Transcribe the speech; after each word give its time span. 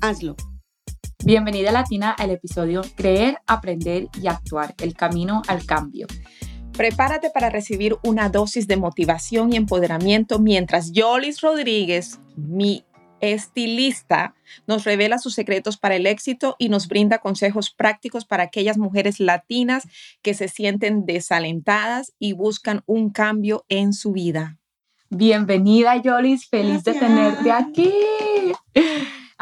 Hazlo. 0.00 0.34
Bienvenida 1.24 1.72
Latina 1.72 2.10
al 2.12 2.30
episodio 2.30 2.80
Creer, 2.96 3.36
Aprender 3.46 4.08
y 4.20 4.28
Actuar, 4.28 4.74
el 4.80 4.94
camino 4.94 5.42
al 5.46 5.66
cambio. 5.66 6.06
Prepárate 6.72 7.28
para 7.28 7.50
recibir 7.50 7.98
una 8.02 8.30
dosis 8.30 8.66
de 8.66 8.78
motivación 8.78 9.52
y 9.52 9.56
empoderamiento 9.56 10.38
mientras 10.38 10.92
Yolis 10.92 11.42
Rodríguez, 11.42 12.18
mi 12.36 12.86
estilista, 13.20 14.34
nos 14.66 14.84
revela 14.84 15.18
sus 15.18 15.34
secretos 15.34 15.76
para 15.76 15.96
el 15.96 16.06
éxito 16.06 16.56
y 16.58 16.70
nos 16.70 16.88
brinda 16.88 17.18
consejos 17.18 17.70
prácticos 17.70 18.24
para 18.24 18.44
aquellas 18.44 18.78
mujeres 18.78 19.20
latinas 19.20 19.86
que 20.22 20.32
se 20.32 20.48
sienten 20.48 21.04
desalentadas 21.04 22.14
y 22.18 22.32
buscan 22.32 22.82
un 22.86 23.10
cambio 23.10 23.66
en 23.68 23.92
su 23.92 24.12
vida. 24.12 24.58
Bienvenida 25.10 26.00
Yolis, 26.00 26.48
feliz 26.48 26.84
de 26.84 26.94
tenerte 26.94 27.52
aquí. 27.52 27.92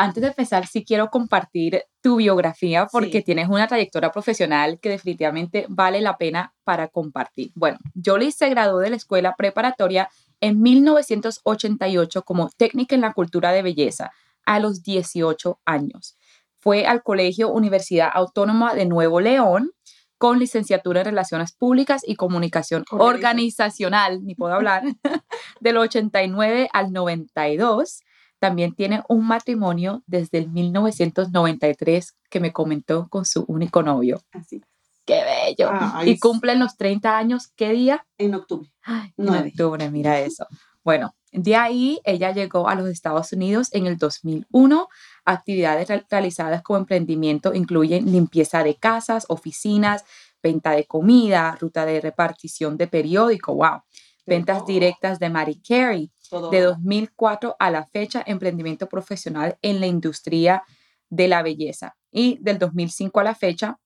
Antes 0.00 0.20
de 0.20 0.28
empezar, 0.28 0.64
sí 0.68 0.84
quiero 0.84 1.10
compartir 1.10 1.82
tu 2.00 2.18
biografía 2.18 2.86
porque 2.86 3.20
tienes 3.20 3.48
una 3.48 3.66
trayectoria 3.66 4.12
profesional 4.12 4.78
que 4.78 4.90
definitivamente 4.90 5.66
vale 5.68 6.00
la 6.00 6.16
pena 6.16 6.54
para 6.62 6.86
compartir. 6.86 7.50
Bueno, 7.56 7.78
Jolie 8.00 8.30
se 8.30 8.48
graduó 8.48 8.78
de 8.78 8.90
la 8.90 8.96
escuela 8.96 9.34
preparatoria 9.36 10.08
en 10.40 10.62
1988 10.62 12.22
como 12.22 12.48
técnica 12.56 12.94
en 12.94 13.00
la 13.00 13.12
cultura 13.12 13.50
de 13.50 13.62
belleza 13.62 14.12
a 14.46 14.60
los 14.60 14.84
18 14.84 15.58
años. 15.64 16.16
Fue 16.60 16.86
al 16.86 17.02
Colegio 17.02 17.50
Universidad 17.50 18.10
Autónoma 18.14 18.74
de 18.74 18.86
Nuevo 18.86 19.20
León 19.20 19.72
con 20.16 20.38
licenciatura 20.38 21.00
en 21.00 21.06
Relaciones 21.06 21.50
Públicas 21.50 22.02
y 22.06 22.14
Comunicación 22.14 22.84
Organizacional, 22.92 24.24
ni 24.24 24.36
puedo 24.36 24.54
hablar, 24.54 24.84
del 25.60 25.76
89 25.76 26.68
al 26.72 26.92
92 26.92 28.02
también 28.38 28.74
tiene 28.74 29.02
un 29.08 29.26
matrimonio 29.26 30.02
desde 30.06 30.38
el 30.38 30.48
1993 30.48 32.16
que 32.30 32.40
me 32.40 32.52
comentó 32.52 33.08
con 33.08 33.24
su 33.24 33.44
único 33.48 33.82
novio. 33.82 34.22
Así. 34.32 34.62
¡Qué 35.04 35.22
bello! 35.24 35.70
y 36.04 36.18
cumplen 36.18 36.58
los 36.58 36.76
30 36.76 37.16
años, 37.16 37.48
¿qué 37.56 37.72
día? 37.72 38.06
En 38.18 38.34
octubre. 38.34 38.70
en 39.16 39.28
octubre, 39.28 39.90
mira 39.90 40.20
eso. 40.20 40.46
Bueno, 40.84 41.14
de 41.32 41.56
ahí 41.56 42.00
ella 42.04 42.32
llegó 42.32 42.68
a 42.68 42.74
los 42.74 42.88
Estados 42.88 43.32
Unidos 43.32 43.68
en 43.72 43.86
el 43.86 43.96
2001. 43.96 44.88
Actividades 45.24 45.88
realizadas 46.10 46.62
como 46.62 46.78
emprendimiento 46.78 47.54
incluyen 47.54 48.10
limpieza 48.10 48.62
de 48.62 48.76
casas, 48.76 49.26
oficinas, 49.28 50.04
venta 50.42 50.72
de 50.72 50.86
comida, 50.86 51.56
ruta 51.60 51.84
de 51.84 52.00
repartición 52.00 52.76
de 52.76 52.86
periódico, 52.86 53.54
wow, 53.54 53.82
ventas 54.26 54.64
directas 54.66 55.18
de 55.18 55.30
Mary 55.30 55.60
Carey, 55.66 56.10
de 56.50 56.60
2004 56.60 57.56
a 57.58 57.70
la 57.70 57.84
fecha, 57.86 58.22
emprendimiento 58.26 58.88
profesional 58.88 59.58
en 59.62 59.80
la 59.80 59.86
industria 59.86 60.62
de 61.10 61.28
la 61.28 61.42
belleza. 61.42 61.96
Y 62.10 62.38
del 62.40 62.58
2005 62.58 63.20
a 63.20 63.24
la 63.24 63.34
fecha, 63.34 63.78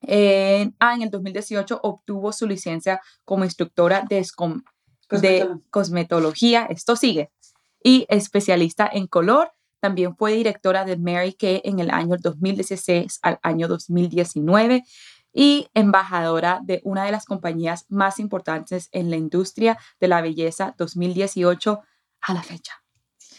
en, 0.00 0.76
ah, 0.78 0.94
en 0.94 1.02
el 1.02 1.10
2018 1.10 1.80
obtuvo 1.82 2.32
su 2.32 2.46
licencia 2.46 3.00
como 3.24 3.44
instructora 3.44 4.04
de, 4.08 4.24
de 5.10 5.48
cosmetología. 5.70 6.66
Esto 6.66 6.96
sigue. 6.96 7.30
Y 7.82 8.06
especialista 8.08 8.88
en 8.92 9.06
color. 9.06 9.52
También 9.80 10.16
fue 10.16 10.32
directora 10.32 10.84
de 10.84 10.96
Mary 10.96 11.34
Kay 11.34 11.60
en 11.64 11.78
el 11.78 11.90
año 11.90 12.16
2016 12.18 13.20
al 13.22 13.38
año 13.42 13.68
2019 13.68 14.82
y 15.32 15.68
embajadora 15.74 16.60
de 16.64 16.80
una 16.84 17.04
de 17.04 17.12
las 17.12 17.24
compañías 17.24 17.86
más 17.88 18.18
importantes 18.18 18.88
en 18.90 19.10
la 19.10 19.16
industria 19.16 19.78
de 20.00 20.08
la 20.08 20.20
belleza 20.20 20.74
2018 20.78 21.80
a 22.20 22.34
la 22.34 22.42
fecha. 22.42 22.72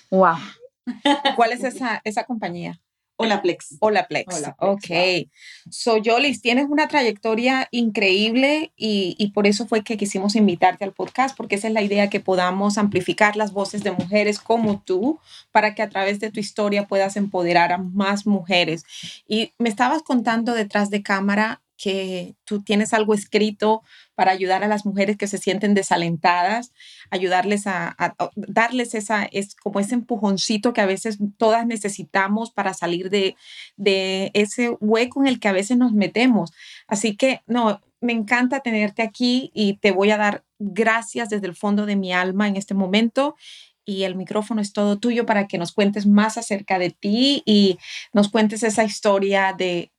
¡Wow! 0.09 0.37
¿Cuál 1.35 1.51
es 1.51 1.63
esa, 1.63 2.01
esa 2.03 2.23
compañía? 2.23 2.79
Olaplex. 3.21 3.75
Olaplex. 3.81 4.33
Olaplex. 4.33 4.55
Ok. 4.59 5.29
So, 5.69 5.97
Yolis, 5.97 6.41
tienes 6.41 6.67
una 6.69 6.87
trayectoria 6.87 7.67
increíble 7.71 8.71
y, 8.77 9.15
y, 9.19 9.31
por 9.31 9.45
eso 9.45 9.67
fue 9.67 9.83
que 9.83 9.97
quisimos 9.97 10.37
invitarte 10.37 10.85
al 10.85 10.93
podcast, 10.93 11.35
porque 11.35 11.55
esa 11.55 11.67
es 11.67 11.73
la 11.73 11.81
idea 11.81 12.09
que 12.09 12.21
podamos 12.21 12.77
amplificar 12.77 13.35
las 13.35 13.51
voces 13.51 13.83
de 13.83 13.91
mujeres 13.91 14.39
como 14.39 14.81
tú 14.81 15.19
para 15.51 15.75
que 15.75 15.81
a 15.81 15.89
través 15.89 16.21
de 16.21 16.31
tu 16.31 16.39
historia 16.39 16.87
puedas 16.87 17.17
empoderar 17.17 17.73
a 17.73 17.77
más 17.77 18.25
mujeres. 18.25 18.85
Y 19.27 19.51
me 19.57 19.67
estabas 19.67 20.01
contando 20.01 20.53
detrás 20.53 20.89
de 20.89 21.03
cámara 21.03 21.61
que 21.75 22.35
tú 22.43 22.61
tienes 22.61 22.93
algo 22.93 23.13
escrito 23.13 23.83
para 24.19 24.31
ayudar 24.31 24.65
a 24.65 24.67
las 24.67 24.85
mujeres 24.85 25.15
que 25.15 25.27
se 25.27 25.37
sienten 25.37 25.73
desalentadas, 25.73 26.73
ayudarles 27.09 27.67
a, 27.67 27.95
darles 28.35 28.93
esa, 28.93 29.23
es 29.23 29.55
como 29.55 29.79
ese 29.79 29.95
empujoncito 29.95 30.73
que 30.73 30.81
a 30.81 30.85
veces 30.85 31.19
todas 31.37 31.65
necesitamos 31.65 32.51
para 32.51 32.73
salir 32.73 33.09
de, 33.09 33.37
de 33.77 34.29
ese 34.33 34.71
hueco 34.81 35.21
en 35.21 35.27
el 35.27 35.39
que 35.39 35.47
a 35.47 35.53
veces 35.53 35.77
nos 35.77 35.93
metemos. 35.93 36.51
Así 36.85 37.15
que, 37.15 37.43
no, 37.47 37.79
me 38.01 38.11
encanta 38.11 38.59
tenerte 38.59 39.03
aquí 39.03 39.51
y 39.53 39.75
te 39.77 39.91
voy 39.91 40.11
a 40.11 40.17
dar 40.17 40.43
gracias 40.59 41.29
desde 41.29 41.47
el 41.47 41.55
fondo 41.55 41.85
de 41.85 41.95
mi 41.95 42.11
alma 42.11 42.49
en 42.49 42.57
este 42.57 42.73
momento 42.73 43.37
y 43.85 44.03
el 44.03 44.15
micrófono 44.15 44.59
es 44.59 44.73
todo 44.73 44.99
tuyo 44.99 45.25
para 45.25 45.47
que 45.47 45.57
nos 45.57 45.71
cuentes 45.71 46.05
más 46.05 46.37
acerca 46.37 46.77
de 46.77 46.89
ti 46.89 47.41
y 47.45 47.79
nos 48.11 48.27
cuentes 48.27 48.63
esa 48.63 48.83
historia 48.83 49.55
de, 49.57 49.91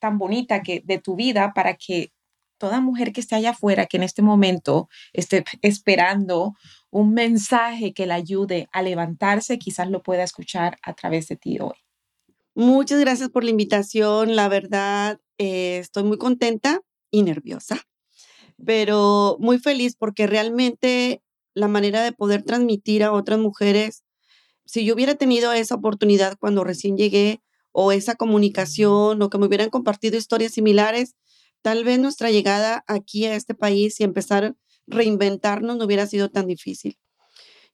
tan 0.00 0.18
bonita 0.18 0.62
que 0.62 0.82
de 0.84 0.98
tu 0.98 1.14
vida 1.14 1.52
para 1.54 1.74
que 1.74 2.10
toda 2.58 2.80
mujer 2.80 3.12
que 3.12 3.20
esté 3.20 3.34
allá 3.34 3.50
afuera, 3.50 3.86
que 3.86 3.96
en 3.96 4.02
este 4.02 4.22
momento 4.22 4.88
esté 5.12 5.44
esperando 5.62 6.54
un 6.90 7.12
mensaje 7.12 7.92
que 7.92 8.06
la 8.06 8.14
ayude 8.14 8.68
a 8.72 8.82
levantarse, 8.82 9.58
quizás 9.58 9.90
lo 9.90 10.02
pueda 10.02 10.22
escuchar 10.22 10.78
a 10.82 10.94
través 10.94 11.28
de 11.28 11.36
ti 11.36 11.58
hoy. 11.60 11.76
Muchas 12.54 13.00
gracias 13.00 13.28
por 13.28 13.44
la 13.44 13.50
invitación. 13.50 14.34
La 14.34 14.48
verdad, 14.48 15.20
eh, 15.36 15.78
estoy 15.78 16.04
muy 16.04 16.16
contenta 16.16 16.80
y 17.10 17.22
nerviosa, 17.22 17.82
pero 18.64 19.36
muy 19.40 19.58
feliz 19.58 19.94
porque 19.94 20.26
realmente 20.26 21.22
la 21.52 21.68
manera 21.68 22.02
de 22.02 22.12
poder 22.12 22.42
transmitir 22.42 23.02
a 23.04 23.12
otras 23.12 23.38
mujeres. 23.38 24.04
Si 24.64 24.84
yo 24.84 24.94
hubiera 24.94 25.14
tenido 25.14 25.52
esa 25.52 25.74
oportunidad 25.74 26.36
cuando 26.38 26.64
recién 26.64 26.96
llegué 26.96 27.42
o 27.72 27.92
esa 27.92 28.14
comunicación 28.14 29.20
o 29.20 29.28
que 29.28 29.38
me 29.38 29.46
hubieran 29.46 29.68
compartido 29.68 30.16
historias 30.16 30.52
similares, 30.52 31.14
tal 31.66 31.82
vez 31.82 31.98
nuestra 31.98 32.30
llegada 32.30 32.84
aquí 32.86 33.24
a 33.24 33.34
este 33.34 33.52
país 33.52 33.98
y 33.98 34.04
empezar 34.04 34.44
a 34.44 34.54
reinventarnos 34.86 35.76
no 35.76 35.84
hubiera 35.84 36.06
sido 36.06 36.30
tan 36.30 36.46
difícil. 36.46 36.96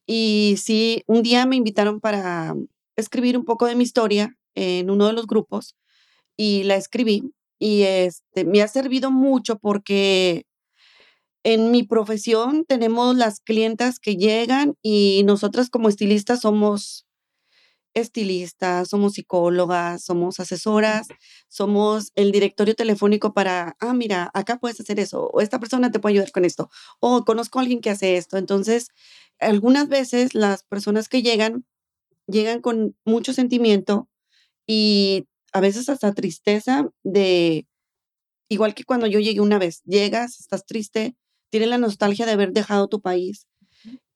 Y 0.06 0.54
sí, 0.56 1.02
un 1.06 1.22
día 1.22 1.44
me 1.44 1.56
invitaron 1.56 2.00
para 2.00 2.54
escribir 2.96 3.36
un 3.36 3.44
poco 3.44 3.66
de 3.66 3.74
mi 3.74 3.84
historia 3.84 4.34
en 4.54 4.88
uno 4.88 5.08
de 5.08 5.12
los 5.12 5.26
grupos 5.26 5.76
y 6.38 6.62
la 6.62 6.76
escribí 6.76 7.34
y 7.58 7.82
este, 7.82 8.46
me 8.46 8.62
ha 8.62 8.68
servido 8.68 9.10
mucho 9.10 9.58
porque 9.58 10.46
en 11.44 11.70
mi 11.70 11.82
profesión 11.82 12.64
tenemos 12.66 13.14
las 13.14 13.40
clientas 13.40 13.98
que 13.98 14.16
llegan 14.16 14.74
y 14.80 15.20
nosotras 15.26 15.68
como 15.68 15.90
estilistas 15.90 16.40
somos 16.40 17.04
estilistas, 17.94 18.88
somos 18.88 19.14
psicólogas, 19.14 20.04
somos 20.04 20.40
asesoras, 20.40 21.06
somos 21.48 22.12
el 22.14 22.32
directorio 22.32 22.74
telefónico 22.74 23.34
para, 23.34 23.76
ah, 23.80 23.94
mira, 23.94 24.30
acá 24.34 24.58
puedes 24.58 24.80
hacer 24.80 25.00
eso, 25.00 25.28
o 25.32 25.40
esta 25.40 25.60
persona 25.60 25.90
te 25.90 26.00
puede 26.00 26.14
ayudar 26.14 26.32
con 26.32 26.44
esto, 26.44 26.70
o 27.00 27.24
conozco 27.24 27.58
a 27.58 27.62
alguien 27.62 27.80
que 27.80 27.90
hace 27.90 28.16
esto. 28.16 28.38
Entonces, 28.38 28.88
algunas 29.38 29.88
veces 29.88 30.34
las 30.34 30.64
personas 30.64 31.08
que 31.08 31.22
llegan, 31.22 31.64
llegan 32.26 32.60
con 32.60 32.96
mucho 33.04 33.32
sentimiento 33.32 34.08
y 34.66 35.26
a 35.52 35.60
veces 35.60 35.88
hasta 35.88 36.14
tristeza 36.14 36.88
de, 37.04 37.66
igual 38.48 38.74
que 38.74 38.84
cuando 38.84 39.06
yo 39.06 39.20
llegué 39.20 39.40
una 39.40 39.58
vez, 39.58 39.82
llegas, 39.84 40.40
estás 40.40 40.66
triste, 40.66 41.16
tienen 41.50 41.70
la 41.70 41.78
nostalgia 41.78 42.26
de 42.26 42.32
haber 42.32 42.52
dejado 42.52 42.88
tu 42.88 43.00
país 43.02 43.46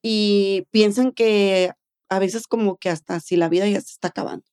y 0.02 0.66
piensan 0.70 1.12
que 1.12 1.72
a 2.08 2.18
veces 2.18 2.46
como 2.46 2.76
que 2.76 2.90
hasta 2.90 3.20
si 3.20 3.36
la 3.36 3.48
vida 3.48 3.68
ya 3.68 3.80
se 3.80 3.92
está 3.92 4.08
acabando. 4.08 4.46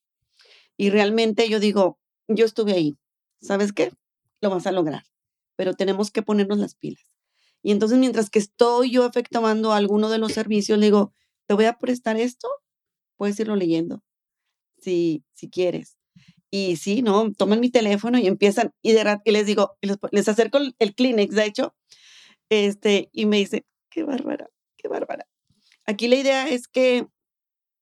Y 0.78 0.90
realmente 0.90 1.48
yo 1.50 1.60
digo, 1.60 2.00
yo 2.28 2.46
estuve 2.46 2.74
ahí, 2.74 2.98
¿sabes 3.42 3.74
qué? 3.74 3.92
Lo 4.42 4.50
vas 4.50 4.68
a 4.68 4.72
lograr, 4.72 5.04
pero 5.56 5.74
tenemos 5.74 6.12
que 6.12 6.24
ponernos 6.24 6.58
las 6.58 6.76
pilas. 6.76 7.06
Y 7.62 7.72
entonces 7.72 7.98
mientras 7.98 8.30
que 8.30 8.40
estoy 8.40 8.92
yo 8.92 9.06
efectuando 9.06 9.72
alguno 9.72 10.10
de 10.10 10.18
los 10.18 10.34
servicios, 10.34 10.78
le 10.80 10.88
digo, 10.88 11.14
te 11.48 11.54
voy 11.54 11.66
a 11.66 11.78
prestar 11.78 12.18
esto, 12.18 12.50
puedes 13.18 13.40
irlo 13.40 13.56
leyendo. 13.56 14.04
si, 14.78 15.24
si 15.34 15.50
quieres. 15.50 15.98
Y 16.52 16.76
sí, 16.78 17.02
¿no? 17.02 17.32
Toman 17.34 17.60
mi 17.60 17.72
teléfono 17.72 18.20
y 18.20 18.28
empiezan, 18.28 18.74
y, 18.82 18.92
de, 18.94 19.20
y 19.26 19.32
les 19.32 19.46
digo, 19.46 19.78
les, 20.12 20.28
acerco 20.28 20.60
el 20.80 20.96
Kleenex, 20.96 21.34
de 21.36 21.46
hecho, 21.46 21.76
este, 22.50 23.10
y 23.12 23.26
me 23.26 23.38
dice, 23.38 23.66
qué 23.90 24.04
bárbara, 24.04 24.50
qué 24.78 24.88
bárbara. 24.88 25.28
Aquí 25.86 26.08
la 26.08 26.16
idea 26.16 26.48
es 26.48 26.68
que 26.68 27.08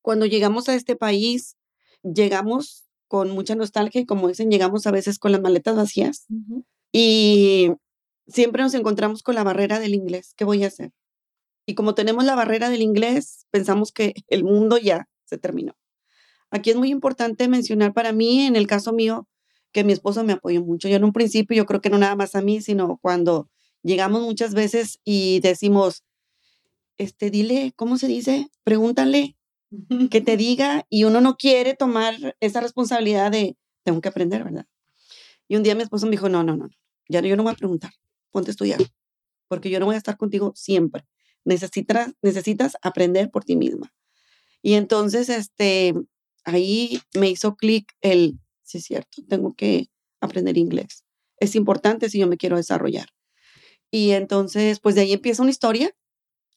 cuando 0.01 0.25
llegamos 0.25 0.69
a 0.69 0.75
este 0.75 0.95
país, 0.95 1.57
llegamos 2.03 2.85
con 3.07 3.31
mucha 3.31 3.55
nostalgia 3.55 4.01
y 4.01 4.05
como 4.05 4.27
dicen, 4.27 4.49
llegamos 4.49 4.87
a 4.87 4.91
veces 4.91 5.19
con 5.19 5.31
las 5.31 5.41
maletas 5.41 5.75
vacías 5.75 6.27
y 6.91 7.71
siempre 8.27 8.63
nos 8.63 8.73
encontramos 8.73 9.23
con 9.23 9.35
la 9.35 9.43
barrera 9.43 9.79
del 9.79 9.93
inglés. 9.93 10.33
¿Qué 10.35 10.45
voy 10.45 10.63
a 10.63 10.67
hacer? 10.67 10.91
Y 11.65 11.75
como 11.75 11.93
tenemos 11.93 12.25
la 12.25 12.35
barrera 12.35 12.69
del 12.69 12.81
inglés, 12.81 13.45
pensamos 13.51 13.91
que 13.91 14.13
el 14.27 14.43
mundo 14.43 14.77
ya 14.77 15.07
se 15.25 15.37
terminó. 15.37 15.75
Aquí 16.49 16.69
es 16.69 16.75
muy 16.75 16.89
importante 16.89 17.47
mencionar 17.47 17.93
para 17.93 18.11
mí, 18.11 18.41
en 18.41 18.55
el 18.55 18.67
caso 18.67 18.91
mío, 18.91 19.27
que 19.71 19.85
mi 19.85 19.93
esposo 19.93 20.23
me 20.23 20.33
apoyó 20.33 20.61
mucho. 20.61 20.89
Yo 20.89 20.97
en 20.97 21.05
un 21.05 21.13
principio, 21.13 21.55
yo 21.55 21.65
creo 21.65 21.79
que 21.79 21.89
no 21.89 21.97
nada 21.97 22.15
más 22.15 22.35
a 22.35 22.41
mí, 22.41 22.61
sino 22.61 22.97
cuando 23.01 23.49
llegamos 23.83 24.21
muchas 24.21 24.53
veces 24.53 24.99
y 25.05 25.39
decimos, 25.39 26.03
este, 26.97 27.29
dile, 27.29 27.71
¿cómo 27.77 27.97
se 27.97 28.07
dice? 28.07 28.49
Pregúntale, 28.63 29.37
que 30.09 30.21
te 30.21 30.37
diga, 30.37 30.85
y 30.89 31.03
uno 31.03 31.21
no 31.21 31.37
quiere 31.37 31.75
tomar 31.75 32.35
esa 32.39 32.61
responsabilidad 32.61 33.31
de, 33.31 33.57
tengo 33.83 34.01
que 34.01 34.09
aprender, 34.09 34.43
¿verdad? 34.43 34.65
Y 35.47 35.55
un 35.55 35.63
día 35.63 35.75
mi 35.75 35.83
esposo 35.83 36.05
me 36.05 36.11
dijo, 36.11 36.29
no, 36.29 36.43
no, 36.43 36.55
no, 36.55 36.69
ya 37.09 37.21
yo 37.21 37.35
no 37.35 37.43
voy 37.43 37.53
a 37.53 37.55
preguntar, 37.55 37.91
ponte 38.31 38.49
a 38.49 38.53
estudiar, 38.53 38.79
porque 39.47 39.69
yo 39.69 39.79
no 39.79 39.85
voy 39.85 39.95
a 39.95 39.97
estar 39.97 40.17
contigo 40.17 40.53
siempre. 40.55 41.05
Necesitas, 41.43 42.13
necesitas 42.21 42.77
aprender 42.81 43.31
por 43.31 43.43
ti 43.43 43.55
misma. 43.55 43.93
Y 44.61 44.75
entonces, 44.75 45.29
este, 45.29 45.93
ahí 46.45 47.01
me 47.15 47.29
hizo 47.29 47.55
clic 47.55 47.91
el, 48.01 48.39
sí 48.63 48.77
es 48.77 48.85
cierto, 48.85 49.23
tengo 49.27 49.53
que 49.55 49.87
aprender 50.21 50.57
inglés. 50.57 51.03
Es 51.37 51.55
importante 51.55 52.09
si 52.09 52.19
yo 52.19 52.27
me 52.27 52.37
quiero 52.37 52.57
desarrollar. 52.57 53.07
Y 53.91 54.11
entonces, 54.11 54.79
pues 54.79 54.95
de 54.95 55.01
ahí 55.01 55.13
empieza 55.13 55.41
una 55.41 55.51
historia, 55.51 55.91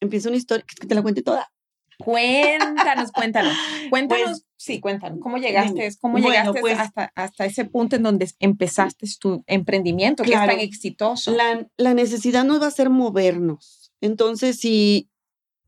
empieza 0.00 0.28
una 0.28 0.38
historia, 0.38 0.64
que 0.66 0.86
te 0.86 0.94
la 0.94 1.02
cuente 1.02 1.22
toda. 1.22 1.52
Cuéntanos, 1.98 3.12
cuéntanos, 3.12 3.56
cuéntanos, 3.90 4.30
pues, 4.30 4.46
sí, 4.56 4.80
cuéntanos, 4.80 5.20
¿cómo 5.20 5.38
llegaste, 5.38 5.88
cómo 6.00 6.18
llegaste 6.18 6.60
pues 6.60 6.78
hasta, 6.78 7.12
hasta 7.14 7.44
ese 7.44 7.64
punto 7.64 7.96
en 7.96 8.02
donde 8.02 8.28
empezaste 8.40 9.06
tu 9.18 9.44
emprendimiento, 9.46 10.22
que 10.22 10.32
es 10.32 10.38
tan 10.38 10.60
exitoso? 10.60 11.30
La, 11.32 11.68
la, 11.76 11.94
necesidad 11.94 12.44
nos 12.44 12.60
va 12.60 12.66
a 12.66 12.68
hacer 12.68 12.90
movernos. 12.90 13.92
Entonces, 14.00 14.58
si, 14.58 15.08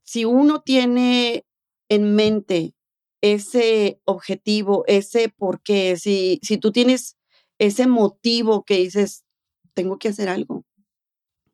si 0.03 0.25
uno 0.25 0.63
tiene 0.63 1.45
en 1.89 2.15
mente 2.15 2.75
ese 3.21 4.01
objetivo, 4.05 4.85
ese 4.87 5.29
por 5.29 5.63
qué, 5.63 5.97
si, 5.97 6.41
si 6.43 6.59
tú 6.59 6.73
tienes 6.73 7.17
ese 7.59 7.87
motivo 7.87 8.65
que 8.65 8.79
dices, 8.79 9.25
tengo 9.75 9.99
que 9.99 10.09
hacer 10.09 10.29
algo. 10.29 10.65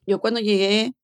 Yo 0.07 0.21
cuando 0.21 0.41
llegué, 0.41 0.95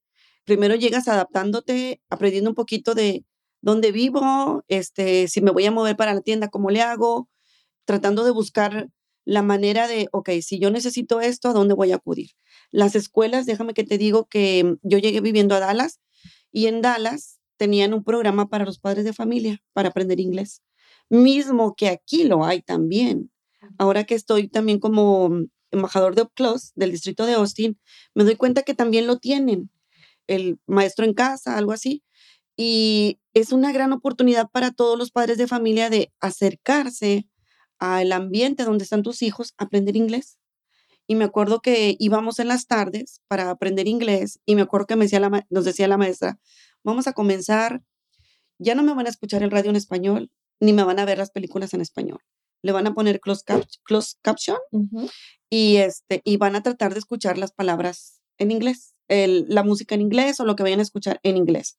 primero 0.44 0.74
llegas 0.74 1.08
adaptándote, 1.08 2.00
aprendiendo 2.08 2.50
un 2.50 2.56
poquito 2.56 2.94
de 2.94 3.24
dónde 3.60 3.92
vivo, 3.92 4.64
este, 4.68 5.28
si 5.28 5.40
me 5.40 5.50
voy 5.50 5.66
a 5.66 5.70
mover 5.70 5.96
para 5.96 6.14
la 6.14 6.20
tienda, 6.20 6.48
cómo 6.48 6.70
le 6.70 6.82
hago, 6.82 7.28
tratando 7.84 8.24
de 8.24 8.30
buscar 8.30 8.88
la 9.24 9.42
manera 9.42 9.88
de, 9.88 10.08
ok, 10.12 10.30
si 10.40 10.58
yo 10.58 10.70
necesito 10.70 11.20
esto, 11.20 11.48
¿a 11.50 11.52
dónde 11.52 11.74
voy 11.74 11.92
a 11.92 11.96
acudir? 11.96 12.30
Las 12.70 12.94
escuelas, 12.94 13.46
déjame 13.46 13.74
que 13.74 13.84
te 13.84 13.98
digo 13.98 14.26
que 14.26 14.76
yo 14.82 14.98
llegué 14.98 15.20
viviendo 15.20 15.54
a 15.54 15.60
Dallas 15.60 16.00
y 16.50 16.66
en 16.66 16.80
Dallas 16.80 17.38
tenían 17.58 17.92
un 17.92 18.04
programa 18.04 18.48
para 18.48 18.64
los 18.64 18.78
padres 18.78 19.04
de 19.04 19.12
familia 19.12 19.62
para 19.74 19.90
aprender 19.90 20.20
inglés, 20.20 20.62
mismo 21.10 21.74
que 21.74 21.88
aquí 21.88 22.24
lo 22.24 22.44
hay 22.44 22.62
también. 22.62 23.30
Ahora 23.76 24.04
que 24.04 24.14
estoy 24.14 24.48
también 24.48 24.78
como 24.78 25.30
embajador 25.70 26.14
de 26.14 26.22
UpClose 26.22 26.72
del 26.74 26.92
distrito 26.92 27.26
de 27.26 27.34
Austin, 27.34 27.78
me 28.14 28.24
doy 28.24 28.36
cuenta 28.36 28.62
que 28.62 28.74
también 28.74 29.06
lo 29.06 29.18
tienen, 29.18 29.70
el 30.26 30.58
maestro 30.66 31.04
en 31.04 31.14
casa, 31.14 31.56
algo 31.56 31.72
así. 31.72 32.02
Y 32.60 33.20
es 33.34 33.52
una 33.52 33.70
gran 33.70 33.92
oportunidad 33.92 34.50
para 34.50 34.72
todos 34.72 34.98
los 34.98 35.12
padres 35.12 35.38
de 35.38 35.46
familia 35.46 35.90
de 35.90 36.12
acercarse 36.18 37.28
al 37.78 38.10
ambiente 38.10 38.64
donde 38.64 38.82
están 38.82 39.04
tus 39.04 39.22
hijos, 39.22 39.54
aprender 39.58 39.94
inglés. 39.94 40.38
Y 41.06 41.14
me 41.14 41.24
acuerdo 41.24 41.60
que 41.60 41.94
íbamos 42.00 42.40
en 42.40 42.48
las 42.48 42.66
tardes 42.66 43.22
para 43.28 43.50
aprender 43.50 43.86
inglés 43.86 44.40
y 44.44 44.56
me 44.56 44.62
acuerdo 44.62 44.88
que 44.88 44.96
me 44.96 45.04
decía 45.04 45.20
la, 45.20 45.46
nos 45.48 45.64
decía 45.64 45.86
la 45.86 45.96
maestra, 45.96 46.40
vamos 46.82 47.06
a 47.06 47.12
comenzar, 47.12 47.80
ya 48.58 48.74
no 48.74 48.82
me 48.82 48.92
van 48.92 49.06
a 49.06 49.10
escuchar 49.10 49.44
el 49.44 49.52
radio 49.52 49.70
en 49.70 49.76
español, 49.76 50.32
ni 50.58 50.72
me 50.72 50.82
van 50.82 50.98
a 50.98 51.04
ver 51.04 51.18
las 51.18 51.30
películas 51.30 51.72
en 51.74 51.80
español. 51.80 52.18
Le 52.62 52.72
van 52.72 52.88
a 52.88 52.92
poner 52.92 53.20
close, 53.20 53.44
caption 54.20 54.58
y, 55.48 55.76
este, 55.76 56.22
y 56.24 56.38
van 56.38 56.56
a 56.56 56.62
tratar 56.64 56.92
de 56.92 56.98
escuchar 56.98 57.38
las 57.38 57.52
palabras 57.52 58.20
en 58.36 58.50
inglés, 58.50 58.96
la 59.06 59.62
música 59.62 59.94
en 59.94 60.00
inglés 60.00 60.40
o 60.40 60.44
lo 60.44 60.56
que 60.56 60.64
vayan 60.64 60.80
a 60.80 60.82
escuchar 60.82 61.20
en 61.22 61.36
inglés. 61.36 61.78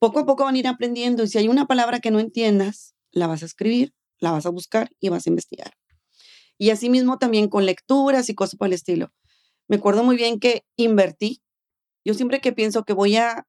Poco 0.00 0.20
a 0.20 0.26
poco 0.26 0.44
van 0.44 0.54
a 0.54 0.58
ir 0.58 0.66
aprendiendo 0.66 1.22
y 1.22 1.28
si 1.28 1.36
hay 1.36 1.48
una 1.48 1.66
palabra 1.66 2.00
que 2.00 2.10
no 2.10 2.20
entiendas, 2.20 2.94
la 3.12 3.26
vas 3.26 3.42
a 3.42 3.46
escribir, 3.46 3.92
la 4.18 4.32
vas 4.32 4.46
a 4.46 4.48
buscar 4.48 4.90
y 4.98 5.10
vas 5.10 5.26
a 5.26 5.30
investigar. 5.30 5.74
Y 6.56 6.70
asimismo 6.70 7.18
también 7.18 7.48
con 7.48 7.66
lecturas 7.66 8.30
y 8.30 8.34
cosas 8.34 8.56
por 8.56 8.68
el 8.68 8.72
estilo. 8.72 9.12
Me 9.68 9.76
acuerdo 9.76 10.02
muy 10.02 10.16
bien 10.16 10.40
que 10.40 10.64
invertí. 10.76 11.42
Yo 12.02 12.14
siempre 12.14 12.40
que 12.40 12.52
pienso 12.52 12.84
que 12.84 12.94
voy 12.94 13.16
a 13.16 13.46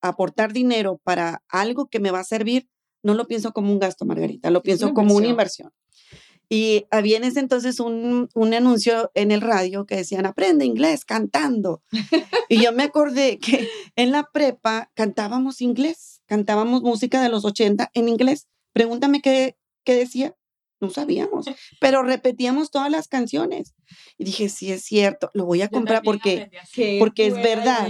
aportar 0.00 0.52
dinero 0.52 1.00
para 1.02 1.42
algo 1.48 1.88
que 1.88 1.98
me 1.98 2.12
va 2.12 2.20
a 2.20 2.24
servir, 2.24 2.68
no 3.02 3.14
lo 3.14 3.26
pienso 3.26 3.52
como 3.52 3.72
un 3.72 3.80
gasto, 3.80 4.04
Margarita, 4.04 4.50
lo 4.50 4.62
pienso 4.62 4.94
como 4.94 5.14
una 5.14 5.26
inversión. 5.26 5.72
Y 6.52 6.84
había 6.90 7.16
en 7.16 7.24
ese 7.24 7.40
entonces 7.40 7.80
un, 7.80 8.28
un, 8.34 8.52
anuncio 8.52 9.10
en 9.14 9.30
el 9.30 9.40
radio 9.40 9.86
que 9.86 9.96
decían, 9.96 10.26
aprende 10.26 10.66
inglés 10.66 11.06
cantando. 11.06 11.82
y 12.50 12.62
yo 12.62 12.74
me 12.74 12.82
acordé 12.82 13.38
que 13.38 13.70
en 13.96 14.12
la 14.12 14.28
prepa 14.30 14.90
cantábamos 14.92 15.62
inglés, 15.62 16.20
cantábamos 16.26 16.82
música 16.82 17.22
de 17.22 17.30
los 17.30 17.46
80 17.46 17.90
en 17.94 18.06
inglés. 18.06 18.48
Pregúntame 18.74 19.22
qué, 19.22 19.56
qué 19.82 19.94
decía. 19.94 20.36
No 20.78 20.90
sabíamos, 20.90 21.46
pero 21.80 22.02
repetíamos 22.02 22.70
todas 22.70 22.90
las 22.90 23.08
canciones. 23.08 23.74
Y 24.18 24.24
dije, 24.24 24.50
sí, 24.50 24.72
es 24.72 24.84
cierto, 24.84 25.30
lo 25.32 25.46
voy 25.46 25.62
a 25.62 25.68
comprar 25.68 26.02
porque, 26.02 26.50
porque 26.98 27.28
es 27.28 27.34
verdad. 27.34 27.88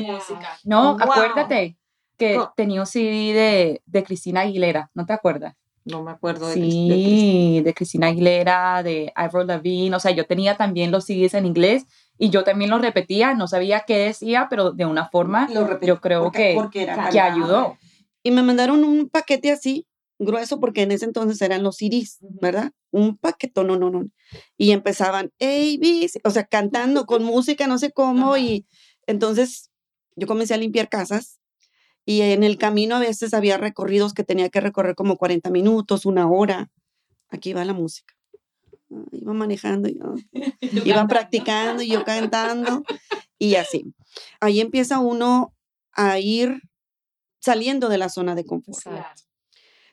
No, 0.62 0.90
acuérdate, 1.00 1.78
que 2.16 2.38
tenía 2.54 2.78
un 2.82 2.86
CD 2.86 3.32
de, 3.32 3.82
de, 3.86 4.04
Cristina 4.04 4.42
Aguilera, 4.42 4.90
¿no 4.94 5.04
te 5.04 5.14
acuerdas? 5.14 5.56
No 5.84 6.02
me 6.02 6.12
acuerdo 6.12 6.48
de 6.48 6.54
Sí, 6.54 7.60
de, 7.64 7.74
Cristina 7.74 8.08
Aguilera, 8.08 8.82
de 8.82 9.12
Ivor 9.16 9.46
Lavigne, 9.46 9.94
o 9.96 10.00
sea, 10.00 10.12
yo 10.12 10.26
tenía 10.26 10.56
también 10.56 10.90
los 10.90 11.04
CDs 11.04 11.34
en 11.34 11.46
inglés 11.46 11.86
y 12.18 12.30
yo 12.30 12.44
también 12.44 12.70
los 12.70 12.80
repetía, 12.80 13.34
no 13.34 13.48
sabía 13.48 13.80
qué 13.86 13.98
decía, 13.98 14.46
pero 14.48 14.70
de 14.70 14.86
una 14.86 15.08
forma 15.08 15.48
yo 15.82 16.00
creo 16.00 16.30
que, 16.30 16.56
que 16.72 17.20
ayudó. 17.20 17.76
Y 18.22 18.30
me 18.30 18.42
mandaron 18.42 18.84
un 18.84 19.08
paquete 19.08 19.50
así, 19.50 19.86
grueso, 20.20 20.60
porque 20.60 20.82
en 20.82 20.92
ese 20.92 21.04
entonces 21.04 21.42
eran 21.42 21.64
los 21.64 21.76
CDs, 21.76 22.18
¿verdad? 22.20 22.70
Un 22.92 23.16
paquete, 23.16 23.64
no, 23.64 23.76
no, 23.76 23.90
no. 23.90 24.06
Y 24.56 24.70
empezaban 24.70 25.32
B, 25.40 26.08
o 26.22 26.30
sea, 26.30 26.44
cantando 26.44 27.06
con 27.06 27.24
música, 27.24 27.66
no 27.66 27.78
sé 27.78 27.90
cómo, 27.90 28.36
y 28.36 28.66
entonces 29.06 29.70
yo 30.14 30.26
comencé 30.28 30.54
a 30.54 30.58
limpiar 30.58 30.88
casas 30.88 31.40
y 32.04 32.22
en 32.22 32.42
el 32.42 32.58
camino 32.58 32.96
a 32.96 33.00
veces 33.00 33.32
había 33.32 33.58
recorridos 33.58 34.12
que 34.12 34.24
tenía 34.24 34.48
que 34.48 34.60
recorrer 34.60 34.94
como 34.94 35.16
40 35.16 35.50
minutos, 35.50 36.04
una 36.04 36.28
hora. 36.28 36.70
Aquí 37.28 37.52
va 37.52 37.64
la 37.64 37.72
música. 37.72 38.14
Ah, 38.90 39.04
iba 39.12 39.32
manejando, 39.32 39.88
yo, 39.88 40.14
iba 40.84 41.06
practicando 41.06 41.82
y 41.82 41.88
yo 41.88 42.04
cantando 42.04 42.82
y 43.38 43.54
así. 43.54 43.94
Ahí 44.40 44.60
empieza 44.60 44.98
uno 44.98 45.54
a 45.92 46.18
ir 46.18 46.62
saliendo 47.40 47.88
de 47.88 47.98
la 47.98 48.08
zona 48.08 48.34
de 48.34 48.44
confort. 48.44 49.06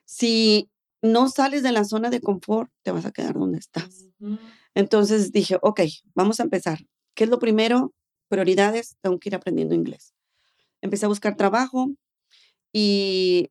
Si 0.06 0.70
no 1.01 1.30
sales 1.30 1.62
de 1.63 1.72
la 1.72 1.84
zona 1.84 2.10
de 2.10 2.22
confort, 2.22 2.72
te 2.84 2.92
vas 2.92 3.06
a 3.06 3.12
quedar 3.12 3.36
donde 3.36 3.60
estás. 3.60 4.08
Entonces 4.74 5.32
dije, 5.32 5.58
ok, 5.62 5.82
vamos 6.16 6.39
a 6.39 6.44
empezar. 6.44 6.80
¿Qué 7.13 7.25
es 7.25 7.30
lo 7.30 7.39
primero? 7.39 7.94
Prioridades, 8.28 8.98
tengo 9.01 9.20
que 9.20 9.30
ir 9.30 9.36
aprendiendo 9.36 9.75
inglés 9.75 10.13
empecé 10.82 11.06
a 11.06 11.10
buscar 11.10 11.36
trabajo 11.36 11.92
y 12.74 13.50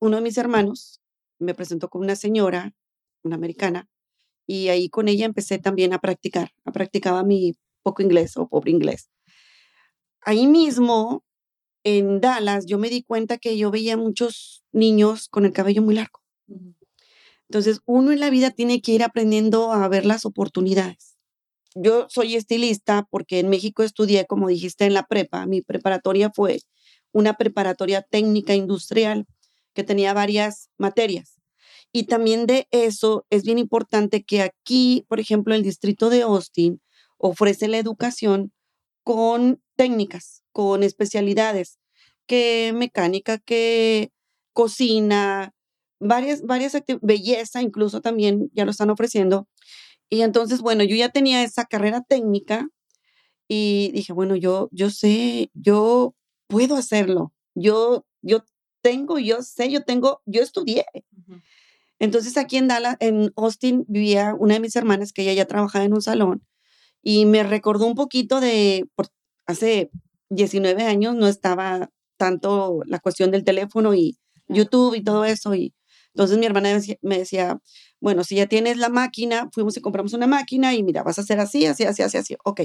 uno 0.00 0.16
de 0.16 0.22
mis 0.22 0.38
hermanos 0.38 1.00
me 1.38 1.54
presentó 1.54 1.88
con 1.88 2.02
una 2.02 2.16
señora, 2.16 2.74
una 3.22 3.36
americana, 3.36 3.88
y 4.46 4.68
ahí 4.68 4.88
con 4.88 5.08
ella 5.08 5.26
empecé 5.26 5.58
también 5.58 5.92
a 5.92 6.00
practicar, 6.00 6.50
a 6.64 6.72
practicaba 6.72 7.24
mi 7.24 7.54
poco 7.82 8.02
inglés 8.02 8.36
o 8.36 8.48
pobre 8.48 8.70
inglés. 8.70 9.10
Ahí 10.20 10.46
mismo, 10.46 11.24
en 11.84 12.20
Dallas, 12.20 12.66
yo 12.66 12.78
me 12.78 12.90
di 12.90 13.02
cuenta 13.02 13.38
que 13.38 13.56
yo 13.56 13.70
veía 13.70 13.96
muchos 13.96 14.64
niños 14.72 15.28
con 15.28 15.44
el 15.44 15.52
cabello 15.52 15.82
muy 15.82 15.94
largo. 15.94 16.20
Entonces, 17.48 17.80
uno 17.84 18.12
en 18.12 18.20
la 18.20 18.30
vida 18.30 18.50
tiene 18.50 18.80
que 18.80 18.92
ir 18.92 19.02
aprendiendo 19.02 19.72
a 19.72 19.86
ver 19.88 20.06
las 20.06 20.24
oportunidades 20.24 21.14
yo 21.74 22.06
soy 22.08 22.36
estilista 22.36 23.06
porque 23.10 23.40
en 23.40 23.48
México 23.48 23.82
estudié, 23.82 24.26
como 24.26 24.48
dijiste, 24.48 24.84
en 24.86 24.94
la 24.94 25.04
prepa. 25.06 25.46
Mi 25.46 25.60
preparatoria 25.60 26.30
fue 26.34 26.60
una 27.14 27.34
preparatoria 27.34 28.02
técnica 28.02 28.54
industrial 28.54 29.26
que 29.72 29.84
tenía 29.84 30.12
varias 30.12 30.68
materias. 30.76 31.40
Y 31.92 32.04
también 32.04 32.46
de 32.46 32.66
eso 32.72 33.24
es 33.30 33.44
bien 33.44 33.58
importante 33.58 34.24
que 34.24 34.42
aquí, 34.42 35.06
por 35.08 35.20
ejemplo, 35.20 35.54
el 35.54 35.62
distrito 35.62 36.10
de 36.10 36.22
Austin 36.22 36.82
ofrece 37.16 37.68
la 37.68 37.78
educación 37.78 38.52
con 39.04 39.62
técnicas, 39.76 40.42
con 40.52 40.82
especialidades, 40.82 41.78
que 42.26 42.72
mecánica, 42.74 43.38
que 43.38 44.10
cocina, 44.52 45.52
varias, 46.00 46.42
varias 46.42 46.76
belleza 47.00 47.62
incluso 47.62 48.00
también 48.00 48.50
ya 48.52 48.64
lo 48.64 48.72
están 48.72 48.90
ofreciendo. 48.90 49.46
Y 50.10 50.22
entonces, 50.22 50.62
bueno, 50.62 50.82
yo 50.84 50.96
ya 50.96 51.10
tenía 51.10 51.44
esa 51.44 51.64
carrera 51.64 52.02
técnica 52.02 52.68
y 53.48 53.92
dije, 53.92 54.12
bueno, 54.12 54.36
yo, 54.36 54.68
yo 54.72 54.90
sé, 54.90 55.50
yo 55.54 56.14
puedo 56.46 56.76
hacerlo. 56.76 57.32
Yo, 57.54 58.04
yo 58.22 58.44
tengo, 58.82 59.18
yo 59.18 59.42
sé, 59.42 59.70
yo 59.70 59.84
tengo, 59.84 60.22
yo 60.26 60.42
estudié. 60.42 60.84
Entonces 61.98 62.36
aquí 62.36 62.56
en 62.56 62.68
Dallas, 62.68 62.96
en 63.00 63.32
Austin, 63.36 63.84
vivía 63.88 64.34
una 64.38 64.54
de 64.54 64.60
mis 64.60 64.76
hermanas 64.76 65.12
que 65.12 65.22
ella 65.22 65.32
ya 65.32 65.46
trabajaba 65.46 65.84
en 65.84 65.94
un 65.94 66.02
salón 66.02 66.44
y 67.02 67.26
me 67.26 67.42
recordó 67.42 67.86
un 67.86 67.94
poquito 67.94 68.40
de, 68.40 68.88
hace 69.46 69.90
19 70.30 70.82
años 70.84 71.14
no 71.14 71.28
estaba 71.28 71.90
tanto 72.16 72.80
la 72.86 72.98
cuestión 72.98 73.30
del 73.30 73.44
teléfono 73.44 73.94
y 73.94 74.18
YouTube 74.48 74.94
y 74.94 75.04
todo 75.04 75.24
eso. 75.24 75.54
Y 75.54 75.74
entonces 76.14 76.38
mi 76.38 76.46
hermana 76.46 76.80
me 77.02 77.18
decía, 77.18 77.60
bueno, 78.00 78.24
si 78.24 78.36
ya 78.36 78.46
tienes 78.46 78.78
la 78.78 78.88
máquina, 78.88 79.48
fuimos 79.52 79.76
y 79.76 79.80
compramos 79.80 80.14
una 80.14 80.26
máquina 80.26 80.74
y 80.74 80.82
mira, 80.82 81.02
vas 81.02 81.18
a 81.18 81.22
hacer 81.22 81.40
así, 81.40 81.66
así, 81.66 81.84
así, 81.84 82.02
así, 82.02 82.16
así. 82.16 82.36
Ok. 82.44 82.62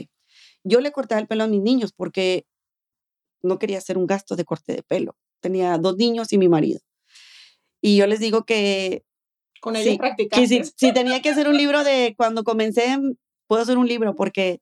Yo 0.63 0.81
le 0.81 0.91
cortaba 0.91 1.21
el 1.21 1.27
pelo 1.27 1.45
a 1.45 1.47
mis 1.47 1.61
niños 1.61 1.93
porque 1.93 2.45
no 3.41 3.59
quería 3.59 3.77
hacer 3.77 3.97
un 3.97 4.07
gasto 4.07 4.35
de 4.35 4.45
corte 4.45 4.73
de 4.73 4.83
pelo. 4.83 5.15
Tenía 5.39 5.77
dos 5.77 5.97
niños 5.97 6.33
y 6.33 6.37
mi 6.37 6.49
marido. 6.49 6.79
Y 7.81 7.97
yo 7.97 8.07
les 8.07 8.19
digo 8.19 8.45
que 8.45 9.03
con 9.61 9.75
ellos 9.75 9.97
sí, 10.33 10.61
si, 10.75 10.93
tenía 10.93 11.21
que 11.21 11.29
hacer 11.29 11.47
un 11.47 11.57
libro 11.57 11.83
de 11.83 12.13
cuando 12.17 12.43
comencé, 12.43 12.97
puedo 13.47 13.61
hacer 13.61 13.77
un 13.77 13.87
libro 13.87 14.15
porque 14.15 14.61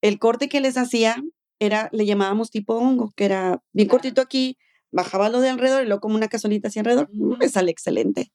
el 0.00 0.18
corte 0.18 0.48
que 0.48 0.60
les 0.60 0.76
hacía 0.76 1.22
era, 1.58 1.88
le 1.92 2.06
llamábamos 2.06 2.50
tipo 2.50 2.74
hongo, 2.74 3.12
que 3.16 3.24
era 3.24 3.62
bien 3.72 3.88
cortito 3.88 4.20
aquí, 4.20 4.56
bajaba 4.90 5.28
lo 5.28 5.40
de 5.40 5.50
alrededor 5.50 5.82
y 5.82 5.86
luego 5.86 6.00
como 6.00 6.14
una 6.14 6.28
casolita 6.28 6.68
hacia 6.68 6.80
alrededor, 6.80 7.08
me 7.12 7.48
sale 7.48 7.70
excelente. 7.70 8.32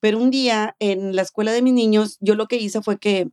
Pero 0.00 0.18
un 0.18 0.30
día 0.30 0.76
en 0.78 1.16
la 1.16 1.22
escuela 1.22 1.52
de 1.52 1.62
mis 1.62 1.72
niños, 1.72 2.18
yo 2.20 2.34
lo 2.34 2.46
que 2.46 2.56
hice 2.56 2.82
fue 2.82 2.98
que 2.98 3.28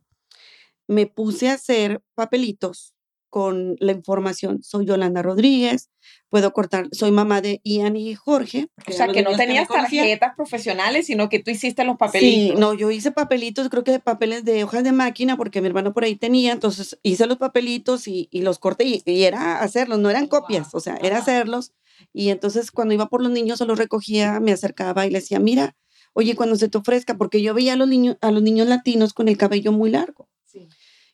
me 0.88 1.06
puse 1.06 1.48
a 1.50 1.54
hacer 1.54 2.02
papelitos 2.14 2.95
con 3.30 3.76
la 3.80 3.92
información. 3.92 4.62
Soy 4.62 4.86
Yolanda 4.86 5.22
Rodríguez, 5.22 5.90
puedo 6.28 6.52
cortar, 6.52 6.88
soy 6.92 7.10
mamá 7.10 7.40
de 7.40 7.60
Ian 7.64 7.96
y 7.96 8.14
Jorge. 8.14 8.68
O 8.88 8.92
sea, 8.92 9.08
que 9.08 9.22
no 9.22 9.36
tenías 9.36 9.68
tarjetas 9.68 10.34
profesionales, 10.36 11.06
sino 11.06 11.28
que 11.28 11.40
tú 11.40 11.50
hiciste 11.50 11.84
los 11.84 11.96
papelitos. 11.96 12.54
Sí, 12.54 12.60
no, 12.60 12.74
yo 12.74 12.90
hice 12.90 13.10
papelitos, 13.10 13.68
creo 13.68 13.84
que 13.84 13.92
de 13.92 14.00
papeles 14.00 14.44
de 14.44 14.64
hojas 14.64 14.84
de 14.84 14.92
máquina, 14.92 15.36
porque 15.36 15.60
mi 15.60 15.68
hermano 15.68 15.92
por 15.92 16.04
ahí 16.04 16.16
tenía, 16.16 16.52
entonces 16.52 16.98
hice 17.02 17.26
los 17.26 17.38
papelitos 17.38 18.08
y, 18.08 18.28
los 18.32 18.58
corté 18.58 18.84
y, 18.84 19.24
era 19.24 19.60
hacerlos, 19.60 19.98
no 19.98 20.10
eran 20.10 20.26
copias, 20.26 20.74
o 20.74 20.80
sea, 20.80 20.96
era 21.02 21.18
hacerlos. 21.18 21.72
Y 22.12 22.30
entonces 22.30 22.70
cuando 22.70 22.94
iba 22.94 23.08
por 23.08 23.22
los 23.22 23.32
niños, 23.32 23.58
se 23.58 23.66
los 23.66 23.78
recogía, 23.78 24.40
me 24.40 24.52
acercaba 24.52 25.06
y 25.06 25.10
le 25.10 25.20
decía, 25.20 25.40
mira, 25.40 25.76
oye, 26.12 26.34
cuando 26.36 26.56
se 26.56 26.68
te 26.68 26.78
ofrezca, 26.78 27.16
porque 27.16 27.42
yo 27.42 27.54
veía 27.54 27.74
a 27.74 27.76
los 27.76 27.88
niños, 27.88 28.16
a 28.20 28.30
los 28.30 28.42
niños 28.42 28.66
latinos 28.68 29.12
con 29.12 29.28
el 29.28 29.36
cabello 29.36 29.72
muy 29.72 29.90
largo. 29.90 30.28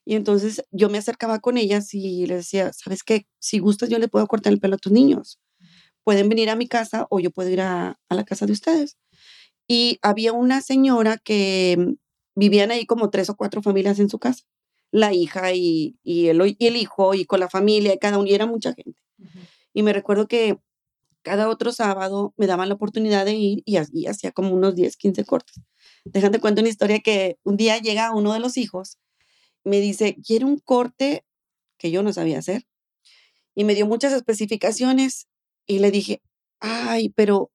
Y 0.04 0.16
entonces 0.16 0.64
yo 0.70 0.88
me 0.88 0.98
acercaba 0.98 1.38
con 1.40 1.56
ellas 1.56 1.94
y 1.94 2.26
les 2.26 2.38
decía, 2.38 2.72
¿sabes 2.72 3.02
qué? 3.04 3.26
Si 3.38 3.58
gustas, 3.58 3.88
yo 3.88 3.98
le 3.98 4.08
puedo 4.08 4.26
cortar 4.26 4.52
el 4.52 4.60
pelo 4.60 4.74
a 4.76 4.78
tus 4.78 4.92
niños. 4.92 5.40
Pueden 6.04 6.28
venir 6.28 6.50
a 6.50 6.56
mi 6.56 6.66
casa 6.66 7.06
o 7.10 7.20
yo 7.20 7.30
puedo 7.30 7.50
ir 7.50 7.60
a, 7.60 7.98
la 8.10 8.24
casa 8.24 8.46
de 8.46 8.52
ustedes. 8.52 8.96
Y 9.68 9.98
había 10.02 10.32
una 10.32 10.60
señora 10.60 11.18
que 11.18 11.76
mm, 11.78 11.92
vivían 12.34 12.72
ahí 12.72 12.86
como 12.86 13.10
tres 13.10 13.30
o 13.30 13.36
cuatro 13.36 13.62
familias 13.62 14.00
en 14.00 14.10
su 14.10 14.18
casa. 14.18 14.44
La 14.90 15.12
hija 15.12 15.52
y, 15.52 15.96
el, 16.04 16.56
y 16.58 16.66
el 16.66 16.76
hijo 16.76 17.14
y 17.14 17.24
con 17.24 17.40
la 17.40 17.48
familia 17.48 17.94
y 17.94 17.98
cada 17.98 18.18
uno, 18.18 18.28
y 18.28 18.34
era 18.34 18.46
mucha 18.46 18.74
gente. 18.74 19.00
Y 19.72 19.82
me 19.82 19.92
recuerdo 19.92 20.26
que 20.28 20.58
cada 21.22 21.48
otro 21.48 21.72
sábado 21.72 22.34
me 22.36 22.46
daban 22.46 22.68
la 22.68 22.74
oportunidad 22.74 23.24
de 23.24 23.34
ir 23.34 23.62
y, 23.64 23.78
y 23.92 24.06
hacía 24.06 24.32
como 24.32 24.52
unos 24.52 24.74
10, 24.74 24.96
15 24.96 25.24
cortes. 25.24 25.60
Déjate 26.04 26.40
cuento 26.40 26.60
una 26.60 26.68
historia 26.68 26.98
que 27.00 27.38
un 27.44 27.56
día 27.56 27.78
llega 27.78 28.14
uno 28.14 28.32
de 28.34 28.40
los 28.40 28.56
hijos 28.58 28.98
me 29.64 29.80
dice, 29.80 30.16
quiero 30.26 30.46
un 30.46 30.58
corte 30.58 31.24
que 31.78 31.90
yo 31.90 32.02
no 32.02 32.12
sabía 32.12 32.38
hacer. 32.38 32.66
Y 33.54 33.64
me 33.64 33.74
dio 33.74 33.86
muchas 33.86 34.12
especificaciones 34.12 35.28
y 35.66 35.78
le 35.78 35.90
dije, 35.90 36.22
ay, 36.60 37.10
pero 37.10 37.50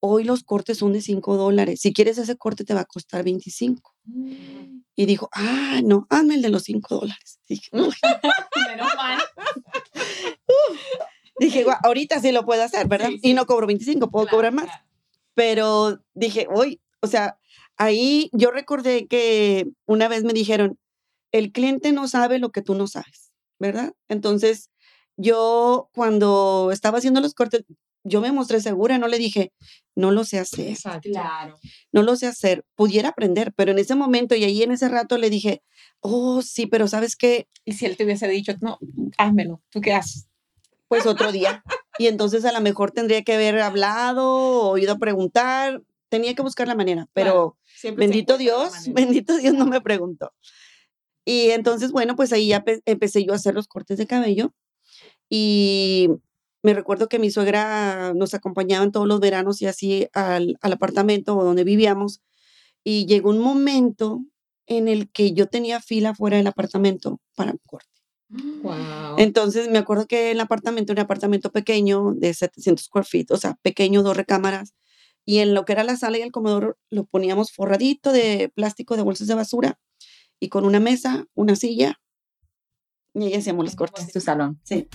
hoy 0.00 0.24
los 0.24 0.42
cortes 0.42 0.78
son 0.78 0.92
de 0.92 1.00
5 1.00 1.36
dólares. 1.36 1.80
Si 1.80 1.92
quieres 1.92 2.18
ese 2.18 2.36
corte 2.36 2.64
te 2.64 2.74
va 2.74 2.80
a 2.80 2.84
costar 2.84 3.24
25. 3.24 3.94
Mm. 4.04 4.80
Y 4.96 5.06
dijo, 5.06 5.28
ah, 5.32 5.80
no, 5.84 6.06
hazme 6.10 6.34
el 6.34 6.42
de 6.42 6.50
los 6.50 6.64
5 6.64 6.94
dólares. 6.94 7.40
Dije, 7.48 7.70
dije, 11.38 11.64
ahorita 11.82 12.20
sí 12.20 12.32
lo 12.32 12.44
puedo 12.44 12.62
hacer, 12.62 12.86
¿verdad? 12.86 13.10
Y 13.22 13.34
no 13.34 13.46
cobro 13.46 13.66
25, 13.66 14.10
puedo 14.10 14.26
cobrar 14.26 14.52
más. 14.52 14.68
Pero 15.34 16.00
dije, 16.14 16.46
hoy, 16.54 16.80
o 17.00 17.06
sea, 17.06 17.38
ahí 17.76 18.30
yo 18.32 18.50
recordé 18.50 19.06
que 19.08 19.66
una 19.86 20.08
vez 20.08 20.22
me 20.22 20.32
dijeron, 20.32 20.78
el 21.34 21.50
cliente 21.50 21.90
no 21.90 22.06
sabe 22.06 22.38
lo 22.38 22.50
que 22.52 22.62
tú 22.62 22.76
no 22.76 22.86
sabes, 22.86 23.32
¿verdad? 23.58 23.92
Entonces, 24.08 24.70
yo 25.16 25.90
cuando 25.92 26.70
estaba 26.72 26.98
haciendo 26.98 27.20
los 27.20 27.34
cortes, 27.34 27.64
yo 28.04 28.20
me 28.20 28.30
mostré 28.30 28.60
segura, 28.60 28.98
no 28.98 29.08
le 29.08 29.18
dije, 29.18 29.52
no 29.96 30.12
lo 30.12 30.22
sé 30.22 30.38
hacer. 30.38 30.76
Claro. 31.02 31.56
No 31.90 32.04
lo 32.04 32.14
sé 32.14 32.28
hacer. 32.28 32.64
Pudiera 32.76 33.08
aprender, 33.08 33.52
pero 33.56 33.72
en 33.72 33.80
ese 33.80 33.96
momento 33.96 34.36
y 34.36 34.44
ahí 34.44 34.62
en 34.62 34.70
ese 34.70 34.88
rato 34.88 35.18
le 35.18 35.28
dije, 35.28 35.64
oh, 35.98 36.40
sí, 36.40 36.66
pero 36.66 36.86
¿sabes 36.86 37.16
qué? 37.16 37.48
Y 37.64 37.72
si 37.72 37.86
él 37.86 37.96
te 37.96 38.04
hubiese 38.04 38.28
dicho, 38.28 38.52
no, 38.60 38.78
házmelo, 39.18 39.60
¿tú 39.70 39.80
qué 39.80 39.92
haces? 39.92 40.28
Pues 40.86 41.04
otro 41.04 41.32
día. 41.32 41.64
y 41.98 42.06
entonces 42.06 42.44
a 42.44 42.52
lo 42.52 42.60
mejor 42.60 42.92
tendría 42.92 43.24
que 43.24 43.34
haber 43.34 43.58
hablado 43.58 44.30
o 44.30 44.78
ido 44.78 44.92
a 44.92 44.98
preguntar. 44.98 45.82
Tenía 46.08 46.34
que 46.34 46.42
buscar 46.42 46.68
la 46.68 46.76
manera, 46.76 47.08
pero 47.12 47.56
bendito 47.96 48.38
Dios, 48.38 48.72
bendito 48.94 49.36
Dios 49.36 49.54
no 49.54 49.66
me 49.66 49.80
preguntó. 49.80 50.32
Y 51.24 51.50
entonces, 51.50 51.92
bueno, 51.92 52.16
pues 52.16 52.32
ahí 52.32 52.48
ya 52.48 52.64
empecé 52.84 53.24
yo 53.24 53.32
a 53.32 53.36
hacer 53.36 53.54
los 53.54 53.66
cortes 53.66 53.98
de 53.98 54.06
cabello 54.06 54.52
y 55.28 56.08
me 56.62 56.74
recuerdo 56.74 57.08
que 57.08 57.18
mi 57.18 57.30
suegra 57.30 58.12
nos 58.14 58.34
acompañaba 58.34 58.84
en 58.84 58.92
todos 58.92 59.06
los 59.06 59.20
veranos 59.20 59.60
y 59.62 59.66
así 59.66 60.08
al, 60.12 60.56
al 60.60 60.72
apartamento 60.72 61.34
donde 61.34 61.64
vivíamos 61.64 62.22
y 62.82 63.06
llegó 63.06 63.30
un 63.30 63.38
momento 63.38 64.22
en 64.66 64.88
el 64.88 65.10
que 65.10 65.32
yo 65.32 65.46
tenía 65.48 65.80
fila 65.80 66.14
fuera 66.14 66.36
del 66.36 66.46
apartamento 66.46 67.20
para 67.34 67.52
mi 67.52 67.58
corte. 67.66 67.88
Wow. 68.62 69.16
Entonces 69.18 69.68
me 69.70 69.78
acuerdo 69.78 70.06
que 70.06 70.30
el 70.30 70.40
apartamento 70.40 70.92
era 70.92 71.02
un 71.02 71.04
apartamento 71.04 71.52
pequeño 71.52 72.14
de 72.14 72.34
700 72.34 72.84
square 72.84 73.06
feet, 73.06 73.26
o 73.30 73.36
sea, 73.36 73.58
pequeño, 73.62 74.02
dos 74.02 74.16
recámaras. 74.16 74.74
Y 75.26 75.38
en 75.38 75.54
lo 75.54 75.64
que 75.64 75.72
era 75.72 75.84
la 75.84 75.96
sala 75.96 76.18
y 76.18 76.22
el 76.22 76.32
comedor 76.32 76.78
lo 76.90 77.04
poníamos 77.04 77.52
forradito 77.52 78.12
de 78.12 78.50
plástico 78.54 78.96
de 78.96 79.02
bolsas 79.02 79.26
de 79.26 79.34
basura 79.34 79.78
y 80.40 80.48
con 80.48 80.64
una 80.64 80.80
mesa, 80.80 81.26
una 81.34 81.56
silla, 81.56 81.98
y 83.14 83.24
ahí 83.24 83.34
hacíamos 83.34 83.64
los 83.64 83.74
cortes. 83.76 84.12
Tu 84.12 84.20
salón. 84.20 84.60
Sí. 84.64 84.88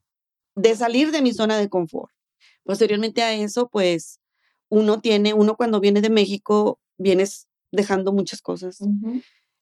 de 0.55 0.75
salir 0.77 1.11
de 1.11 1.21
mi 1.21 1.33
zona 1.33 1.57
de 1.57 1.67
confort. 1.67 2.13
Posteriormente 2.63 3.21
a 3.23 3.33
eso, 3.33 3.67
pues 3.67 4.21
uno 4.69 5.01
tiene, 5.01 5.33
uno 5.33 5.57
cuando 5.57 5.81
viene 5.81 5.99
de 5.99 6.09
México, 6.09 6.79
vienes 6.97 7.49
dejando 7.73 8.13
muchas 8.13 8.41
cosas. 8.41 8.79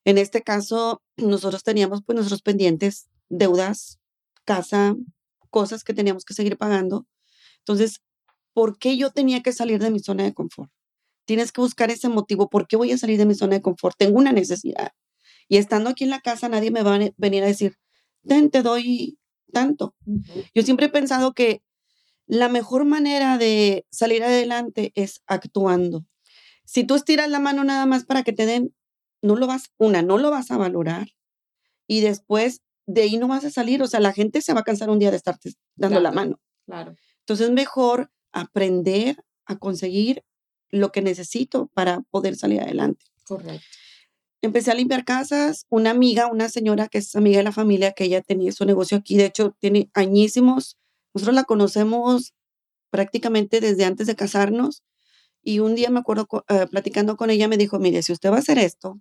En 0.06 0.18
este 0.20 0.44
caso, 0.44 1.02
nosotros 1.18 1.64
teníamos 1.64 2.04
pues 2.06 2.16
nuestros 2.16 2.44
pendientes, 2.44 3.10
deudas 3.28 4.00
casa, 4.50 4.96
cosas 5.52 5.84
que 5.84 5.94
teníamos 5.94 6.26
que 6.26 6.34
seguir 6.34 6.58
pagando. 6.58 7.06
Entonces, 7.60 8.02
¿por 8.54 8.80
qué 8.80 8.98
yo 8.98 9.12
tenía 9.12 9.44
que 9.44 9.54
salir 9.54 9.80
de 9.80 9.92
mi 9.92 10.00
zona 10.00 10.24
de 10.24 10.34
confort? 10.34 10.72
Tienes 11.26 11.52
que 11.52 11.62
buscar 11.62 11.92
ese 11.92 12.10
motivo. 12.10 12.50
¿Por 12.50 12.68
qué 12.68 12.76
voy 12.76 12.92
a 12.92 12.98
salir 12.98 13.20
de 13.20 13.28
mi 13.28 13.36
zona 13.36 13.58
de 13.58 13.62
confort? 13.62 13.96
Tengo 13.96 14.18
una 14.18 14.32
necesidad. 14.32 14.92
Y 15.48 15.58
estando 15.58 15.92
aquí 15.92 16.06
en 16.06 16.10
la 16.10 16.22
casa, 16.22 16.50
nadie 16.50 16.72
me 16.72 16.82
va 16.82 16.96
a 16.96 17.00
venir 17.18 17.44
a 17.44 17.48
decir, 17.48 17.76
ten, 18.28 18.50
te 18.50 18.64
doy 18.64 19.20
tanto. 19.54 19.96
Yo 20.56 20.64
siempre 20.64 20.88
he 20.88 20.90
pensado 20.90 21.34
que 21.34 21.62
la 22.26 22.50
mejor 22.50 22.86
manera 22.86 23.38
de 23.38 23.86
salir 23.92 24.24
adelante 24.24 24.92
es 24.96 25.22
actuando. 25.28 26.08
Si 26.66 26.84
tú 26.84 26.96
estiras 26.96 27.30
la 27.30 27.40
mano 27.40 27.64
nada 27.64 27.86
más 27.86 28.04
para 28.06 28.24
que 28.24 28.34
te 28.34 28.48
den, 28.48 28.74
no 29.22 29.36
lo 29.36 29.46
vas, 29.46 29.72
una, 29.78 30.02
no 30.02 30.18
lo 30.18 30.32
vas 30.32 30.50
a 30.50 30.58
valorar 30.58 31.08
y 31.88 32.02
después 32.02 32.62
de 32.90 33.04
ahí 33.04 33.18
no 33.18 33.28
vas 33.28 33.46
a 33.46 33.52
salir. 33.52 33.82
O 33.84 33.88
sea, 33.88 34.00
la 34.00 34.14
gente 34.14 34.42
se 34.42 34.54
va 34.54 34.62
a 34.62 34.64
cansar 34.64 34.90
un 34.90 35.00
día 35.00 35.12
de 35.12 35.18
estarte 35.18 35.54
dando 35.76 36.00
la 36.00 36.12
mano. 36.12 36.40
Claro. 36.66 36.96
Entonces 37.20 37.48
es 37.48 37.54
mejor 37.54 38.12
aprender 38.32 39.24
a 39.46 39.58
conseguir 39.58 40.24
lo 40.72 40.92
que 40.92 41.02
necesito 41.02 41.70
para 41.74 42.02
poder 42.10 42.36
salir 42.36 42.62
adelante. 42.62 43.06
Correcto. 43.26 43.66
Empecé 44.42 44.72
a 44.72 44.76
limpiar 44.76 45.06
casas. 45.06 45.66
Una 45.70 45.92
amiga, 45.92 46.28
una 46.28 46.50
señora 46.50 46.88
que 46.88 47.00
es 47.00 47.16
amiga 47.16 47.38
de 47.38 47.44
la 47.44 47.52
familia, 47.52 47.92
que 47.92 48.06
ella 48.06 48.22
tenía 48.22 48.52
su 48.52 48.66
negocio 48.66 48.98
aquí, 48.98 49.18
de 49.18 49.26
hecho, 49.26 49.56
tiene 49.60 49.92
añísimos. 49.94 50.78
Nosotros 51.14 51.36
la 51.36 51.44
conocemos 51.44 52.34
prácticamente 52.90 53.62
desde 53.62 53.86
antes 53.86 54.08
de 54.08 54.16
casarnos. 54.16 54.84
Y 55.44 55.60
un 55.60 55.76
día 55.76 55.90
me 55.90 56.00
acuerdo 56.00 56.28
eh, 56.48 56.66
platicando 56.72 57.18
con 57.18 57.30
ella, 57.30 57.48
me 57.48 57.58
dijo, 57.58 57.78
mire, 57.78 58.02
si 58.02 58.14
usted 58.14 58.32
va 58.32 58.38
a 58.38 58.40
hacer 58.40 58.58
esto, 58.58 59.00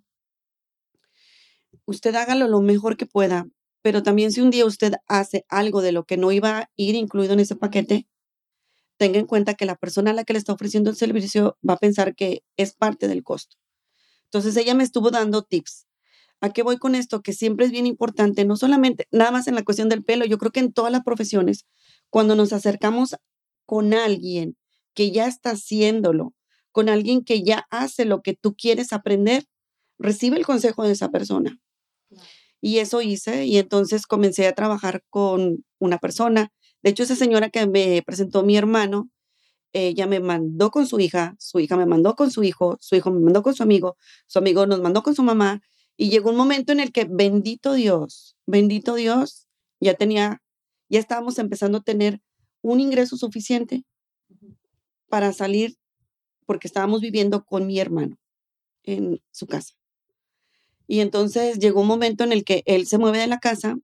usted 1.85 2.13
hágalo 2.15 2.47
lo 2.47 2.61
mejor 2.61 2.97
que 2.97 3.05
pueda, 3.05 3.47
pero 3.81 4.03
también 4.03 4.31
si 4.31 4.41
un 4.41 4.49
día 4.49 4.65
usted 4.65 4.93
hace 5.07 5.45
algo 5.49 5.81
de 5.81 5.91
lo 5.91 6.05
que 6.05 6.17
no 6.17 6.31
iba 6.31 6.57
a 6.57 6.71
ir 6.75 6.95
incluido 6.95 7.33
en 7.33 7.39
ese 7.39 7.55
paquete, 7.55 8.07
tenga 8.97 9.19
en 9.19 9.25
cuenta 9.25 9.53
que 9.53 9.65
la 9.65 9.75
persona 9.75 10.11
a 10.11 10.13
la 10.13 10.25
que 10.25 10.33
le 10.33 10.39
está 10.39 10.53
ofreciendo 10.53 10.89
el 10.89 10.97
servicio 10.97 11.57
va 11.67 11.75
a 11.75 11.77
pensar 11.77 12.15
que 12.15 12.43
es 12.57 12.73
parte 12.73 13.07
del 13.07 13.23
costo. 13.23 13.55
Entonces 14.25 14.55
ella 14.57 14.75
me 14.75 14.83
estuvo 14.83 15.09
dando 15.09 15.43
tips. 15.43 15.87
¿A 16.41 16.51
qué 16.51 16.63
voy 16.63 16.77
con 16.77 16.95
esto? 16.95 17.21
Que 17.21 17.33
siempre 17.33 17.65
es 17.65 17.71
bien 17.71 17.85
importante, 17.85 18.45
no 18.45 18.55
solamente, 18.55 19.07
nada 19.11 19.31
más 19.31 19.47
en 19.47 19.55
la 19.55 19.63
cuestión 19.63 19.89
del 19.89 20.03
pelo, 20.03 20.25
yo 20.25 20.37
creo 20.37 20.51
que 20.51 20.59
en 20.59 20.71
todas 20.71 20.91
las 20.91 21.03
profesiones, 21.03 21.65
cuando 22.09 22.35
nos 22.35 22.53
acercamos 22.53 23.15
con 23.65 23.93
alguien 23.93 24.57
que 24.93 25.11
ya 25.11 25.27
está 25.27 25.51
haciéndolo, 25.51 26.33
con 26.71 26.89
alguien 26.89 27.23
que 27.23 27.43
ya 27.43 27.67
hace 27.71 28.05
lo 28.05 28.21
que 28.21 28.33
tú 28.33 28.55
quieres 28.55 28.93
aprender, 28.93 29.45
recibe 29.97 30.37
el 30.37 30.45
consejo 30.45 30.83
de 30.83 30.91
esa 30.91 31.09
persona. 31.09 31.59
Y 32.61 32.79
eso 32.79 33.01
hice 33.01 33.45
y 33.45 33.57
entonces 33.57 34.05
comencé 34.07 34.47
a 34.47 34.55
trabajar 34.55 35.03
con 35.09 35.65
una 35.79 35.97
persona. 35.97 36.51
De 36.81 36.89
hecho, 36.91 37.03
esa 37.03 37.15
señora 37.15 37.49
que 37.49 37.65
me 37.67 38.01
presentó 38.05 38.43
mi 38.43 38.57
hermano, 38.57 39.09
ella 39.73 40.07
me 40.07 40.19
mandó 40.19 40.71
con 40.71 40.87
su 40.87 40.99
hija, 40.99 41.35
su 41.39 41.59
hija 41.59 41.77
me 41.77 41.85
mandó 41.85 42.15
con 42.15 42.31
su 42.31 42.43
hijo, 42.43 42.77
su 42.81 42.95
hijo 42.95 43.11
me 43.11 43.19
mandó 43.19 43.43
con 43.43 43.53
su 43.53 43.63
amigo, 43.63 43.97
su 44.27 44.39
amigo 44.39 44.65
nos 44.65 44.81
mandó 44.81 45.03
con 45.03 45.15
su 45.15 45.23
mamá 45.23 45.61
y 45.95 46.09
llegó 46.09 46.31
un 46.31 46.37
momento 46.37 46.71
en 46.71 46.79
el 46.79 46.91
que 46.91 47.05
bendito 47.09 47.73
Dios, 47.73 48.35
bendito 48.45 48.95
Dios, 48.95 49.47
ya 49.79 49.93
tenía, 49.93 50.41
ya 50.89 50.99
estábamos 50.99 51.37
empezando 51.39 51.79
a 51.79 51.83
tener 51.83 52.21
un 52.61 52.79
ingreso 52.79 53.17
suficiente 53.17 53.83
para 55.07 55.33
salir 55.33 55.77
porque 56.45 56.67
estábamos 56.67 57.01
viviendo 57.01 57.45
con 57.45 57.67
mi 57.67 57.79
hermano 57.79 58.17
en 58.83 59.21
su 59.31 59.45
casa. 59.45 59.78
Y 60.91 61.01
entonces 61.01 61.59
llegó 61.59 61.81
un 61.81 61.87
momento 61.87 62.23
en 62.23 62.31
el 62.31 62.43
que 62.43 62.63
él 62.65 62.87
se 62.87 62.97
mueve 62.97 63.19
de 63.19 63.27
la 63.27 63.37
casa, 63.37 63.77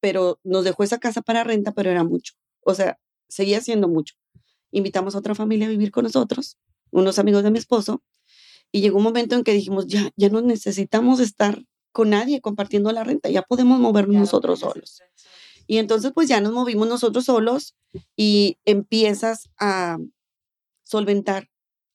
pero 0.00 0.40
nos 0.42 0.64
dejó 0.64 0.82
esa 0.82 0.96
casa 0.96 1.20
para 1.20 1.44
renta, 1.44 1.72
pero 1.72 1.90
era 1.90 2.02
mucho. 2.02 2.32
O 2.64 2.72
sea, 2.72 2.98
seguía 3.28 3.60
siendo 3.60 3.88
mucho. 3.88 4.14
Invitamos 4.70 5.14
a 5.14 5.18
otra 5.18 5.34
familia 5.34 5.66
a 5.66 5.70
vivir 5.70 5.90
con 5.90 6.04
nosotros, 6.04 6.56
unos 6.92 7.18
amigos 7.18 7.42
de 7.42 7.50
mi 7.50 7.58
esposo, 7.58 8.02
y 8.72 8.80
llegó 8.80 8.96
un 8.96 9.04
momento 9.04 9.36
en 9.36 9.44
que 9.44 9.52
dijimos, 9.52 9.86
ya, 9.86 10.08
ya 10.16 10.30
no 10.30 10.40
necesitamos 10.40 11.20
estar 11.20 11.62
con 11.92 12.08
nadie 12.08 12.40
compartiendo 12.40 12.90
la 12.90 13.04
renta, 13.04 13.28
ya 13.28 13.42
podemos 13.42 13.78
movernos 13.78 14.16
nosotros 14.16 14.60
solos. 14.60 15.02
Y 15.66 15.76
entonces 15.76 16.12
pues 16.14 16.26
ya 16.26 16.40
nos 16.40 16.54
movimos 16.54 16.88
nosotros 16.88 17.26
solos 17.26 17.76
y 18.16 18.56
empiezas 18.64 19.50
a 19.58 19.98
solventar 20.84 21.50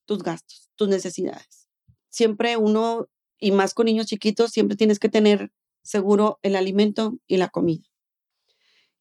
tus 0.05 0.21
gastos, 0.21 0.69
tus 0.75 0.87
necesidades. 0.87 1.67
Siempre 2.09 2.57
uno 2.57 3.07
y 3.45 3.51
más 3.51 3.75
con 3.75 3.85
niños 3.85 4.07
chiquitos, 4.07 4.49
siempre 4.49 4.75
tienes 4.75 4.97
que 4.97 5.07
tener 5.07 5.51
seguro 5.83 6.39
el 6.41 6.55
alimento 6.55 7.19
y 7.27 7.37
la 7.37 7.49
comida. 7.49 7.83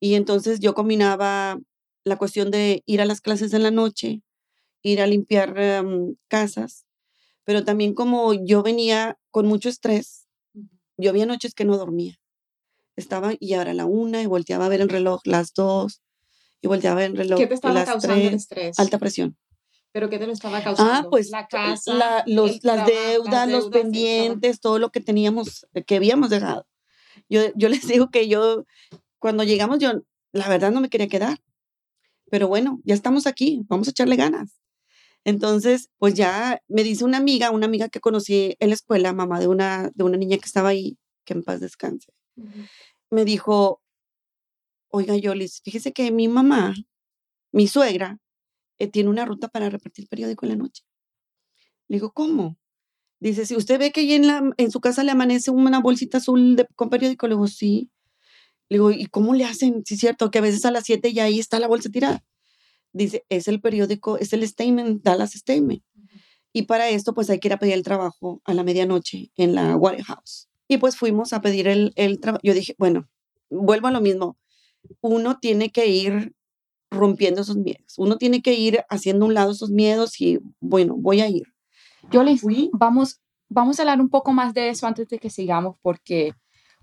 Y 0.00 0.16
entonces 0.16 0.60
yo 0.60 0.74
combinaba 0.74 1.58
la 2.04 2.18
cuestión 2.18 2.50
de 2.50 2.82
ir 2.84 3.00
a 3.00 3.06
las 3.06 3.22
clases 3.22 3.54
en 3.54 3.62
la 3.62 3.70
noche, 3.70 4.20
ir 4.82 5.00
a 5.00 5.06
limpiar 5.06 5.58
em, 5.58 6.16
casas, 6.28 6.84
pero 7.44 7.64
también 7.64 7.94
como 7.94 8.34
yo 8.34 8.62
venía 8.62 9.18
con 9.30 9.46
mucho 9.46 9.70
estrés, 9.70 10.28
yo 10.98 11.08
había 11.08 11.24
noches 11.24 11.54
que 11.54 11.64
no 11.64 11.78
dormía. 11.78 12.20
Estaba 12.96 13.32
y 13.40 13.54
ahora 13.54 13.72
la 13.72 13.86
una 13.86 14.20
y 14.20 14.26
volteaba 14.26 14.66
a 14.66 14.68
ver 14.68 14.82
el 14.82 14.90
reloj 14.90 15.22
las 15.24 15.54
dos 15.54 16.02
y 16.60 16.68
volteaba 16.68 16.96
a 16.96 17.00
ver 17.00 17.12
el 17.12 17.16
reloj. 17.16 17.38
¿Qué 17.38 17.46
te 17.46 17.54
estaba 17.54 17.72
las 17.72 17.86
causando 17.86 18.28
el 18.28 18.34
estrés? 18.34 18.78
Alta 18.78 18.98
presión. 18.98 19.38
¿Pero 19.94 20.10
qué 20.10 20.18
te 20.18 20.26
lo 20.26 20.32
estaba 20.32 20.60
causando? 20.60 20.92
Ah, 20.92 21.06
pues 21.08 21.30
la 21.30 21.46
casa, 21.46 21.94
la- 21.94 22.24
los, 22.26 22.64
las 22.64 22.84
deudas, 22.84 23.30
las 23.32 23.48
los 23.48 23.70
deudas, 23.70 23.70
pendientes, 23.70 24.58
todo 24.58 24.80
lo 24.80 24.90
que 24.90 24.98
teníamos, 25.00 25.68
eh, 25.72 25.84
que 25.84 25.94
habíamos 25.94 26.30
dejado. 26.30 26.66
Yo, 27.28 27.42
yo 27.54 27.68
les 27.68 27.82
digo 28.02 28.10
que 28.10 28.26
yo, 28.26 28.64
cuando 29.20 29.44
llegamos, 29.44 29.78
yo, 29.78 29.92
la 30.32 30.48
verdad 30.48 30.72
no 30.72 30.80
me 30.80 30.88
quería 30.88 31.06
quedar. 31.06 31.38
Pero 32.28 32.48
bueno, 32.48 32.80
ya 32.84 32.92
estamos 32.92 33.28
aquí, 33.28 33.62
vamos 33.68 33.86
a 33.86 33.92
echarle 33.92 34.16
ganas. 34.16 34.58
Entonces, 35.22 35.90
pues 35.98 36.14
ya 36.14 36.60
me 36.66 36.82
dice 36.82 37.04
una 37.04 37.18
amiga, 37.18 37.52
una 37.52 37.66
amiga 37.66 37.88
que 37.88 38.00
conocí 38.00 38.56
en 38.58 38.70
la 38.70 38.74
escuela, 38.74 39.12
mamá 39.12 39.38
de 39.38 39.46
una, 39.46 39.92
de 39.94 40.02
una 40.02 40.16
niña 40.16 40.38
que 40.38 40.46
estaba 40.46 40.70
ahí, 40.70 40.98
que 41.24 41.34
en 41.34 41.44
paz 41.44 41.60
descanse, 41.60 42.12
Ujú. 42.34 42.66
me 43.10 43.24
dijo, 43.24 43.80
oiga, 44.88 45.14
Yolis, 45.16 45.60
fíjese 45.64 45.92
que 45.92 46.10
mi 46.10 46.26
mamá, 46.26 46.74
mi 47.52 47.68
suegra, 47.68 48.18
eh, 48.78 48.88
tiene 48.88 49.10
una 49.10 49.24
ruta 49.24 49.48
para 49.48 49.70
repartir 49.70 50.08
periódico 50.08 50.46
en 50.46 50.50
la 50.50 50.56
noche. 50.56 50.84
Le 51.88 51.96
digo, 51.96 52.12
¿cómo? 52.12 52.58
Dice, 53.20 53.46
si 53.46 53.56
usted 53.56 53.78
ve 53.78 53.92
que 53.92 54.00
ahí 54.00 54.14
en, 54.14 54.26
la, 54.26 54.52
en 54.56 54.70
su 54.70 54.80
casa 54.80 55.04
le 55.04 55.10
amanece 55.10 55.50
una 55.50 55.80
bolsita 55.80 56.18
azul 56.18 56.56
de, 56.56 56.66
con 56.76 56.90
periódico, 56.90 57.26
le 57.26 57.34
digo, 57.34 57.46
sí. 57.46 57.90
Le 58.68 58.76
digo, 58.76 58.90
¿y 58.90 59.06
cómo 59.06 59.34
le 59.34 59.44
hacen? 59.44 59.82
Sí, 59.86 59.94
es 59.94 60.00
cierto, 60.00 60.30
que 60.30 60.38
a 60.38 60.42
veces 60.42 60.64
a 60.64 60.70
las 60.70 60.84
7 60.84 61.12
ya 61.12 61.24
ahí 61.24 61.38
está 61.38 61.58
la 61.58 61.68
bolsa 61.68 61.90
tirada. 61.90 62.24
Dice, 62.92 63.24
es 63.28 63.48
el 63.48 63.60
periódico, 63.60 64.18
es 64.18 64.32
el 64.32 64.46
statement, 64.46 65.02
Dallas 65.02 65.32
Statement. 65.32 65.82
Y 66.52 66.62
para 66.62 66.88
esto, 66.88 67.14
pues 67.14 67.30
hay 67.30 67.40
que 67.40 67.48
ir 67.48 67.54
a 67.54 67.58
pedir 67.58 67.74
el 67.74 67.82
trabajo 67.82 68.40
a 68.44 68.54
la 68.54 68.62
medianoche 68.62 69.30
en 69.36 69.54
la 69.54 69.76
Warehouse. 69.76 70.48
Y 70.68 70.78
pues 70.78 70.96
fuimos 70.96 71.32
a 71.32 71.40
pedir 71.40 71.66
el, 71.66 71.92
el 71.96 72.20
trabajo. 72.20 72.40
Yo 72.44 72.54
dije, 72.54 72.74
bueno, 72.78 73.08
vuelvo 73.50 73.88
a 73.88 73.90
lo 73.90 74.00
mismo. 74.00 74.38
Uno 75.00 75.38
tiene 75.38 75.70
que 75.70 75.86
ir 75.86 76.34
rompiendo 76.94 77.42
esos 77.42 77.56
miedos. 77.56 77.98
Uno 77.98 78.16
tiene 78.16 78.42
que 78.42 78.54
ir 78.54 78.84
haciendo 78.88 79.24
a 79.24 79.28
un 79.28 79.34
lado 79.34 79.52
esos 79.52 79.70
miedos 79.70 80.20
y, 80.20 80.40
bueno, 80.60 80.94
voy 80.96 81.20
a 81.20 81.28
ir. 81.28 81.44
Yolis, 82.10 82.42
Fui. 82.42 82.70
vamos, 82.72 83.20
vamos 83.48 83.78
a 83.78 83.82
hablar 83.82 84.00
un 84.00 84.08
poco 84.08 84.32
más 84.32 84.54
de 84.54 84.68
eso 84.68 84.86
antes 84.86 85.08
de 85.08 85.18
que 85.18 85.30
sigamos, 85.30 85.76
porque 85.82 86.34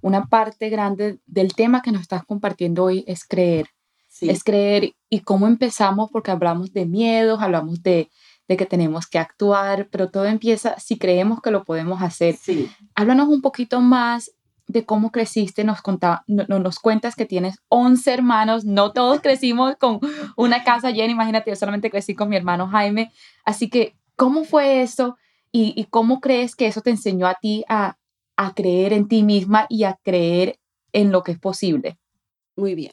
una 0.02 0.26
parte 0.28 0.69
grande 0.69 1.19
del 1.26 1.54
tema 1.54 1.82
que 1.82 1.91
nos 1.91 2.02
estás 2.02 2.24
compartiendo 2.26 2.84
hoy 2.84 3.04
es 3.08 3.26
creer. 3.26 3.67
Sí. 4.08 4.30
Es 4.30 4.43
creer 4.43 4.93
y 5.10 5.21
cómo 5.21 5.47
empezamos, 5.47 6.10
porque 6.12 6.32
hablamos 6.32 6.74
de 6.74 6.86
miedos, 6.86 7.41
hablamos 7.41 7.82
de, 7.82 8.10
de 8.47 8.58
que 8.58 8.65
tenemos 8.65 9.08
que 9.08 9.19
actuar, 9.19 9.88
pero 9.89 10.10
todo 10.10 10.26
empieza 10.26 10.78
si 10.80 10.97
creemos 10.97 11.41
que 11.41 11.52
lo 11.52 11.63
podemos 11.63 12.02
hacer. 12.02 12.36
sí. 12.36 12.69
Háblanos 12.95 13.30
un 13.30 13.41
poquito 13.41 13.80
más 13.80 14.32
de 14.71 14.86
cómo 14.86 15.12
creciste, 15.12 15.63
nos, 15.63 15.81
conta- 15.81 16.23
no- 16.27 16.45
no- 16.47 16.60
nos 16.60 16.79
cuentas 16.79 17.15
que 17.15 17.25
tienes 17.25 17.57
11 17.69 18.12
hermanos, 18.13 18.65
no 18.65 18.91
todos 18.93 19.19
crecimos 19.21 19.75
con 19.77 19.99
una 20.38 20.63
casa 20.63 20.91
llena, 20.91 21.12
imagínate, 21.12 21.49
yo 21.51 21.55
solamente 21.55 21.89
crecí 21.89 22.15
con 22.15 22.29
mi 22.29 22.36
hermano 22.38 22.67
Jaime, 22.67 23.12
así 23.45 23.69
que, 23.69 23.95
¿cómo 24.15 24.43
fue 24.43 24.81
eso 24.81 25.17
y, 25.51 25.73
y 25.75 25.86
cómo 25.86 26.19
crees 26.21 26.55
que 26.55 26.67
eso 26.67 26.81
te 26.81 26.89
enseñó 26.91 27.27
a 27.27 27.36
ti 27.41 27.63
a, 27.67 27.97
a 28.38 28.53
creer 28.53 28.93
en 28.93 29.07
ti 29.07 29.23
misma 29.23 29.65
y 29.69 29.84
a 29.84 29.99
creer 30.03 30.60
en 30.93 31.12
lo 31.12 31.23
que 31.23 31.31
es 31.34 31.39
posible? 31.39 31.97
Muy 32.55 32.75
bien. 32.75 32.91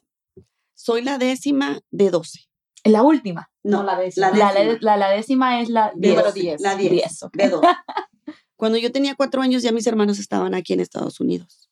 Soy 0.75 1.03
la 1.03 1.19
décima 1.19 1.81
de 1.91 2.11
12. 2.11 2.41
La 2.85 3.03
última. 3.03 3.51
No, 3.65 3.83
la 3.83 3.99
décima. 3.99 4.31
La, 4.31 4.53
décima. 4.55 4.79
la- 4.81 4.97
la 4.97 5.09
décima 5.11 5.61
es 5.61 5.69
la 5.69 5.93
De 5.95 6.01
diez. 6.01 6.11
Número 6.15 6.29
12, 6.29 6.41
10. 6.41 6.61
La 6.61 6.77
10. 6.77 6.91
Diez, 6.93 7.23
ok. 7.25 7.33
De 7.37 7.49
12. 7.51 7.67
Cuando 8.57 8.79
yo 8.79 8.91
tenía 8.91 9.15
cuatro 9.15 9.41
años, 9.43 9.63
ya 9.63 9.73
mis 9.73 9.87
hermanos 9.87 10.19
estaban 10.19 10.55
aquí 10.55 10.73
en 10.73 10.81
Estados 10.81 11.21
Unidos. 11.21 11.68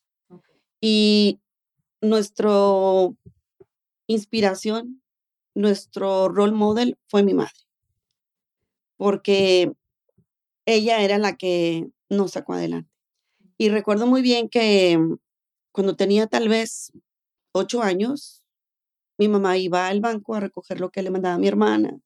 Y 0.81 1.39
nuestro 2.01 3.15
inspiración, 4.07 5.01
nuestro 5.55 6.29
role 6.29 6.53
model 6.53 6.97
fue 7.07 7.23
mi 7.23 7.33
madre. 7.33 7.51
Porque 8.97 9.71
ella 10.65 11.01
era 11.01 11.17
la 11.17 11.35
que 11.35 11.87
nos 12.09 12.31
sacó 12.31 12.53
adelante. 12.53 12.91
Y 13.57 13.69
recuerdo 13.69 14.07
muy 14.07 14.21
bien 14.21 14.49
que 14.49 14.97
mm, 14.97 15.17
cuando 15.71 15.95
tenía 15.95 16.27
tal 16.27 16.49
vez 16.49 16.91
ocho 17.53 17.81
años, 17.81 18.43
mi 19.17 19.27
mamá 19.27 19.57
iba 19.57 19.87
al 19.87 19.99
banco 19.99 20.35
a 20.35 20.39
recoger 20.39 20.79
lo 20.79 20.91
que 20.91 21.01
le 21.01 21.09
mandaba 21.09 21.37
mi 21.37 21.47
hermana. 21.47 21.99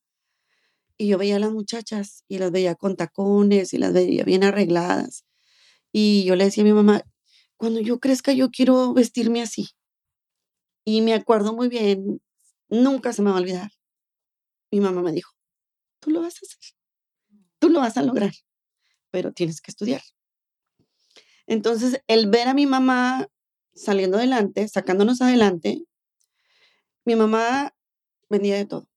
Y 0.98 1.08
yo 1.08 1.18
veía 1.18 1.38
a 1.38 1.40
las 1.40 1.52
muchachas 1.52 2.24
y 2.28 2.38
las 2.38 2.52
veía 2.52 2.76
con 2.76 2.96
tacones 2.96 3.74
y 3.74 3.78
las 3.78 3.94
veía 3.94 4.24
bien 4.24 4.44
arregladas. 4.44 5.26
Y 5.92 6.24
yo 6.26 6.36
le 6.36 6.46
decía 6.46 6.64
a 6.64 6.66
mi 6.66 6.74
mamá, 6.74 7.04
cuando 7.62 7.80
yo 7.80 8.00
crezca 8.00 8.34
yo 8.34 8.50
quiero 8.50 8.92
vestirme 8.92 9.40
así. 9.44 9.68
Y 10.84 11.02
me 11.02 11.14
acuerdo 11.14 11.54
muy 11.54 11.70
bien, 11.70 12.20
nunca 12.70 13.14
se 13.14 13.22
me 13.22 13.30
va 13.30 13.38
a 13.38 13.40
olvidar. 13.40 13.70
Mi 14.72 14.80
mamá 14.80 15.04
me 15.04 15.12
dijo, 15.12 15.32
tú 16.00 16.10
lo 16.10 16.22
vas 16.22 16.34
a 16.34 16.40
hacer, 16.42 16.76
tú 17.60 17.70
lo 17.70 17.80
vas 17.80 17.98
a 17.98 18.02
lograr, 18.02 18.32
pero 19.12 19.32
tienes 19.32 19.62
que 19.62 19.70
estudiar. 19.70 20.02
Entonces, 21.46 22.02
el 22.08 22.32
ver 22.32 22.48
a 22.48 22.56
mi 22.56 22.66
mamá 22.66 23.28
saliendo 23.76 24.18
adelante, 24.18 24.68
sacándonos 24.68 25.22
adelante, 25.22 25.84
mi 27.06 27.16
mamá 27.16 27.76
vendía 28.28 28.56
de 28.56 28.66
todo. 28.66 28.90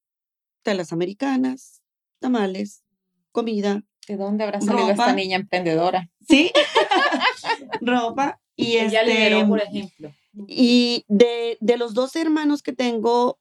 Telas 0.62 0.90
americanas, 0.90 1.82
tamales, 2.18 2.82
comida. 3.30 3.82
¿De 4.08 4.16
dónde 4.16 4.44
habrá 4.44 4.62
salido 4.62 4.88
esta 4.88 5.12
niña 5.12 5.36
emprendedora? 5.36 6.08
Sí, 6.26 6.50
ropa. 7.82 8.40
Y 8.56 8.76
Ella 8.78 9.02
lideró, 9.02 9.38
este, 9.38 9.48
por 9.48 9.60
ejemplo. 9.60 10.14
y 10.46 11.04
de, 11.08 11.58
de 11.60 11.76
los 11.76 11.94
dos 11.94 12.14
hermanos 12.16 12.62
que 12.62 12.72
tengo, 12.72 13.38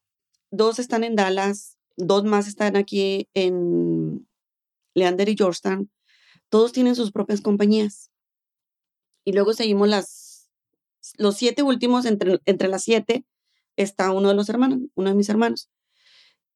dos 0.52 0.80
están 0.80 1.04
en 1.04 1.16
Dallas, 1.16 1.78
dos 1.98 2.24
más 2.24 2.48
están 2.48 2.76
aquí 2.76 3.30
en 3.34 4.28
Leander 4.96 5.30
y 5.30 5.36
Georgetown. 5.38 5.92
Todos 6.50 6.72
tienen 6.72 6.96
sus 6.96 7.12
propias 7.12 7.42
compañías. 7.42 8.12
Y 9.26 9.34
luego 9.34 9.54
seguimos 9.54 9.88
las, 9.88 10.50
los 11.18 11.38
siete 11.38 11.64
últimos, 11.64 12.06
entre, 12.06 12.40
entre 12.46 12.68
las 12.68 12.84
siete 12.84 13.26
está 13.76 14.12
uno 14.12 14.30
de 14.30 14.36
los 14.36 14.50
hermanos, 14.50 14.80
uno 14.96 15.10
de 15.10 15.16
mis 15.16 15.30
hermanos. 15.30 15.70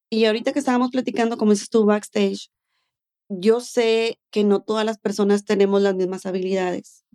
Y 0.09 0.25
ahorita 0.25 0.53
que 0.53 0.59
estábamos 0.59 0.91
platicando, 0.91 1.37
como 1.37 1.51
dices 1.51 1.69
tú, 1.69 1.85
backstage, 1.85 2.49
yo 3.29 3.59
sé 3.59 4.19
que 4.31 4.43
no 4.43 4.61
todas 4.61 4.85
las 4.85 4.99
personas 4.99 5.43
tenemos 5.43 5.81
las 5.81 5.95
mismas 5.95 6.25
habilidades, 6.25 7.05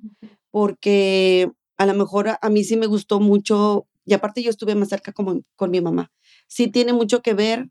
porque 0.53 1.51
a 1.77 1.87
lo 1.87 1.95
mejor 1.95 2.29
a, 2.29 2.39
a 2.41 2.49
mí 2.49 2.63
sí 2.63 2.77
me 2.77 2.87
gustó 2.87 3.19
mucho, 3.19 3.89
y 4.05 4.15
aparte 4.15 4.43
yo 4.43 4.51
estuve 4.51 4.77
más 4.77 4.91
cerca 4.91 5.13
como 5.13 5.43
con 5.57 5.73
mi 5.73 5.81
mamá. 5.81 6.13
Sí 6.47 6.69
tiene 6.69 6.93
mucho 6.93 7.23
que 7.23 7.35
ver 7.35 7.71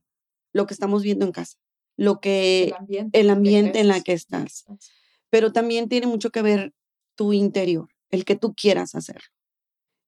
lo 0.52 0.66
que 0.66 0.74
estamos 0.74 1.04
viendo 1.04 1.26
en 1.26 1.32
casa, 1.32 1.58
lo 1.96 2.20
que 2.20 2.74
ambiente. 2.78 3.18
el 3.18 3.30
ambiente 3.30 3.80
en 3.80 3.88
la 3.88 4.02
que 4.02 4.12
estás, 4.12 4.66
pero 5.30 5.54
también 5.54 5.88
tiene 5.88 6.08
mucho 6.08 6.32
que 6.32 6.42
ver 6.42 6.74
tu 7.16 7.32
interior, 7.32 7.88
el 8.10 8.26
que 8.26 8.36
tú 8.36 8.54
quieras 8.54 8.96
hacer, 8.96 9.22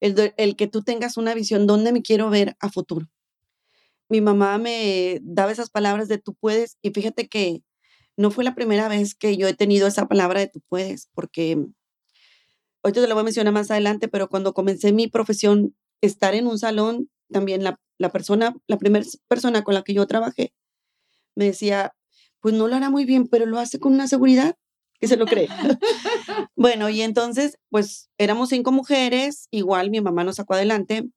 el, 0.02 0.34
el 0.36 0.56
que 0.58 0.68
tú 0.68 0.82
tengas 0.82 1.16
una 1.16 1.34
visión, 1.34 1.68
dónde 1.68 1.94
me 1.94 2.02
quiero 2.02 2.30
ver 2.30 2.58
a 2.60 2.70
futuro. 2.70 3.08
Mi 4.10 4.20
mamá 4.20 4.58
me 4.58 5.20
daba 5.22 5.52
esas 5.52 5.70
palabras 5.70 6.08
de 6.08 6.18
tú 6.18 6.34
puedes 6.34 6.78
y 6.82 6.90
fíjate 6.90 7.30
que 7.30 7.64
no 8.18 8.32
fue 8.32 8.44
la 8.44 8.54
primera 8.56 8.88
vez 8.90 9.16
que 9.16 9.38
yo 9.38 9.48
he 9.48 9.54
tenido 9.54 9.88
esa 9.88 10.08
palabra 10.08 10.40
de 10.40 10.48
tú 10.48 10.62
puedes, 10.68 11.10
porque 11.14 11.58
ahorita 12.84 13.02
te 13.02 13.08
lo 13.08 13.16
voy 13.16 13.22
a 13.22 13.26
mencionar 13.26 13.54
más 13.54 13.72
adelante, 13.72 14.08
pero 14.08 14.30
cuando 14.30 14.54
comencé 14.54 14.92
mi 14.94 15.08
profesión, 15.08 15.76
estar 16.02 16.36
en 16.36 16.48
un 16.48 16.60
salón, 16.60 17.10
también 17.32 17.64
la, 17.64 17.80
la 17.98 18.12
persona, 18.12 18.56
la 18.68 18.78
primera 18.78 19.06
persona 19.28 19.64
con 19.64 19.74
la 19.74 19.84
que 19.84 19.94
yo 19.94 20.06
trabajé, 20.06 20.54
me 21.36 21.46
decía, 21.46 21.96
pues 22.42 22.54
no 22.54 22.68
lo 22.68 22.76
hará 22.76 22.90
muy 22.90 23.06
bien, 23.06 23.28
pero 23.28 23.46
lo 23.46 23.58
hace 23.60 23.80
con 23.80 23.94
una 23.94 24.08
seguridad 24.08 24.56
que 25.00 25.08
se 25.08 25.18
lo 25.18 25.26
cree. 25.26 25.48
bueno, 26.56 26.90
y 26.90 27.02
entonces, 27.02 27.58
pues 27.70 28.10
éramos 28.18 28.50
cinco 28.50 28.72
mujeres, 28.72 29.48
igual 29.52 29.90
mi 29.90 30.02
mamá 30.02 30.24
nos 30.24 30.36
sacó 30.36 30.54
adelante. 30.54 31.10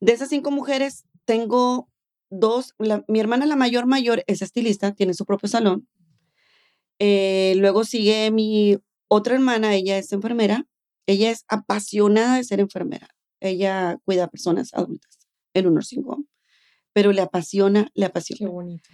De 0.00 0.12
esas 0.12 0.28
cinco 0.30 0.50
mujeres, 0.50 1.04
tengo 1.24 1.88
dos, 2.30 2.74
la- 2.78 3.04
mi 3.08 3.20
hermana 3.20 3.46
la 3.46 3.56
mayor 3.56 3.86
mayor 3.86 4.24
es 4.26 4.42
estilista, 4.42 4.92
tiene 4.92 5.14
su 5.14 5.24
propio 5.24 5.48
salón. 5.48 5.86
Eh, 6.98 7.54
luego 7.56 7.84
sigue 7.84 8.30
mi 8.30 8.78
otra 9.08 9.34
hermana, 9.34 9.74
ella 9.74 9.98
es 9.98 10.12
enfermera. 10.12 10.66
Ella 11.06 11.30
es 11.30 11.44
apasionada 11.48 12.36
de 12.36 12.44
ser 12.44 12.60
enfermera. 12.60 13.08
Ella 13.40 13.98
cuida 14.04 14.24
a 14.24 14.28
personas 14.28 14.72
adultas 14.72 15.18
en 15.52 15.66
un 15.66 15.74
nursing 15.74 16.02
home, 16.06 16.24
pero 16.92 17.12
le 17.12 17.20
apasiona, 17.20 17.90
le 17.94 18.06
apasiona. 18.06 18.38
Qué 18.38 18.46
bonito. 18.46 18.88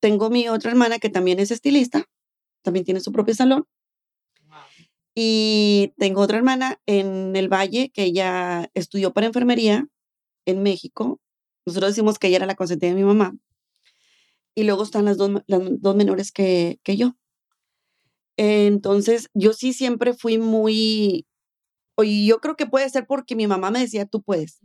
Tengo 0.00 0.30
mi 0.30 0.48
otra 0.48 0.70
hermana 0.70 0.98
que 0.98 1.10
también 1.10 1.38
es 1.38 1.50
estilista, 1.50 2.04
también 2.62 2.84
tiene 2.84 3.00
su 3.00 3.12
propio 3.12 3.34
salón. 3.34 3.66
Y 5.14 5.92
tengo 5.98 6.22
otra 6.22 6.38
hermana 6.38 6.80
en 6.86 7.34
el 7.36 7.48
Valle 7.48 7.90
que 7.90 8.04
ella 8.04 8.70
estudió 8.74 9.12
para 9.12 9.26
enfermería 9.26 9.86
en 10.46 10.62
México. 10.62 11.20
Nosotros 11.66 11.90
decimos 11.90 12.18
que 12.18 12.28
ella 12.28 12.36
era 12.36 12.46
la 12.46 12.54
consentida 12.54 12.90
de 12.90 12.96
mi 12.96 13.04
mamá. 13.04 13.36
Y 14.54 14.64
luego 14.64 14.82
están 14.82 15.04
las 15.04 15.16
dos, 15.16 15.42
las 15.46 15.60
dos 15.80 15.96
menores 15.96 16.32
que, 16.32 16.80
que 16.82 16.96
yo. 16.96 17.16
Entonces, 18.36 19.28
yo 19.34 19.52
sí 19.52 19.72
siempre 19.72 20.14
fui 20.14 20.38
muy, 20.38 21.26
y 22.04 22.26
yo 22.26 22.40
creo 22.40 22.56
que 22.56 22.66
puede 22.66 22.88
ser 22.88 23.06
porque 23.06 23.36
mi 23.36 23.46
mamá 23.46 23.70
me 23.70 23.80
decía, 23.80 24.06
tú 24.06 24.22
puedes. 24.22 24.60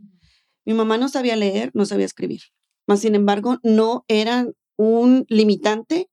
Mi 0.64 0.74
mamá 0.74 0.98
no 0.98 1.08
sabía 1.08 1.36
leer, 1.36 1.70
no 1.74 1.86
sabía 1.86 2.06
escribir. 2.06 2.42
Mas, 2.86 3.00
sin 3.00 3.14
embargo, 3.14 3.58
no 3.62 4.04
era 4.08 4.46
un 4.76 5.24
limitante 5.28 6.10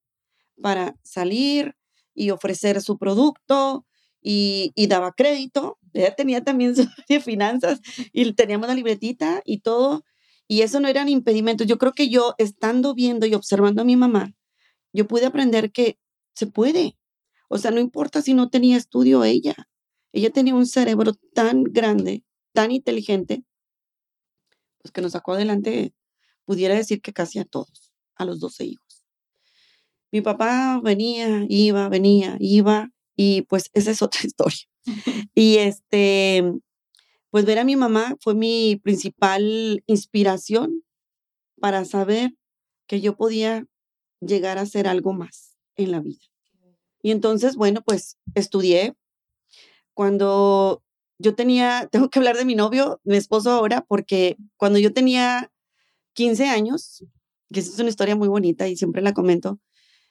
para 0.61 0.95
salir 1.03 1.75
y 2.15 2.29
ofrecer 2.29 2.81
su 2.81 2.97
producto 2.97 3.85
y, 4.21 4.71
y 4.75 4.87
daba 4.87 5.13
crédito. 5.13 5.79
Ella 5.93 6.15
tenía 6.15 6.43
también 6.43 6.75
su 6.75 6.87
de 7.07 7.19
finanzas 7.19 7.79
y 8.11 8.31
teníamos 8.33 8.67
la 8.67 8.75
libretita 8.75 9.41
y 9.45 9.59
todo. 9.59 10.03
Y 10.47 10.61
eso 10.61 10.79
no 10.79 10.87
eran 10.87 11.09
impedimentos. 11.09 11.67
Yo 11.67 11.77
creo 11.77 11.93
que 11.93 12.09
yo, 12.09 12.35
estando 12.37 12.93
viendo 12.93 13.25
y 13.25 13.33
observando 13.33 13.81
a 13.81 13.85
mi 13.85 13.95
mamá, 13.95 14.33
yo 14.93 15.07
pude 15.07 15.25
aprender 15.25 15.71
que 15.71 15.97
se 16.35 16.47
puede. 16.47 16.97
O 17.49 17.57
sea, 17.57 17.71
no 17.71 17.79
importa 17.79 18.21
si 18.21 18.33
no 18.33 18.49
tenía 18.49 18.77
estudio 18.77 19.23
ella. 19.23 19.55
Ella 20.13 20.29
tenía 20.29 20.55
un 20.55 20.65
cerebro 20.65 21.13
tan 21.33 21.63
grande, 21.63 22.23
tan 22.53 22.71
inteligente, 22.71 23.43
pues 24.77 24.91
que 24.91 25.01
nos 25.01 25.11
sacó 25.13 25.33
adelante, 25.33 25.93
pudiera 26.45 26.75
decir 26.75 27.01
que 27.01 27.11
casi 27.11 27.39
a 27.39 27.45
todos, 27.45 27.91
a 28.15 28.23
los 28.23 28.39
12 28.39 28.65
hijos. 28.65 29.03
Mi 30.11 30.21
papá 30.21 30.79
venía, 30.83 31.45
iba, 31.49 31.89
venía, 31.89 32.37
iba, 32.39 32.91
y 33.15 33.41
pues 33.43 33.69
esa 33.73 33.91
es 33.91 34.01
otra 34.01 34.21
historia. 34.23 34.67
Y 35.35 35.57
este, 35.57 36.43
pues 37.31 37.45
ver 37.45 37.57
a 37.57 37.63
mi 37.63 37.75
mamá 37.75 38.15
fue 38.19 38.35
mi 38.35 38.79
principal 38.83 39.83
inspiración 39.87 40.83
para 41.59 41.85
saber 41.85 42.35
que 42.87 43.01
yo 43.01 43.15
podía 43.15 43.65
llegar 44.19 44.57
a 44.57 44.61
hacer 44.61 44.87
algo 44.87 45.13
más 45.13 45.57
en 45.75 45.91
la 45.91 45.99
vida. 45.99 46.21
Y 47.01 47.11
entonces, 47.11 47.55
bueno, 47.55 47.81
pues 47.81 48.17
estudié. 48.35 48.95
Cuando 49.93 50.83
yo 51.19 51.35
tenía, 51.35 51.87
tengo 51.91 52.09
que 52.09 52.19
hablar 52.19 52.37
de 52.37 52.45
mi 52.45 52.55
novio, 52.55 52.99
mi 53.03 53.17
esposo 53.17 53.51
ahora, 53.51 53.85
porque 53.87 54.37
cuando 54.57 54.79
yo 54.79 54.93
tenía 54.93 55.51
15 56.13 56.47
años, 56.47 57.03
que 57.51 57.59
esa 57.59 57.71
es 57.71 57.79
una 57.79 57.89
historia 57.89 58.15
muy 58.15 58.27
bonita 58.27 58.67
y 58.67 58.75
siempre 58.75 59.01
la 59.01 59.13
comento, 59.13 59.59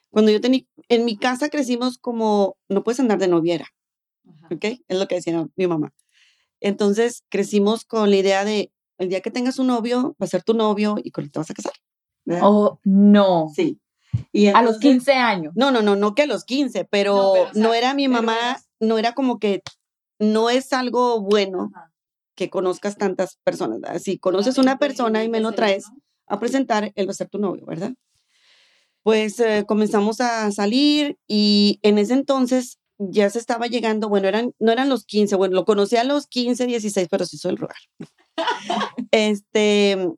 cuando 0.09 0.31
yo 0.31 0.39
tenía, 0.41 0.61
en 0.89 1.05
mi 1.05 1.17
casa 1.17 1.49
crecimos 1.49 1.97
como, 1.97 2.57
no 2.69 2.83
puedes 2.83 2.99
andar 2.99 3.17
de 3.19 3.27
noviera, 3.27 3.67
¿ok? 4.51 4.65
Es 4.87 4.99
lo 4.99 5.07
que 5.07 5.15
decía 5.15 5.45
mi 5.55 5.67
mamá. 5.67 5.91
Entonces 6.61 7.23
crecimos 7.29 7.83
con 7.83 8.09
la 8.09 8.15
idea 8.17 8.45
de, 8.45 8.71
el 8.97 9.09
día 9.09 9.21
que 9.21 9.31
tengas 9.31 9.59
un 9.59 9.67
novio, 9.67 10.15
va 10.21 10.25
a 10.25 10.27
ser 10.27 10.43
tu 10.43 10.53
novio 10.53 10.95
y 11.03 11.11
con 11.11 11.23
él 11.25 11.31
te 11.31 11.39
vas 11.39 11.49
a 11.49 11.53
casar. 11.53 11.73
¿verdad? 12.25 12.43
Oh, 12.45 12.79
no. 12.85 13.51
Sí. 13.53 13.79
Y 14.31 14.47
A 14.47 14.61
los 14.61 14.75
entonces- 14.75 14.81
15 14.91 15.13
años. 15.13 15.53
no, 15.55 15.71
no, 15.71 15.81
no, 15.81 15.95
no 15.95 16.13
que 16.15 16.21
a 16.21 16.27
los 16.27 16.45
15, 16.45 16.85
pero 16.85 17.15
no, 17.15 17.33
pero, 17.33 17.49
o 17.49 17.71
sea, 17.71 17.77
era 17.77 17.93
mi 17.95 18.07
mamá, 18.07 18.37
eras- 18.37 18.69
no 18.83 18.97
era 18.97 19.13
como 19.13 19.39
que, 19.39 19.61
no 20.19 20.49
es 20.49 20.73
algo 20.73 21.21
bueno 21.21 21.71
que 22.35 22.49
conozcas 22.49 22.97
tantas 22.97 23.37
personas. 23.43 23.81
¿verdad? 23.81 23.99
Si 23.99 24.17
conoces 24.17 24.57
una 24.57 24.77
persona 24.77 25.23
y 25.23 25.29
me 25.29 25.39
lo 25.39 25.51
traes 25.51 25.85
a 26.27 26.39
presentar, 26.39 26.91
él 26.95 27.07
va 27.07 27.11
a 27.11 27.15
ser 27.15 27.29
tu 27.29 27.39
novio, 27.39 27.65
¿verdad? 27.65 27.93
Pues 29.03 29.39
eh, 29.39 29.65
comenzamos 29.67 30.21
a 30.21 30.51
salir 30.51 31.17
y 31.27 31.79
en 31.81 31.97
ese 31.97 32.13
entonces 32.13 32.79
ya 32.97 33.29
se 33.29 33.39
estaba 33.39 33.67
llegando, 33.67 34.07
bueno, 34.07 34.27
eran, 34.27 34.53
no 34.59 34.71
eran 34.71 34.87
los 34.87 35.05
15, 35.05 35.35
bueno, 35.35 35.55
lo 35.55 35.65
conocí 35.65 35.97
a 35.97 36.03
los 36.03 36.27
15, 36.27 36.67
16, 36.67 37.07
pero 37.09 37.25
se 37.25 37.35
hizo 37.35 37.49
el 37.49 37.57
rogar. 37.57 37.77
este, 39.11 40.09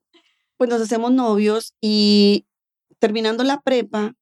pues 0.58 0.69
nos 0.69 0.82
hacemos 0.82 1.12
novios 1.12 1.73
y 1.82 2.45
terminando 2.99 3.43
la 3.43 3.62
prepa, 3.62 4.13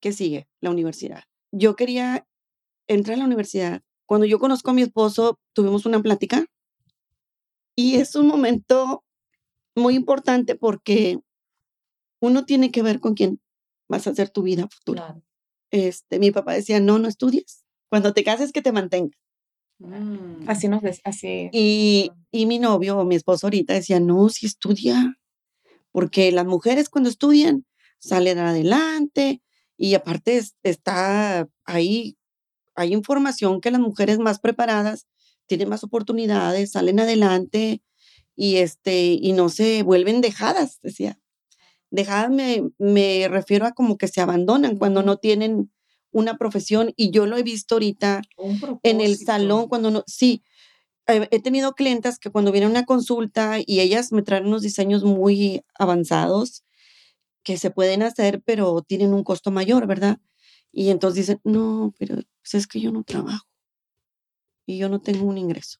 ¿qué 0.00 0.12
sigue? 0.12 0.48
La 0.60 0.70
universidad. 0.70 1.24
Yo 1.52 1.76
quería 1.76 2.26
entrar 2.88 3.14
a 3.14 3.18
la 3.18 3.26
universidad. 3.26 3.82
Cuando 4.06 4.26
yo 4.26 4.38
conozco 4.38 4.70
a 4.70 4.74
mi 4.74 4.82
esposo, 4.82 5.38
tuvimos 5.52 5.86
una 5.86 6.00
plática 6.02 6.46
y 7.76 7.96
es 7.96 8.14
un 8.16 8.26
momento 8.26 9.04
muy 9.76 9.94
importante 9.94 10.56
porque 10.56 11.20
uno 12.20 12.44
tiene 12.44 12.70
que 12.72 12.82
ver 12.82 13.00
con 13.00 13.14
quién 13.14 13.40
vas 13.88 14.06
a 14.06 14.10
hacer 14.10 14.30
tu 14.30 14.42
vida 14.42 14.66
futura. 14.68 15.04
Claro. 15.06 15.22
Este, 15.70 16.18
mi 16.18 16.30
papá 16.30 16.54
decía, 16.54 16.80
no, 16.80 16.98
no 16.98 17.08
estudies. 17.08 17.64
Cuando 17.88 18.12
te 18.12 18.24
cases, 18.24 18.52
que 18.52 18.62
te 18.62 18.72
mantenga. 18.72 19.16
Mm. 19.78 20.48
Así 20.48 20.66
nos 20.68 20.82
des- 20.82 21.00
así. 21.04 21.48
Y, 21.52 22.10
y 22.32 22.46
mi 22.46 22.58
novio 22.58 22.98
o 22.98 23.04
mi 23.04 23.14
esposo 23.14 23.46
ahorita 23.46 23.74
decía, 23.74 24.00
no, 24.00 24.28
si 24.28 24.46
estudia, 24.46 25.16
porque 25.92 26.32
las 26.32 26.46
mujeres 26.46 26.88
cuando 26.88 27.08
estudian 27.10 27.64
salen 27.98 28.38
adelante 28.38 29.42
y 29.76 29.94
aparte 29.94 30.38
es- 30.38 30.56
está 30.64 31.48
ahí, 31.64 32.17
hay 32.78 32.92
información 32.92 33.60
que 33.60 33.70
las 33.70 33.80
mujeres 33.80 34.18
más 34.18 34.38
preparadas 34.38 35.06
tienen 35.46 35.68
más 35.68 35.84
oportunidades, 35.84 36.72
salen 36.72 37.00
adelante 37.00 37.82
y, 38.36 38.56
este, 38.56 39.18
y 39.20 39.32
no 39.32 39.48
se 39.48 39.82
vuelven 39.82 40.20
dejadas, 40.20 40.78
decía. 40.82 41.18
Dejadas 41.90 42.30
me, 42.30 42.70
me 42.78 43.26
refiero 43.28 43.66
a 43.66 43.72
como 43.72 43.96
que 43.96 44.08
se 44.08 44.20
abandonan 44.20 44.76
cuando 44.76 45.02
no 45.02 45.16
tienen 45.16 45.72
una 46.10 46.36
profesión 46.36 46.92
y 46.96 47.10
yo 47.10 47.26
lo 47.26 47.36
he 47.36 47.42
visto 47.42 47.74
ahorita 47.76 48.22
en 48.82 49.00
el 49.00 49.16
salón 49.16 49.68
cuando 49.68 49.90
no, 49.90 50.04
sí, 50.06 50.42
he 51.06 51.40
tenido 51.40 51.72
clientas 51.72 52.18
que 52.18 52.30
cuando 52.30 52.52
vienen 52.52 52.68
a 52.68 52.72
una 52.72 52.84
consulta 52.84 53.56
y 53.64 53.80
ellas 53.80 54.12
me 54.12 54.22
traen 54.22 54.46
unos 54.46 54.62
diseños 54.62 55.04
muy 55.04 55.62
avanzados 55.78 56.64
que 57.42 57.56
se 57.56 57.70
pueden 57.70 58.02
hacer, 58.02 58.42
pero 58.44 58.82
tienen 58.82 59.14
un 59.14 59.24
costo 59.24 59.50
mayor, 59.50 59.86
¿verdad? 59.86 60.18
Y 60.70 60.90
entonces 60.90 61.26
dicen, 61.26 61.40
no, 61.44 61.94
pero 61.98 62.16
pues 62.50 62.62
es 62.62 62.66
que 62.66 62.80
yo 62.80 62.90
no 62.92 63.04
trabajo 63.04 63.46
y 64.66 64.78
yo 64.78 64.88
no 64.88 65.00
tengo 65.00 65.26
un 65.26 65.36
ingreso. 65.36 65.78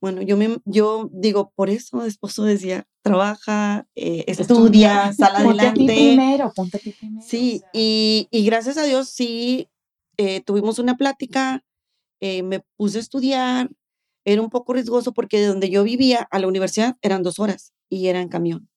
Bueno, 0.00 0.22
yo, 0.22 0.36
me, 0.36 0.58
yo 0.64 1.08
digo, 1.12 1.52
por 1.54 1.70
eso 1.70 2.04
esposo 2.04 2.44
decía, 2.44 2.86
trabaja, 3.02 3.86
eh, 3.94 4.24
estudia, 4.26 5.12
sal 5.12 5.36
adelante. 5.36 5.64
Ponte 5.64 5.66
a 5.68 5.74
ti 5.74 5.86
primero, 5.86 6.52
ponte 6.54 6.76
a 6.76 6.80
ti 6.80 6.90
primero. 6.90 7.24
Sí, 7.24 7.62
y, 7.72 8.28
y, 8.30 8.44
gracias 8.44 8.78
a 8.78 8.84
Dios 8.84 9.10
sí, 9.10 9.68
eh, 10.16 10.40
tuvimos 10.40 10.80
una 10.80 10.96
plática, 10.96 11.64
eh, 12.20 12.42
me 12.42 12.60
puse 12.76 12.98
a 12.98 13.00
estudiar, 13.00 13.70
era 14.24 14.42
un 14.42 14.50
poco 14.50 14.72
riesgoso 14.72 15.12
porque 15.12 15.40
de 15.40 15.46
donde 15.46 15.70
yo 15.70 15.84
vivía 15.84 16.26
a 16.30 16.38
la 16.40 16.48
universidad 16.48 16.96
eran 17.00 17.22
dos 17.22 17.38
horas 17.38 17.72
y 17.88 18.08
era 18.08 18.20
en 18.20 18.28
camión. 18.28 18.68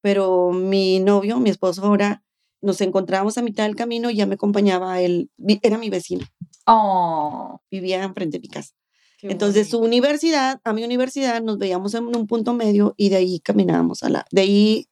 Pero 0.00 0.50
mi 0.50 0.98
novio, 0.98 1.38
mi 1.38 1.50
esposo 1.50 1.84
ahora, 1.84 2.24
nos 2.60 2.80
encontrábamos 2.80 3.38
a 3.38 3.42
mitad 3.42 3.64
del 3.64 3.76
camino 3.76 4.10
y 4.10 4.16
ya 4.16 4.26
me 4.26 4.34
acompañaba 4.34 5.00
él, 5.00 5.30
era 5.62 5.78
mi 5.78 5.90
vecino. 5.90 6.26
Oh. 6.66 7.60
Vivía 7.70 8.02
enfrente 8.02 8.38
de 8.38 8.42
mi 8.42 8.48
casa. 8.48 8.74
Entonces, 9.22 9.68
su 9.68 9.78
universidad, 9.78 10.60
a 10.64 10.72
mi 10.72 10.82
universidad, 10.82 11.42
nos 11.42 11.58
veíamos 11.58 11.94
en 11.94 12.04
un 12.04 12.26
punto 12.26 12.54
medio 12.54 12.94
y 12.96 13.10
de 13.10 13.16
ahí 13.16 13.40
caminábamos 13.40 14.02
a 14.02 14.08
la, 14.08 14.24
de 14.30 14.40
ahí 14.40 14.88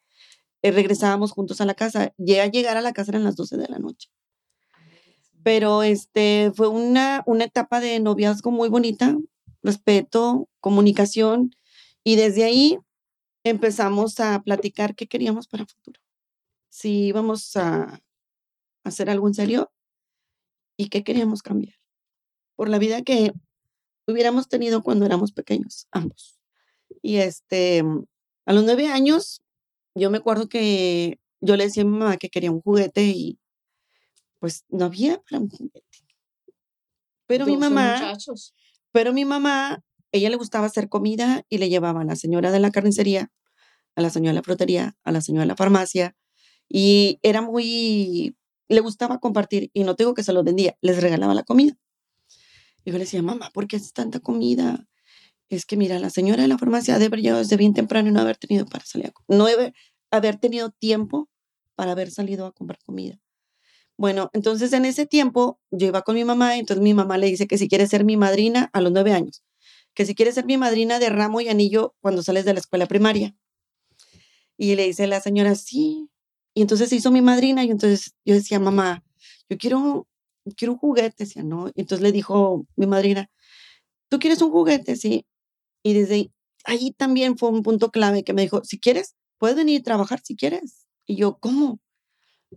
eh, 0.63 0.71
regresábamos 0.71 1.31
juntos 1.33 1.61
a 1.61 1.65
la 1.65 1.75
casa. 1.75 2.13
Llega 2.19 2.45
a 2.45 2.49
llegar 2.49 2.77
a 2.77 2.83
la 2.83 2.93
casa 2.93 3.13
eran 3.13 3.25
las 3.25 3.37
12 3.37 3.57
de 3.57 3.69
la 3.69 3.79
noche. 3.79 4.11
Pero 5.43 5.83
este 5.83 6.53
fue 6.55 6.69
una, 6.69 7.23
una 7.27 7.45
etapa 7.45 7.81
de 7.81 8.01
noviazgo 8.01 8.51
muy 8.51 8.69
bonita, 8.69 9.17
respeto, 9.63 10.49
comunicación 10.61 11.55
y 12.05 12.17
desde 12.17 12.45
ahí 12.45 12.79
empezamos 13.45 14.21
a 14.21 14.43
platicar 14.43 14.95
qué 14.95 15.07
queríamos 15.07 15.47
para 15.47 15.63
el 15.63 15.69
futuro. 15.69 15.98
Si 16.69 17.07
íbamos 17.07 17.57
a 17.57 18.01
hacer 18.85 19.11
algo 19.11 19.29
en 19.29 19.35
serio 19.35 19.73
y 20.77 20.89
qué 20.89 21.05
queríamos 21.05 21.43
cambiar. 21.43 21.75
Por 22.57 22.69
la 22.69 22.79
vida 22.79 23.03
que 23.03 23.33
hubiéramos 24.07 24.49
tenido 24.49 24.83
cuando 24.83 25.07
éramos 25.07 25.33
pequeños, 25.33 25.87
ambos. 25.91 26.41
Y 27.03 27.17
este, 27.17 27.85
a 28.47 28.53
los 28.53 28.65
nueve 28.65 28.89
años, 28.89 29.43
yo 29.95 30.11
me 30.11 30.19
acuerdo 30.19 30.49
que 30.49 31.21
yo 31.41 31.57
le 31.57 31.65
decía 31.65 31.83
a 31.83 31.87
mi 31.87 31.99
mamá 31.99 32.17
que 32.17 32.31
quería 32.31 32.51
un 32.51 32.61
juguete 32.61 33.05
y 33.05 33.39
pues 34.39 34.65
no 34.69 34.87
había 34.87 35.21
para 35.23 35.41
un 35.41 35.51
juguete. 35.51 35.83
Pero 37.27 37.45
mi 37.45 37.57
mamá, 37.57 38.17
pero 38.91 39.13
mi 39.13 39.25
mamá, 39.25 39.83
ella 40.13 40.31
le 40.31 40.37
gustaba 40.37 40.67
hacer 40.67 40.89
comida 40.89 41.45
y 41.49 41.59
le 41.59 41.69
llevaba 41.69 42.01
a 42.01 42.05
la 42.05 42.17
señora 42.17 42.51
de 42.51 42.59
la 42.59 42.71
carnicería, 42.71 43.31
a 43.95 44.01
la 44.01 44.11
señora 44.11 44.31
de 44.31 44.37
la 44.37 44.43
frutería, 44.43 44.97
a 45.05 45.13
la 45.13 45.21
señora 45.21 45.43
de 45.43 45.49
la 45.49 45.57
farmacia 45.57 46.17
y 46.69 47.19
era 47.23 47.43
muy, 47.43 48.37
le 48.69 48.81
gustaba 48.81 49.19
compartir 49.19 49.71
y 49.73 49.85
no 49.85 49.97
tengo 49.97 50.15
que 50.15 50.23
se 50.23 50.33
lo 50.33 50.45
vendía, 50.45 50.77
les 50.81 51.01
regalaba 51.01 51.35
la 51.35 51.43
comida. 51.43 51.77
Y 52.85 52.91
yo 52.91 52.99
le 52.99 53.05
decía, 53.05 53.23
mamá, 53.23 53.51
¿por 53.53 53.67
qué 53.67 53.77
haces 53.77 53.93
tanta 53.93 54.21
comida? 54.21 54.87
Es 55.49 55.67
que 55.67 55.77
mira, 55.77 55.99
la 55.99 56.11
señora 56.11 56.43
de 56.43 56.49
la 56.49 56.59
farmacia 56.59 56.95
debe 56.95 57.07
haber 57.07 57.21
llegado 57.21 57.39
desde 57.39 57.57
bien 57.57 57.75
temprano 57.75 58.09
y 58.09 58.13
no 58.13 58.21
haber 58.21 58.37
tenido 58.37 58.67
para 58.67 58.85
salir 58.85 59.13
no 59.29 59.47
haber 60.11 60.37
tenido 60.39 60.71
tiempo 60.71 61.29
para 61.75 61.93
haber 61.93 62.11
salido 62.11 62.47
a 62.47 62.53
comprar 62.53 62.79
comida. 62.85 63.21
Bueno, 63.97 64.31
entonces 64.33 64.73
en 64.73 64.85
ese 64.85 65.07
tiempo 65.07 65.61
yo 65.71 65.89
iba 65.89 66.03
con 66.03 66.15
mi 66.15 66.25
mamá, 66.25 66.57
y 66.57 66.61
entonces 66.61 66.83
mi 66.83 66.95
mamá 66.95 67.19
le 67.19 67.27
dice 67.27 67.49
que 67.49 67.59
si 67.59 67.69
quiere 67.69 67.87
ser 67.89 68.05
mi 68.05 68.17
madrina 68.17 68.71
a 68.73 68.81
los 68.81 68.93
nueve 68.93 69.13
años, 69.13 69.43
que 69.93 70.07
si 70.07 70.15
quiere 70.15 70.33
ser 70.33 70.45
mi 70.45 70.57
madrina 70.57 71.01
de 71.01 71.09
ramo 71.09 71.41
y 71.41 71.49
anillo 71.49 71.97
cuando 72.01 72.23
sales 72.23 72.45
de 72.45 72.55
la 72.55 72.61
escuela 72.61 72.87
primaria. 72.87 73.35
Y 74.57 74.77
le 74.77 74.87
dice 74.87 75.07
la 75.09 75.21
señora, 75.21 75.57
sí. 75.57 76.09
Y 76.59 76.63
entonces 76.63 76.89
se 76.89 76.97
hizo 76.97 77.13
mi 77.13 77.23
madrina 77.23 77.63
y 77.63 77.71
entonces 77.71 78.17
yo 78.25 78.35
decía, 78.35 78.59
mamá, 78.59 79.05
yo 79.49 79.57
quiero 79.59 80.09
quiero 80.57 80.73
un 80.73 80.79
juguete, 80.81 81.23
decía, 81.23 81.45
no. 81.45 81.69
Y 81.69 81.83
entonces 81.83 82.03
le 82.03 82.11
dijo 82.11 82.67
mi 82.75 82.89
madrina, 82.89 83.31
¿tú 84.09 84.19
quieres 84.19 84.43
un 84.43 84.51
juguete? 84.51 84.97
Sí. 84.97 85.25
Y 85.85 85.93
desde 85.93 86.33
ahí, 86.65 86.91
también 86.91 87.39
fue 87.39 87.51
un 87.51 87.63
punto 87.63 87.93
clave 87.93 88.25
que 88.25 88.33
me 88.33 88.43
dijo, 88.43 88.65
si 88.65 88.81
quieres, 88.81 89.15
puedes 89.39 89.55
venir 89.55 89.83
a 89.83 89.85
trabajar 89.85 90.21
si 90.25 90.35
quieres. 90.35 90.85
Y 91.07 91.15
yo, 91.15 91.39
¿cómo? 91.39 91.79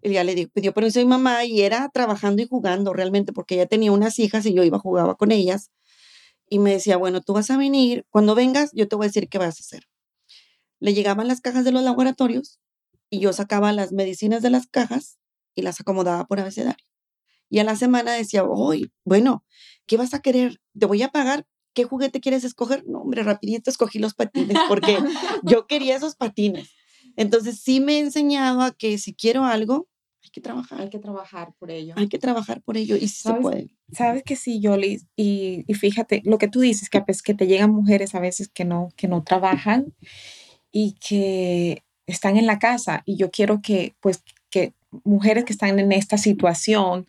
Y 0.02 0.14
ya 0.14 0.24
le 0.24 0.34
dijo, 0.34 0.50
pidió 0.52 0.74
permiso 0.74 1.00
a 1.00 1.04
mi 1.04 1.10
mamá 1.10 1.46
y 1.46 1.62
era 1.62 1.88
trabajando 1.94 2.42
y 2.42 2.48
jugando 2.48 2.94
realmente 2.94 3.34
porque 3.34 3.54
ella 3.54 3.68
tenía 3.68 3.92
unas 3.92 4.18
hijas 4.18 4.48
y 4.48 4.56
yo 4.56 4.64
iba, 4.64 4.80
jugaba 4.80 5.14
con 5.14 5.32
ellas. 5.32 5.70
Y 6.50 6.58
me 6.58 6.72
decía, 6.72 6.98
bueno, 6.98 7.22
tú 7.22 7.34
vas 7.34 7.52
a 7.52 7.58
venir, 7.58 8.04
cuando 8.10 8.34
vengas 8.34 8.72
yo 8.74 8.88
te 8.88 8.96
voy 8.96 9.06
a 9.06 9.10
decir 9.10 9.30
qué 9.30 9.38
vas 9.38 9.60
a 9.60 9.62
hacer. 9.62 9.84
Le 10.80 10.96
llegaban 10.96 11.28
las 11.28 11.40
cajas 11.40 11.66
de 11.66 11.72
los 11.72 11.84
laboratorios 11.84 12.60
y 13.12 13.20
yo 13.20 13.34
sacaba 13.34 13.74
las 13.74 13.92
medicinas 13.92 14.42
de 14.42 14.50
las 14.50 14.66
cajas 14.66 15.20
y 15.54 15.62
las 15.62 15.82
acomodaba 15.82 16.26
por 16.26 16.40
abecedario. 16.40 16.86
Y 17.50 17.60
a 17.60 17.66
la 17.66 17.76
semana 17.76 18.14
decía, 18.14 18.46
hoy, 18.46 18.92
bueno, 19.04 19.44
¿qué 19.86 19.98
vas 19.98 20.14
a 20.14 20.22
querer? 20.22 20.62
Te 20.80 20.86
voy 20.86 21.04
a 21.04 21.10
pagar. 21.10 21.46
¿Qué 21.74 21.84
juguete 21.84 22.22
quieres 22.22 22.46
escoger? 22.46 22.84
No, 22.88 23.00
hombre, 23.02 23.24
rapidito 23.24 23.70
escogí 23.70 24.00
los 24.00 24.14
patines 24.14 24.58
porque 24.70 24.98
yo 25.44 25.68
quería 25.68 25.98
esos 25.98 26.16
patines. 26.16 26.72
Entonces 27.18 27.60
sí 27.60 27.82
me 27.82 27.98
he 27.98 28.00
enseñado 28.00 28.62
a 28.62 28.72
que 28.72 28.98
si 28.98 29.14
quiero 29.14 29.44
algo, 29.44 29.90
hay 30.24 30.30
que 30.30 30.40
trabajar. 30.40 30.80
Hay 30.80 30.90
que 30.90 31.00
trabajar 31.00 31.54
por 31.60 31.72
ello. 31.72 31.94
Hay 31.98 32.08
que 32.08 32.20
trabajar 32.20 32.62
por 32.62 32.78
ello 32.78 32.96
y 32.96 33.10
si 33.10 33.24
se 33.24 33.34
puede. 33.34 33.76
Sabes 33.92 34.24
que 34.24 34.38
sí, 34.38 34.62
Yoli, 34.62 35.02
y, 35.18 35.66
y, 35.68 35.74
fíjate, 35.74 36.22
lo 36.24 36.38
que 36.38 36.48
tú 36.48 36.62
dices, 36.62 36.90
que, 36.90 37.02
pues, 37.02 37.22
que 37.22 37.34
te 37.34 37.48
llegan 37.48 37.72
mujeres 37.72 38.16
a 38.16 38.22
veces 38.22 38.48
que 38.48 38.64
no, 38.64 38.90
que 38.96 39.10
no 39.10 39.24
trabajan 39.24 39.94
y 40.72 40.94
que 41.06 41.84
están 42.08 42.38
en 42.38 42.46
la 42.46 42.60
casa 42.60 43.04
y 43.06 43.18
yo 43.18 43.32
quiero 43.32 43.62
que, 43.62 43.96
pues, 44.00 44.24
que 44.50 44.74
mujeres 45.04 45.46
que 45.46 45.54
están 45.54 45.80
en 45.80 45.92
esta 45.92 46.18
situación 46.18 47.08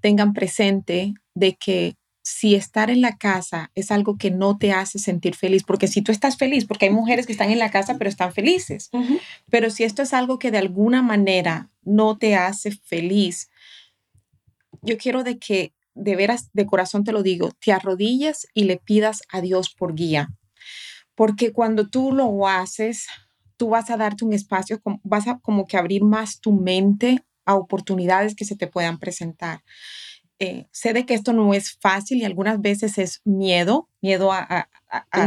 tengan 0.00 0.32
presente 0.32 1.14
de 1.34 1.56
que 1.56 1.96
si 2.22 2.54
estar 2.54 2.90
en 2.90 3.00
la 3.00 3.16
casa 3.16 3.70
es 3.74 3.90
algo 3.90 4.16
que 4.16 4.30
no 4.30 4.58
te 4.58 4.72
hace 4.72 4.98
sentir 4.98 5.34
feliz, 5.34 5.64
porque 5.64 5.88
si 5.88 6.02
tú 6.02 6.12
estás 6.12 6.36
feliz, 6.36 6.66
porque 6.66 6.86
hay 6.86 6.92
mujeres 6.92 7.26
que 7.26 7.32
están 7.32 7.50
en 7.50 7.58
la 7.58 7.70
casa 7.70 7.96
pero 7.98 8.10
están 8.10 8.32
felices, 8.32 8.90
pero 9.50 9.70
si 9.70 9.84
esto 9.84 10.02
es 10.02 10.12
algo 10.12 10.38
que 10.38 10.50
de 10.50 10.58
alguna 10.58 11.02
manera 11.02 11.70
no 11.82 12.18
te 12.18 12.36
hace 12.36 12.72
feliz, 12.72 13.50
yo 14.82 14.98
quiero 14.98 15.24
de 15.24 15.38
que 15.38 15.72
de 15.94 16.16
veras, 16.16 16.50
de 16.52 16.66
corazón 16.66 17.04
te 17.04 17.12
lo 17.12 17.22
digo, 17.22 17.50
te 17.58 17.72
arrodillas 17.72 18.46
y 18.54 18.64
le 18.64 18.76
pidas 18.76 19.22
a 19.30 19.40
Dios 19.40 19.74
por 19.74 19.94
guía, 19.94 20.28
porque 21.14 21.52
cuando 21.52 21.88
tú 21.88 22.12
lo 22.12 22.46
haces, 22.46 23.06
tú 23.60 23.68
vas 23.68 23.90
a 23.90 23.98
darte 23.98 24.24
un 24.24 24.32
espacio, 24.32 24.80
vas 25.02 25.28
a 25.28 25.38
como 25.38 25.66
que 25.66 25.76
abrir 25.76 26.02
más 26.02 26.40
tu 26.40 26.50
mente 26.50 27.26
a 27.44 27.56
oportunidades 27.56 28.34
que 28.34 28.46
se 28.46 28.56
te 28.56 28.66
puedan 28.66 28.98
presentar. 28.98 29.62
Eh, 30.38 30.66
sé 30.72 30.94
de 30.94 31.04
que 31.04 31.12
esto 31.12 31.34
no 31.34 31.52
es 31.52 31.76
fácil 31.78 32.16
y 32.16 32.24
algunas 32.24 32.62
veces 32.62 32.96
es 32.96 33.20
miedo, 33.26 33.90
miedo 34.00 34.32
a, 34.32 34.66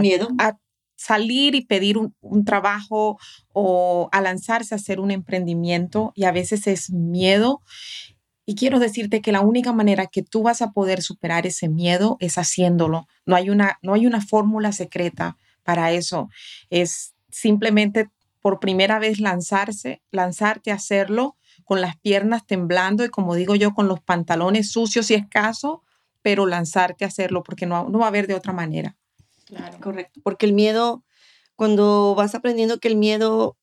miedo? 0.01 0.29
a 0.39 0.57
salir 0.95 1.53
y 1.53 1.63
pedir 1.63 1.99
un, 1.99 2.43
trabajo 2.43 3.19
o 3.51 4.09
a 4.11 4.19
lanzarse 4.19 4.73
a 4.73 4.77
hacer 4.77 4.99
un 4.99 5.11
emprendimiento 5.11 6.11
y 6.15 6.23
a 6.23 6.31
veces 6.31 6.65
es 6.65 6.89
miedo. 6.89 7.61
Y 8.47 8.55
quiero 8.55 8.79
decirte 8.79 9.21
que 9.21 9.31
la 9.31 9.41
única 9.41 9.73
manera 9.73 10.07
que 10.07 10.23
tú 10.23 10.41
vas 10.41 10.63
a 10.63 10.71
poder 10.71 11.03
superar 11.03 11.45
ese 11.45 11.69
miedo 11.69 12.17
es 12.19 12.39
haciéndolo. 12.39 13.05
No 13.27 13.35
hay 13.35 13.51
una, 13.51 13.77
no 13.83 13.93
hay 13.93 14.07
una 14.07 14.21
fórmula 14.21 14.71
secreta 14.71 15.37
para 15.61 15.91
eso. 15.91 16.29
Es 16.71 17.13
simplemente 17.29 18.09
por 18.43 18.59
primera 18.59 18.99
vez 18.99 19.21
lanzarse, 19.21 20.03
lanzarte 20.11 20.71
a 20.71 20.75
hacerlo 20.75 21.37
con 21.63 21.79
las 21.79 21.97
piernas 21.97 22.45
temblando 22.45 23.05
y 23.05 23.09
como 23.09 23.35
digo 23.35 23.55
yo, 23.55 23.73
con 23.73 23.87
los 23.87 24.01
pantalones 24.01 24.69
sucios 24.69 25.09
y 25.11 25.13
escasos, 25.13 25.79
pero 26.21 26.45
lanzarte 26.45 27.05
a 27.05 27.07
hacerlo 27.07 27.41
porque 27.41 27.65
no, 27.65 27.87
no 27.87 27.99
va 27.99 28.05
a 28.05 28.07
haber 28.09 28.27
de 28.27 28.33
otra 28.33 28.51
manera. 28.51 28.97
Claro. 29.45 29.77
Correcto, 29.79 30.19
porque 30.25 30.45
el 30.45 30.51
miedo, 30.51 31.05
cuando 31.55 32.15
vas 32.17 32.35
aprendiendo 32.35 32.79
que 32.79 32.89
el 32.89 32.97
miedo 32.97 33.55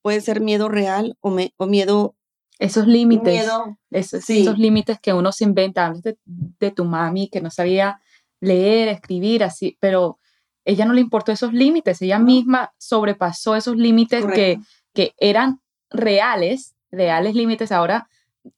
puede 0.00 0.20
ser 0.20 0.40
miedo 0.40 0.68
real 0.68 1.18
o, 1.20 1.36
o 1.56 1.66
miedo... 1.66 2.14
Esos 2.60 2.86
límites, 2.86 3.48
esos, 3.90 4.30
esos 4.30 4.58
límites 4.58 5.00
que 5.00 5.12
uno 5.12 5.32
se 5.32 5.42
inventa, 5.42 5.92
de, 5.92 6.18
de 6.24 6.70
tu 6.70 6.84
mami 6.84 7.28
que 7.28 7.40
no 7.40 7.50
sabía 7.50 8.00
leer, 8.38 8.86
escribir, 8.86 9.42
así, 9.42 9.76
pero 9.80 10.19
ella 10.64 10.84
no 10.84 10.92
le 10.92 11.00
importó 11.00 11.32
esos 11.32 11.52
límites, 11.52 12.02
ella 12.02 12.18
misma 12.18 12.72
sobrepasó 12.78 13.56
esos 13.56 13.76
límites 13.76 14.24
que, 14.26 14.60
que 14.92 15.14
eran 15.18 15.60
reales 15.90 16.74
reales 16.90 17.34
límites 17.34 17.72
ahora 17.72 18.08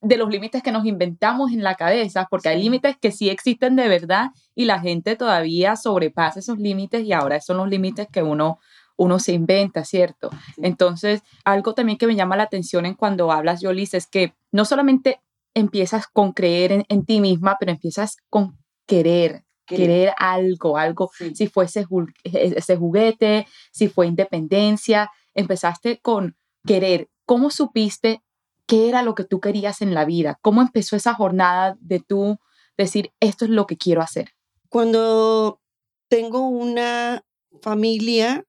de 0.00 0.16
los 0.16 0.30
límites 0.30 0.62
que 0.62 0.72
nos 0.72 0.86
inventamos 0.86 1.52
en 1.52 1.62
la 1.62 1.74
cabeza, 1.74 2.28
porque 2.30 2.48
hay 2.48 2.62
límites 2.62 2.96
que 3.00 3.10
sí 3.10 3.28
existen 3.28 3.76
de 3.76 3.88
verdad 3.88 4.30
y 4.54 4.64
la 4.64 4.78
gente 4.78 5.16
todavía 5.16 5.76
sobrepasa 5.76 6.38
esos 6.38 6.58
límites 6.58 7.04
y 7.04 7.12
ahora 7.12 7.40
son 7.40 7.56
los 7.56 7.68
límites 7.68 8.06
que 8.10 8.22
uno 8.22 8.58
uno 8.96 9.18
se 9.18 9.32
inventa, 9.32 9.84
¿cierto? 9.84 10.30
Entonces, 10.58 11.22
algo 11.44 11.74
también 11.74 11.98
que 11.98 12.06
me 12.06 12.14
llama 12.14 12.36
la 12.36 12.44
atención 12.44 12.86
en 12.86 12.94
cuando 12.94 13.32
hablas, 13.32 13.60
Yolis, 13.60 13.94
es 13.94 14.06
que 14.06 14.34
no 14.52 14.64
solamente 14.64 15.20
empiezas 15.54 16.06
con 16.06 16.32
creer 16.32 16.84
en, 16.86 17.04
ti 17.04 17.20
misma, 17.20 17.56
pero 17.58 17.72
empiezas 17.72 18.18
con 18.28 18.58
querer, 18.86 19.44
querer, 19.72 20.12
algo, 20.18 20.76
algo, 20.76 21.10
si 21.34 21.46
fue 21.46 21.64
ese, 21.64 21.86
e, 22.24 22.54
ese 22.56 22.76
juguete, 22.76 23.46
si 23.72 23.88
fue 23.88 24.06
independencia, 24.06 25.10
empezaste 25.34 26.00
con 26.00 26.36
querer. 26.66 27.08
¿Cómo 27.24 27.50
supiste 27.50 28.22
qué 28.66 28.88
era 28.88 29.02
lo 29.02 29.14
que 29.14 29.24
tú 29.24 29.40
querías 29.40 29.82
en 29.82 29.94
la 29.94 30.04
vida? 30.04 30.38
¿Cómo 30.42 30.62
empezó 30.62 30.96
esa 30.96 31.14
jornada 31.14 31.76
de 31.80 32.00
tú 32.00 32.38
decir, 32.76 33.12
esto 33.20 33.44
es 33.44 33.50
lo 33.50 33.66
que 33.66 33.76
quiero 33.76 34.02
hacer? 34.02 34.30
Cuando 34.68 35.60
tengo 36.08 36.46
una 36.48 37.24
familia 37.60 38.44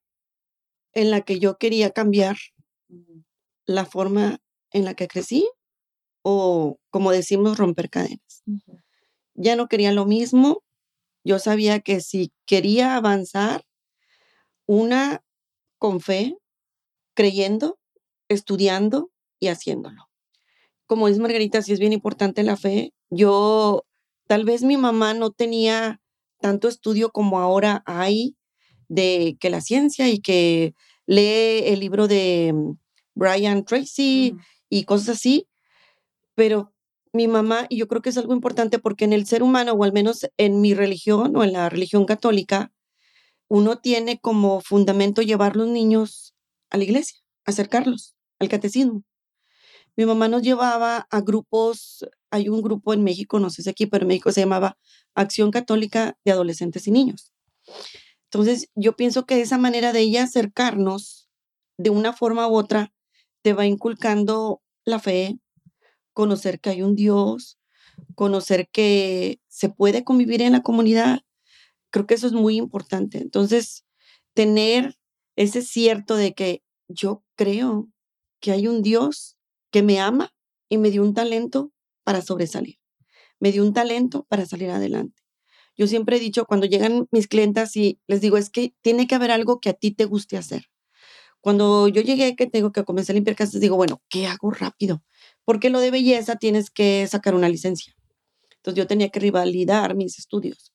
en 0.94 1.12
la 1.12 1.22
que 1.22 1.40
yo 1.40 1.58
quería 1.58 1.92
cambiar 1.92 2.38
la 3.66 3.86
forma 3.86 4.40
en 4.72 4.86
la 4.86 4.94
que 4.94 5.08
crecí 5.08 5.48
o, 6.24 6.80
como 6.90 7.12
decimos, 7.12 7.58
romper 7.58 7.90
cadenas. 7.90 8.44
Ya 9.36 9.56
no 9.56 9.68
quería 9.68 9.92
lo 9.92 10.06
mismo. 10.06 10.64
Yo 11.24 11.40
sabía 11.40 11.80
que 11.80 12.02
si 12.02 12.32
quería 12.46 12.96
avanzar, 12.96 13.66
una 14.66 15.24
con 15.78 16.00
fe, 16.00 16.38
creyendo, 17.14 17.80
estudiando 18.30 19.12
y 19.40 19.48
haciéndolo. 19.48 20.10
Como 20.86 21.08
dice 21.08 21.22
Margarita, 21.22 21.62
sí 21.62 21.74
es 21.74 21.80
bien 21.80 21.94
importante 21.94 22.44
la 22.44 22.58
fe. 22.58 22.94
Yo, 23.10 23.86
tal 24.28 24.46
vez 24.46 24.64
mi 24.64 24.78
mamá 24.78 25.14
no 25.14 25.32
tenía 25.32 26.02
tanto 26.40 26.68
estudio 26.68 27.12
como 27.12 27.40
ahora 27.40 27.84
hay 27.86 28.36
de 28.90 29.38
que 29.40 29.50
la 29.50 29.62
ciencia 29.62 30.10
y 30.10 30.20
que 30.20 30.74
lee 31.06 31.64
el 31.66 31.80
libro 31.80 32.08
de 32.08 32.52
mm, 32.54 32.78
Brian 33.16 33.64
Tracy 33.64 34.36
y 34.70 34.84
cosas 34.84 35.18
así, 35.18 35.48
pero 36.36 36.73
mi 37.13 37.28
mamá, 37.28 37.67
y 37.69 37.78
yo 37.78 37.88
creo 37.88 38.02
que 38.02 38.10
es 38.10 38.17
algo 38.17 38.34
importante 38.34 38.80
porque 38.80 39.06
en 39.06 39.13
el 39.13 39.26
ser 39.28 39.43
humano, 39.43 39.73
o 39.73 39.84
al 39.84 39.93
menos 39.93 40.28
en 40.38 40.62
mi 40.62 40.73
religión 40.73 41.36
o 41.38 41.43
en 41.43 41.54
la 41.54 41.69
religión 41.69 42.06
católica, 42.06 42.71
uno 43.47 43.78
tiene 43.78 44.19
como 44.19 44.62
fundamento 44.62 45.21
llevar 45.21 45.56
los 45.56 45.67
niños 45.67 46.34
a 46.71 46.78
la 46.78 46.84
iglesia, 46.84 47.19
acercarlos 47.45 48.15
al 48.39 48.49
catecismo. 48.49 49.04
Mi 49.95 50.06
mamá 50.06 50.28
nos 50.28 50.41
llevaba 50.41 51.08
a 51.12 51.21
grupos, 51.21 52.04
hay 52.32 52.49
un 52.49 52.63
grupo 52.63 52.95
en 52.95 53.04
México, 53.04 53.39
no 53.39 53.52
sé 53.52 53.62
si 53.62 53.69
aquí, 53.69 53.86
pero 53.86 54.04
en 54.04 54.08
México 54.08 54.32
se 54.32 54.41
llamaba 54.41 54.78
Acción 55.13 55.52
Católica 55.52 56.17
de 56.26 56.32
Adolescentes 56.32 56.88
y 56.88 56.91
Niños. 56.91 57.32
Entonces, 58.32 58.69
yo 58.73 58.95
pienso 58.95 59.28
que 59.28 59.39
esa 59.39 59.60
manera 59.60 59.93
de 59.93 59.99
ella 59.99 60.23
acercarnos 60.23 61.30
de 61.78 61.91
una 61.91 62.12
forma 62.13 62.47
u 62.47 62.56
otra 62.56 62.91
te 63.43 63.54
va 63.54 63.67
inculcando 63.67 64.63
la 64.84 64.97
fe, 64.97 65.38
conocer 66.13 66.60
que 66.60 66.69
hay 66.69 66.82
un 66.82 66.95
Dios, 66.95 67.60
conocer 68.15 68.69
que 68.69 69.39
se 69.47 69.69
puede 69.69 70.04
convivir 70.04 70.41
en 70.41 70.54
la 70.54 70.62
comunidad. 70.62 71.21
Creo 71.91 72.08
que 72.08 72.15
eso 72.15 72.28
es 72.28 72.34
muy 72.34 72.58
importante. 72.58 73.19
Entonces, 73.19 73.86
tener 74.34 74.97
ese 75.36 75.62
cierto 75.62 76.15
de 76.15 76.34
que 76.34 76.63
yo 76.88 77.23
creo 77.36 77.89
que 78.39 78.52
hay 78.52 78.67
un 78.67 78.82
Dios 78.82 79.38
que 79.71 79.84
me 79.84 79.99
ama 79.99 80.34
y 80.69 80.78
me 80.78 80.91
dio 80.91 81.04
un 81.04 81.13
talento 81.13 81.71
para 82.04 82.21
sobresalir. 82.21 82.80
Me 83.39 83.52
dio 83.52 83.63
un 83.63 83.73
talento 83.73 84.26
para 84.30 84.45
salir 84.45 84.69
adelante. 84.69 85.21
Yo 85.76 85.88
siempre 85.88 86.17
he 86.17 86.19
dicho, 86.19 86.45
cuando 86.45 86.67
llegan 86.67 87.08
mis 87.12 87.28
clientas 87.28 87.76
y 87.76 87.99
les 88.08 88.21
digo, 88.21 88.38
es 88.38 88.49
que 88.49 88.76
tiene 88.82 89.08
que 89.08 89.15
haber 89.15 89.32
algo 89.32 89.60
que 89.60 89.69
a 89.69 89.73
ti 89.73 89.91
te 89.91 90.06
guste 90.06 90.38
hacer. 90.38 90.69
Cuando 91.41 91.88
yo 91.88 92.02
llegué, 92.02 92.36
que 92.36 92.47
tengo 92.47 92.71
que 92.71 92.86
comenzar 92.86 93.13
a 93.13 93.15
limpiar 93.15 93.36
casas, 93.36 93.60
digo, 93.60 93.76
bueno, 93.76 94.02
¿qué 94.08 94.28
hago 94.28 94.52
rápido? 94.52 95.04
Porque 95.46 95.70
lo 95.70 95.80
de 95.80 95.92
belleza 95.92 96.36
tienes 96.36 96.70
que 96.70 97.08
sacar 97.08 97.36
una 97.36 97.50
licencia. 97.50 97.96
Entonces 98.58 98.78
yo 98.78 98.88
tenía 98.88 99.10
que 99.10 99.20
rivalidar 99.20 99.96
mis 99.96 100.18
estudios. 100.18 100.74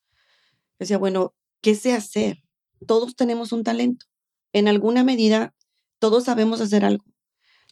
Decía, 0.79 0.99
bueno, 0.99 1.35
¿qué 1.63 1.75
sé 1.75 1.95
hacer? 1.95 2.43
Todos 2.87 3.17
tenemos 3.17 3.53
un 3.53 3.65
talento. 3.65 4.07
En 4.53 4.69
alguna 4.69 5.05
medida, 5.05 5.55
todos 5.99 6.25
sabemos 6.25 6.61
hacer 6.61 6.85
algo. 6.85 7.05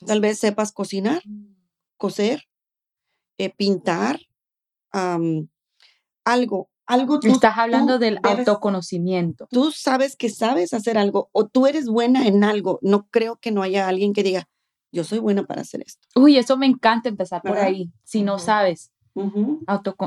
Tal 0.07 0.21
vez 0.21 0.39
sepas 0.39 0.73
cocinar, 0.73 1.23
coser, 1.97 2.45
eh, 3.39 3.51
pintar, 3.51 4.21
algo, 6.25 6.71
algo 6.87 7.21
tú, 7.21 7.29
Estás 7.29 7.59
hablando 7.59 7.99
del 7.99 8.19
autoconocimiento. 8.23 9.47
Tú 9.51 9.73
sabes 9.73 10.17
que 10.17 10.31
sabes 10.31 10.73
hacer 10.73 10.97
algo 10.99 11.29
o 11.33 11.47
tú 11.47 11.67
eres 11.67 11.87
buena 11.87 12.27
en 12.27 12.45
algo. 12.45 12.79
No 12.83 13.07
creo 13.09 13.37
que 13.37 13.51
no 13.51 13.63
haya 13.63 13.89
alguien 13.89 14.13
que 14.13 14.23
diga, 14.23 14.49
yo 14.93 15.05
soy 15.05 15.19
buena 15.19 15.45
para 15.45 15.63
hacer 15.63 15.83
esto. 15.85 16.07
Uy, 16.15 16.39
eso 16.39 16.57
me 16.57 16.67
encanta 16.67 17.09
empezar 17.09 17.43
por 17.43 17.59
ahí. 17.59 17.91
Si 18.05 18.23
no 18.23 18.39
sabes, 18.39 18.93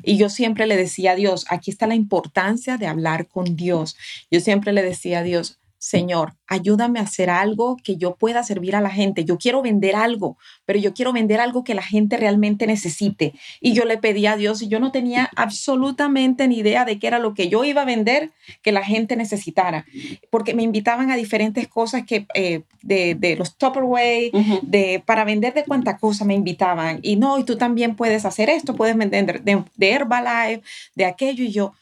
Y 0.02 0.16
yo 0.16 0.28
siempre 0.28 0.66
le 0.66 0.76
decía 0.76 1.12
a 1.12 1.16
Dios, 1.16 1.44
aquí 1.48 1.70
está 1.70 1.86
la 1.86 1.94
importancia 1.94 2.76
de 2.76 2.86
hablar 2.86 3.28
con 3.28 3.56
Dios. 3.56 3.96
Yo 4.30 4.40
siempre 4.40 4.72
le 4.72 4.82
decía 4.82 5.20
a 5.20 5.22
Dios, 5.22 5.58
Señor, 5.82 6.34
ayúdame 6.46 7.00
a 7.00 7.02
hacer 7.02 7.28
algo 7.28 7.76
que 7.82 7.96
yo 7.96 8.14
pueda 8.14 8.44
servir 8.44 8.76
a 8.76 8.80
la 8.80 8.90
gente. 8.90 9.24
Yo 9.24 9.36
quiero 9.36 9.62
vender 9.62 9.96
algo, 9.96 10.38
pero 10.64 10.78
yo 10.78 10.94
quiero 10.94 11.12
vender 11.12 11.40
algo 11.40 11.64
que 11.64 11.74
la 11.74 11.82
gente 11.82 12.16
realmente 12.16 12.68
necesite. 12.68 13.34
Y 13.60 13.72
yo 13.72 13.84
le 13.84 13.98
pedí 13.98 14.26
a 14.26 14.36
Dios 14.36 14.62
y 14.62 14.68
yo 14.68 14.78
no 14.78 14.92
tenía 14.92 15.28
absolutamente 15.36 16.46
ni 16.46 16.58
idea 16.58 16.84
de 16.84 17.00
qué 17.00 17.08
era 17.08 17.18
lo 17.18 17.34
que 17.34 17.48
yo 17.48 17.64
iba 17.64 17.82
a 17.82 17.84
vender 17.84 18.30
que 18.62 18.70
la 18.70 18.84
gente 18.84 19.16
necesitara, 19.16 19.84
porque 20.30 20.54
me 20.54 20.62
invitaban 20.62 21.10
a 21.10 21.16
diferentes 21.16 21.66
cosas 21.66 22.04
que 22.06 22.28
eh, 22.34 22.62
de, 22.82 23.34
los 23.36 23.58
Tupperware, 23.58 24.30
de 24.62 25.02
para 25.04 25.24
vender 25.24 25.52
de 25.52 25.64
cuánta 25.64 25.98
cosa 25.98 26.24
me 26.24 26.34
invitaban. 26.34 27.00
Y 27.02 27.16
no, 27.16 27.40
y 27.40 27.44
tú 27.44 27.56
también 27.56 27.96
puedes 27.96 28.24
hacer 28.24 28.50
esto, 28.50 28.76
puedes 28.76 28.96
vender 28.96 29.42
de, 29.42 29.64
de 29.74 29.90
Herbalife, 29.90 30.62
de 30.94 31.06
aquello 31.06 31.42
y 31.42 31.50
yo. 31.50 31.72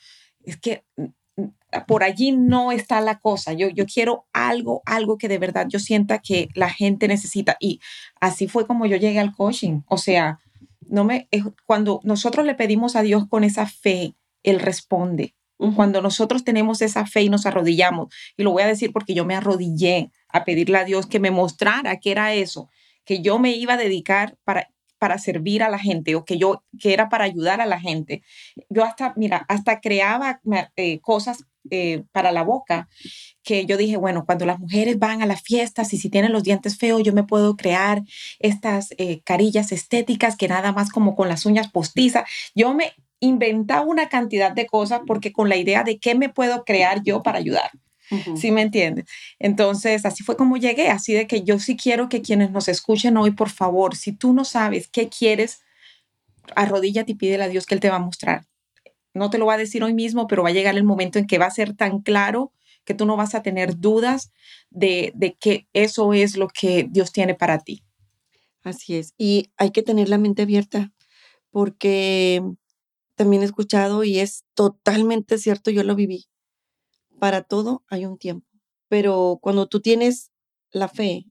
Es 0.47 0.57
que 0.57 0.85
por 1.87 2.03
allí 2.03 2.33
no 2.33 2.73
está 2.73 3.01
la 3.01 3.19
cosa. 3.19 3.53
Yo, 3.53 3.69
yo 3.69 3.87
quiero 3.87 4.27
algo, 4.33 4.83
algo 4.87 5.19
que 5.19 5.29
de 5.29 5.39
verdad 5.39 5.67
yo 5.69 5.79
sienta 5.79 6.19
que 6.19 6.49
la 6.55 6.71
gente 6.71 7.09
necesita. 7.09 7.57
Y 7.61 7.81
así 8.21 8.49
fue 8.49 8.67
como 8.67 8.87
yo 8.87 8.97
llegué 8.97 9.19
al 9.19 9.35
coaching. 9.35 9.83
O 9.89 9.99
sea, 9.99 10.39
no 10.81 11.05
me, 11.05 11.29
cuando 11.67 12.01
nosotros 12.03 12.45
le 12.45 12.55
pedimos 12.55 12.97
a 12.97 13.03
Dios 13.03 13.27
con 13.29 13.45
esa 13.45 13.67
fe, 13.67 14.15
Él 14.43 14.61
responde. 14.61 15.35
Cuando 15.77 16.01
nosotros 16.01 16.43
tenemos 16.43 16.81
esa 16.81 17.07
fe 17.07 17.23
y 17.23 17.29
nos 17.29 17.45
arrodillamos, 17.45 18.09
y 18.39 18.43
lo 18.45 18.53
voy 18.53 18.63
a 18.63 18.67
decir 18.67 18.93
porque 18.93 19.13
yo 19.13 19.27
me 19.27 19.35
arrodillé 19.35 20.11
a 20.29 20.45
pedirle 20.45 20.79
a 20.79 20.85
Dios 20.85 21.07
que 21.07 21.21
me 21.21 21.31
mostrara 21.31 21.99
qué 22.01 22.13
era 22.13 22.33
eso, 22.33 22.71
que 23.05 23.21
yo 23.21 23.39
me 23.39 23.51
iba 23.53 23.75
a 23.75 23.77
dedicar 23.77 24.39
para 24.45 24.71
para 25.01 25.17
servir 25.17 25.63
a 25.63 25.71
la 25.71 25.79
gente 25.79 26.15
o 26.15 26.27
que 26.27 26.37
yo 26.37 26.63
que 26.79 26.93
era 26.93 27.09
para 27.09 27.25
ayudar 27.25 27.63
a 27.63 27.67
la 27.67 27.81
gente. 27.81 28.23
Yo 28.69 28.85
hasta, 28.85 29.15
mira, 29.17 29.47
hasta 29.49 29.81
creaba 29.81 30.41
eh, 30.77 31.01
cosas 31.01 31.47
eh, 31.71 32.05
para 32.13 32.33
la 32.33 32.43
boca, 32.43 32.89
que 33.43 33.67
yo 33.67 33.77
dije, 33.77 33.97
bueno, 33.97 34.25
cuando 34.25 34.47
las 34.47 34.59
mujeres 34.59 34.99
van 34.99 35.23
a 35.23 35.27
las 35.27 35.43
fiestas 35.43 35.93
y 35.93 35.99
si 35.99 36.09
tienen 36.09 36.33
los 36.33 36.43
dientes 36.43 36.79
feos, 36.79 37.03
yo 37.03 37.13
me 37.13 37.25
puedo 37.25 37.57
crear 37.57 38.03
estas 38.39 38.95
eh, 38.99 39.21
carillas 39.25 39.73
estéticas 39.73 40.37
que 40.37 40.49
nada 40.49 40.73
más 40.73 40.91
como 40.91 41.15
con 41.15 41.29
las 41.29 41.47
uñas 41.47 41.71
postizas. 41.71 42.29
Yo 42.55 42.73
me 42.75 42.93
inventaba 43.21 43.83
una 43.83 44.09
cantidad 44.09 44.53
de 44.53 44.67
cosas 44.67 45.01
porque 45.07 45.33
con 45.33 45.49
la 45.49 45.57
idea 45.57 45.83
de 45.85 45.99
qué 45.99 46.15
me 46.15 46.29
puedo 46.29 46.65
crear 46.65 47.03
yo 47.03 47.23
para 47.23 47.39
ayudar. 47.39 47.71
¿Sí 48.35 48.51
me 48.51 48.63
entiendes? 48.63 49.05
Entonces, 49.39 50.05
así 50.05 50.25
fue 50.25 50.37
como 50.37 50.57
llegué, 50.57 50.89
así 50.89 51.13
de 51.13 51.29
que 51.29 51.43
yo 51.43 51.61
sí 51.61 51.77
quiero 51.77 52.09
que 52.09 52.23
quienes 52.23 52.51
nos 52.51 52.67
escuchen 52.67 53.17
hoy, 53.17 53.31
por 53.31 53.51
favor, 53.51 53.95
si 53.95 54.11
tú 54.11 54.33
no 54.33 54.45
sabes 54.45 54.89
qué 54.89 55.09
quieres, 55.09 55.63
arrodíllate 56.57 57.13
y 57.13 57.15
pídele 57.15 57.45
a 57.45 57.49
Dios 57.49 57.67
que 57.67 57.75
Él 57.77 57.81
te 57.81 57.89
va 57.89 57.97
a 57.97 58.01
mostrar. 58.01 58.50
No 59.15 59.31
te 59.31 59.39
lo 59.39 59.47
va 59.47 59.55
a 59.55 59.59
decir 59.59 59.83
hoy 59.83 59.95
mismo, 59.95 60.27
pero 60.27 60.43
va 60.43 60.51
a 60.51 60.53
llegar 60.53 60.77
el 60.77 60.85
momento 60.85 61.19
en 61.19 61.27
que 61.27 61.39
va 61.39 61.47
a 61.47 61.51
ser 61.51 61.75
tan 61.75 62.01
claro 62.01 62.53
que 62.85 62.95
tú 62.95 63.07
no 63.07 63.17
vas 63.17 63.35
a 63.35 63.43
tener 63.43 63.79
dudas 63.79 64.33
de, 64.71 65.13
de 65.15 65.35
que 65.35 65.69
eso 65.73 66.13
es 66.13 66.37
lo 66.37 66.49
que 66.49 66.87
Dios 66.89 67.13
tiene 67.13 67.35
para 67.35 67.59
ti. 67.59 67.85
Así 68.63 68.97
es. 68.97 69.15
Y 69.17 69.51
hay 69.57 69.71
que 69.71 69.83
tener 69.83 70.09
la 70.09 70.19
mente 70.19 70.43
abierta 70.43 70.93
porque 71.51 72.43
también 73.15 73.43
he 73.43 73.47
escuchado 73.47 74.05
y 74.05 74.19
es 74.19 74.45
totalmente 74.55 75.39
cierto, 75.39 75.71
yo 75.71 75.83
lo 75.83 75.95
viví. 75.95 76.27
Para 77.19 77.43
todo 77.43 77.85
hay 77.89 78.07
un 78.07 78.17
tiempo, 78.17 78.47
pero 78.89 79.39
cuando 79.43 79.69
tú 79.69 79.81
tienes 79.81 80.31
la 80.71 80.89
fe, 80.89 81.27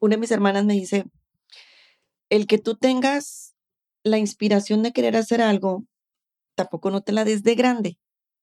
una 0.00 0.14
de 0.14 0.20
mis 0.20 0.30
hermanas 0.30 0.64
me 0.64 0.72
dice, 0.74 1.04
el 2.30 2.46
que 2.46 2.58
tú 2.58 2.76
tengas 2.76 3.54
la 4.02 4.18
inspiración 4.18 4.82
de 4.82 4.92
querer 4.92 5.16
hacer 5.16 5.42
algo, 5.42 5.84
tampoco 6.56 6.90
no 6.90 7.02
te 7.02 7.12
la 7.12 7.24
des 7.24 7.44
de 7.44 7.54
grande. 7.54 7.98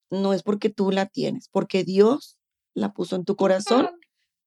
No 0.10 0.34
es 0.34 0.44
porque 0.44 0.70
tú 0.70 0.92
la 0.92 1.08
tienes, 1.08 1.50
porque 1.50 1.84
Dios 1.84 2.38
la 2.74 2.94
puso 2.94 3.16
en 3.16 3.26
tu 3.26 3.36
corazón 3.36 3.90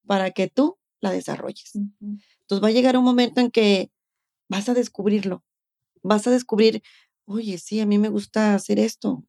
para 0.06 0.30
que 0.30 0.48
tú 0.48 0.78
la 1.00 1.10
desarrolles. 1.10 1.74
Entonces 1.74 2.62
va 2.62 2.68
a 2.68 2.72
llegar 2.72 2.96
un 2.96 3.04
momento 3.04 3.40
en 3.40 3.50
que 3.50 3.90
vas 4.48 4.68
a 4.68 4.74
descubrirlo, 4.74 5.44
vas 6.02 6.26
a 6.26 6.30
descubrir, 6.30 6.82
oye, 7.26 7.58
sí, 7.58 7.80
a 7.80 7.86
mí 7.86 7.98
me 7.98 8.08
gusta 8.08 8.54
hacer 8.54 8.78
esto, 8.78 9.24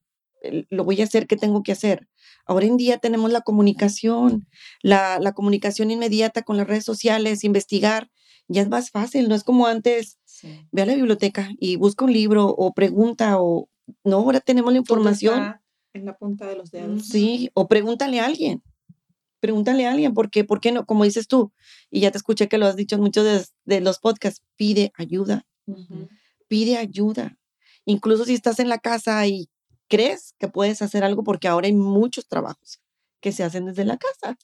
lo 0.69 0.83
voy 0.83 1.01
a 1.01 1.05
hacer, 1.05 1.27
¿qué 1.27 1.35
tengo 1.35 1.63
que 1.63 1.71
hacer? 1.71 2.07
Ahora 2.45 2.65
en 2.65 2.77
día 2.77 2.99
tenemos 2.99 3.31
la 3.31 3.41
comunicación, 3.41 4.47
la, 4.81 5.33
comunicación 5.35 5.91
inmediata 5.91 6.43
con 6.43 6.57
las 6.57 6.67
redes 6.67 6.85
sociales, 6.85 7.43
investigar, 7.43 8.09
ya 8.47 8.61
es 8.61 8.69
más 8.69 8.91
fácil, 8.91 9.27
no 9.27 9.35
es 9.35 9.43
como 9.43 9.67
antes, 9.67 10.19
ve 10.71 10.83
a 10.83 10.85
la 10.85 10.95
biblioteca 10.95 11.49
y 11.59 11.75
busca 11.75 12.05
un 12.05 12.13
libro 12.13 12.47
o 12.47 12.73
pregunta 12.73 13.41
o, 13.41 13.69
no, 14.03 14.17
ahora 14.17 14.39
tenemos 14.39 14.71
la 14.71 14.79
información. 14.79 15.55
en 15.93 16.05
la 16.05 16.17
punta 16.17 16.47
de 16.47 16.55
los 16.55 16.71
dedos. 16.71 17.07
Sí, 17.07 17.49
o 17.53 17.67
pregúntale 17.67 18.19
a 18.19 18.25
alguien 18.25 18.61
pregúntale 19.39 19.85
a 19.85 19.91
alguien, 19.91 20.13
porque, 20.13 20.43
¿por 20.43 20.59
qué 20.59 20.71
no? 20.71 20.85
Como 20.85 21.03
dices 21.03 21.27
tú, 21.27 21.51
y 21.89 22.01
ya 22.01 22.11
te 22.11 22.17
escuché 22.17 22.47
que 22.47 22.57
lo 22.57 22.65
has 22.65 22.75
dicho 22.75 22.95
en 22.95 23.01
muchos 23.01 23.51
de, 23.65 23.81
los 23.81 23.99
podcasts, 23.99 24.43
pide 24.55 24.91
ayuda, 24.95 25.45
pide 26.47 26.77
ayuda. 26.77 27.38
Incluso 27.85 28.25
si 28.25 28.33
estás 28.33 28.59
en 28.59 28.69
la 28.69 28.79
casa 28.79 29.25
y 29.27 29.49
crees 29.88 30.33
que 30.39 30.47
puedes 30.47 30.81
hacer 30.81 31.03
algo, 31.03 31.23
porque 31.23 31.47
ahora 31.47 31.67
hay 31.67 31.73
muchos 31.73 32.27
trabajos 32.27 32.81
que 33.21 33.31
se 33.31 33.43
hacen 33.43 33.65
desde 33.65 33.85
la 33.85 33.97
casa. 33.97 34.38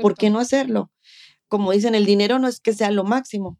¿Por 0.00 0.14
qué 0.14 0.30
no 0.30 0.38
hacerlo? 0.38 0.92
Como 1.48 1.72
dicen, 1.72 1.94
el 1.94 2.06
dinero 2.06 2.38
no 2.38 2.48
es 2.48 2.60
que 2.60 2.72
sea 2.72 2.90
lo 2.90 3.04
máximo, 3.04 3.58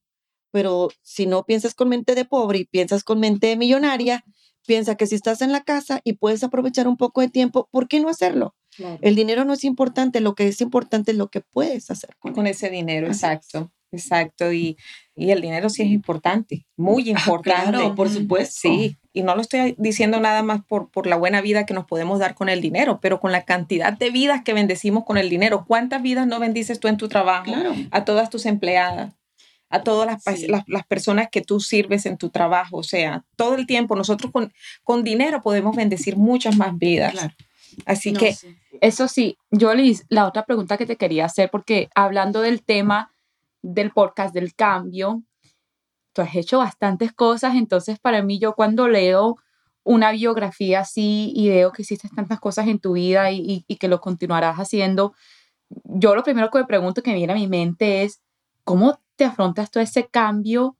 pero 0.50 0.88
si 1.02 1.26
no 1.26 1.44
piensas 1.44 1.74
con 1.74 1.88
mente 1.88 2.14
de 2.14 2.24
pobre 2.24 2.60
y 2.60 2.64
piensas 2.64 3.04
con 3.04 3.20
mente 3.20 3.56
millonaria, 3.56 4.24
piensa 4.66 4.96
que 4.96 5.06
si 5.06 5.14
estás 5.14 5.42
en 5.42 5.52
la 5.52 5.62
casa 5.62 6.00
y 6.04 6.14
puedes 6.14 6.42
aprovechar 6.44 6.88
un 6.88 6.96
poco 6.96 7.20
de 7.20 7.28
tiempo, 7.28 7.68
¿por 7.70 7.88
qué 7.88 8.00
no 8.00 8.08
hacerlo? 8.08 8.54
El 9.00 9.14
dinero 9.14 9.44
no 9.44 9.52
es 9.52 9.64
importante, 9.64 10.20
lo 10.20 10.34
que 10.34 10.48
es 10.48 10.60
importante 10.60 11.12
es 11.12 11.16
lo 11.16 11.28
que 11.28 11.40
puedes 11.40 11.90
hacer 11.90 12.16
con, 12.18 12.46
ese 12.46 12.70
dinero, 12.70 13.06
exacto. 13.06 13.70
Exacto, 13.92 14.52
y, 14.52 14.76
el 15.14 15.40
dinero 15.40 15.70
sí 15.70 15.82
es 15.82 15.88
importante, 15.88 16.66
muy 16.76 17.08
ah, 17.08 17.10
importante. 17.10 17.70
claro, 17.70 17.94
por 17.94 18.10
supuesto. 18.10 18.68
Sí, 18.68 18.98
y 19.12 19.22
no 19.22 19.36
lo 19.36 19.42
estoy 19.42 19.76
diciendo 19.78 20.18
nada 20.18 20.42
más 20.42 20.64
por, 20.64 20.90
por 20.90 21.06
la 21.06 21.14
buena 21.14 21.40
vida 21.40 21.64
que 21.66 21.74
nos 21.74 21.84
podemos 21.84 22.18
dar 22.18 22.34
con 22.34 22.48
el 22.48 22.60
dinero, 22.60 22.98
pero 23.00 23.20
con 23.20 23.30
la 23.30 23.44
cantidad 23.44 23.96
de 23.96 24.10
vidas 24.10 24.42
que 24.42 24.52
bendecimos 24.52 25.04
con 25.04 25.16
el 25.16 25.30
dinero. 25.30 25.64
¿Cuántas 25.68 26.02
vidas 26.02 26.26
no 26.26 26.40
bendices 26.40 26.80
tú 26.80 26.88
en 26.88 26.96
tu 26.96 27.08
trabajo? 27.08 27.52
A 27.92 28.04
todas 28.04 28.28
tus 28.28 28.44
empleadas, 28.44 29.14
a 29.74 29.82
todas 29.82 30.06
las, 30.06 30.66
las, 30.68 30.86
personas 30.86 31.28
que 31.30 31.42
tú 31.42 31.60
sirves 31.60 32.06
en 32.06 32.16
tu 32.16 32.30
trabajo. 32.30 32.78
O 32.78 32.82
sea, 32.82 33.24
todo 33.36 33.56
el 33.56 33.66
tiempo 33.66 33.96
nosotros 33.96 34.30
con, 34.30 34.52
con 34.82 35.02
dinero 35.02 35.40
podemos 35.42 35.74
bendecir 35.74 36.16
muchas 36.16 36.56
más 36.56 36.78
vidas. 36.78 37.12
Claro. 37.12 37.34
Así 37.86 38.12
que 38.12 38.36
eso 38.80 39.08
sí, 39.08 39.36
Jolis, 39.50 40.06
la 40.08 40.26
otra 40.26 40.44
pregunta 40.44 40.76
que 40.76 40.86
te 40.86 40.96
quería 40.96 41.24
hacer, 41.24 41.50
porque 41.50 41.88
hablando 41.94 42.40
del 42.40 42.62
tema 42.62 43.12
del 43.62 43.90
podcast 43.90 44.32
del 44.32 44.54
cambio, 44.54 45.22
tú 46.12 46.22
has 46.22 46.36
hecho 46.36 46.58
bastantes 46.58 47.12
cosas, 47.12 47.56
entonces 47.56 47.98
para 47.98 48.22
mí 48.22 48.38
yo 48.38 48.54
cuando 48.54 48.86
leo 48.86 49.36
una 49.82 50.12
biografía 50.12 50.80
así 50.80 51.32
y 51.34 51.48
veo 51.48 51.72
que 51.72 51.82
hiciste 51.82 52.08
tantas 52.14 52.38
cosas 52.38 52.68
en 52.68 52.78
tu 52.78 52.92
vida 52.92 53.32
y, 53.32 53.64
y, 53.66 53.76
que 53.76 53.88
lo 53.88 54.00
continuarás 54.00 54.56
haciendo, 54.56 55.14
yo 55.84 56.14
lo 56.14 56.22
primero 56.22 56.50
que 56.50 56.58
me 56.58 56.64
pregunto 56.64 57.02
que 57.02 57.10
me 57.10 57.16
viene 57.16 57.32
a 57.32 57.36
mi 57.36 57.48
mente 57.48 58.04
es, 58.04 58.20
¿cómo 58.64 59.00
te 59.16 59.24
afrontas 59.24 59.70
todo 59.70 59.82
ese 59.82 60.08
cambio? 60.08 60.66
O 60.66 60.76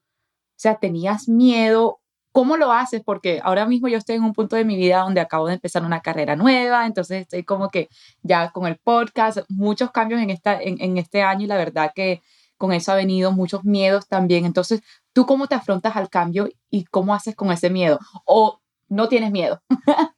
sea, 0.57 0.77
¿tenías 0.77 1.29
miedo 1.29 2.01
¿Cómo 2.35 2.57
lo 2.57 2.73
haces? 2.73 3.01
Porque 3.05 3.41
ahora 3.45 3.65
mismo 3.65 3.87
yo 3.87 3.97
estoy 3.97 4.17
en 4.17 4.25
un 4.25 4.33
punto 4.33 4.57
de 4.57 4.65
mi 4.65 4.75
vida 4.77 5.03
donde 5.03 5.21
acabo 5.21 5.47
de 5.47 5.55
empezar 5.55 5.85
una 5.85 6.01
carrera 6.01 6.35
nueva, 6.35 6.85
entonces 6.85 7.21
estoy 7.23 7.45
como 7.45 7.71
que 7.71 7.89
ya 8.25 8.51
con 8.51 8.67
el 8.67 8.77
podcast, 8.77 9.39
muchos 9.49 9.93
cambios 9.93 10.21
en, 10.21 10.31
esta, 10.31 10.61
en, 10.61 10.99
este 10.99 11.23
año 11.23 11.45
y 11.45 11.47
la 11.47 11.57
verdad 11.57 11.93
que 11.95 12.23
con 12.57 12.73
eso 12.73 12.91
ha 12.91 12.97
venido 12.97 13.31
muchos 13.31 13.63
miedos 13.63 14.09
también. 14.09 14.47
Entonces, 14.47 14.81
¿tú 15.13 15.27
cómo 15.27 15.47
te 15.47 15.55
afrontas 15.55 15.95
al 15.95 16.11
cambio 16.11 16.49
y 16.71 16.87
cómo 16.87 17.15
haces 17.15 17.37
con 17.37 17.53
ese 17.53 17.71
miedo? 17.71 18.01
¿O 18.25 18.61
no 18.89 19.09
tienes 19.09 19.31
miedo? 19.31 19.63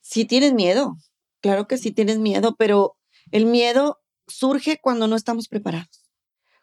sí 0.00 0.24
tienes 0.24 0.54
miedo, 0.54 0.96
claro 1.40 1.68
que 1.68 1.78
sí 1.78 1.92
tienes 1.92 2.18
miedo, 2.18 2.56
pero 2.56 2.96
el 3.30 3.46
miedo 3.46 4.00
surge 4.26 4.80
cuando 4.82 5.06
no 5.06 5.14
estamos 5.14 5.46
preparados. 5.46 6.01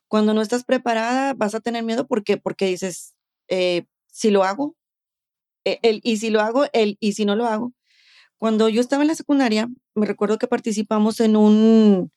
Cuando 0.09 0.33
no 0.33 0.41
estás 0.41 0.65
preparada 0.65 1.33
vas 1.35 1.55
a 1.55 1.61
tener 1.61 1.83
miedo 1.83 2.07
porque, 2.07 2.37
porque 2.37 2.65
dices, 2.65 3.15
eh, 3.47 3.85
si 4.11 4.31
lo 4.31 4.43
hago, 4.43 4.75
e, 5.65 5.79
el, 5.83 6.01
y 6.03 6.17
si 6.17 6.31
lo 6.31 6.41
hago, 6.41 6.65
el 6.73 6.97
y 6.99 7.13
si 7.13 7.25
no 7.25 7.35
lo 7.35 7.45
hago. 7.45 7.73
Cuando 8.39 8.69
yo 8.69 8.81
estaba 8.81 9.03
en 9.03 9.09
la 9.09 9.15
secundaria, 9.15 9.69
me 9.95 10.05
recuerdo 10.07 10.39
que 10.39 10.47
participamos 10.47 11.19
en 11.21 11.35
un 11.37 12.11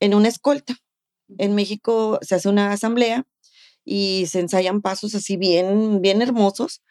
en 0.00 0.14
una 0.14 0.28
escolta. 0.28 0.76
En 1.38 1.54
México 1.54 2.18
se 2.22 2.34
hace 2.36 2.48
una 2.48 2.72
asamblea 2.72 3.26
y 3.84 4.26
se 4.28 4.40
ensayan 4.40 4.82
pasos 4.82 5.14
así 5.14 5.36
bien 5.36 6.02
bien 6.02 6.22
hermosos. 6.22 6.82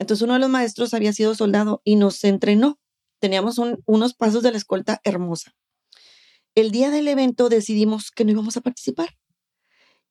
Entonces 0.00 0.22
uno 0.24 0.34
de 0.34 0.40
los 0.40 0.50
maestros 0.50 0.94
había 0.94 1.12
sido 1.12 1.34
soldado 1.34 1.82
y 1.84 1.96
nos 1.96 2.24
entrenó. 2.24 2.80
Teníamos 3.20 3.58
unos 3.86 4.14
pasos 4.14 4.42
de 4.42 4.50
la 4.52 4.58
escolta 4.58 5.00
hermosa. 5.04 5.54
El 6.56 6.72
día 6.72 6.90
del 6.90 7.08
evento 7.08 7.48
decidimos 7.48 8.10
que 8.10 8.24
no 8.24 8.32
íbamos 8.32 8.56
a 8.56 8.62
participar. 8.62 9.10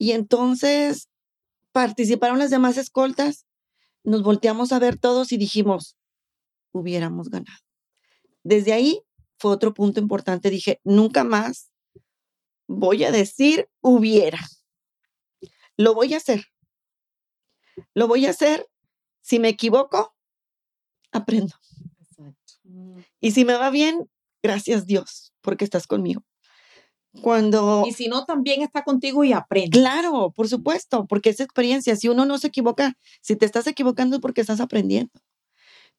Y 0.02 0.14
entonces 0.14 1.12
participaron 1.72 2.40
las 2.40 2.50
demás 2.50 2.76
escoltas 2.78 3.46
nos 4.04 4.24
volteamos 4.24 4.72
a 4.72 4.80
ver 4.80 4.98
todos 4.98 5.32
y 5.32 5.38
dijimos, 5.38 5.96
hubiéramos 6.72 7.30
ganado. 7.30 7.60
Desde 8.42 8.74
ahí 8.74 9.04
fue 9.38 9.52
otro 9.52 9.76
punto 9.76 10.00
importante. 10.00 10.50
Dije, 10.50 10.82
nunca 10.84 11.24
más 11.24 11.72
voy 12.66 13.04
a 13.04 13.12
decir 13.12 13.70
hubiera. 13.80 14.40
Lo 15.78 15.94
voy 15.94 16.16
a 16.16 16.18
hacer. 16.18 16.48
Lo 17.94 18.08
voy 18.08 18.26
a 18.26 18.32
hacer. 18.32 18.68
Si 19.20 19.38
me 19.38 19.50
equivoco, 19.50 20.16
aprendo. 21.12 21.54
Y 23.20 23.34
si 23.34 23.46
me 23.46 23.54
va 23.54 23.70
bien, 23.70 24.10
gracias 24.42 24.88
Dios, 24.88 25.32
porque 25.42 25.64
estás 25.64 25.86
conmigo. 25.86 26.24
Cuando... 27.22 27.84
Y 27.86 27.92
si 27.92 28.08
no, 28.08 28.26
también 28.26 28.62
está 28.62 28.84
contigo 28.84 29.24
y 29.24 29.34
aprende. 29.34 29.78
Claro, 29.78 30.32
por 30.34 30.48
supuesto, 30.48 31.06
porque 31.08 31.32
es 31.32 31.40
experiencia. 31.40 31.96
Si 31.96 32.08
uno 32.08 32.26
no 32.26 32.38
se 32.38 32.48
equivoca, 32.48 32.94
si 33.22 33.36
te 33.36 33.46
estás 33.46 33.68
equivocando 33.68 34.16
es 34.16 34.22
porque 34.22 34.42
estás 34.42 34.62
aprendiendo. 34.62 35.12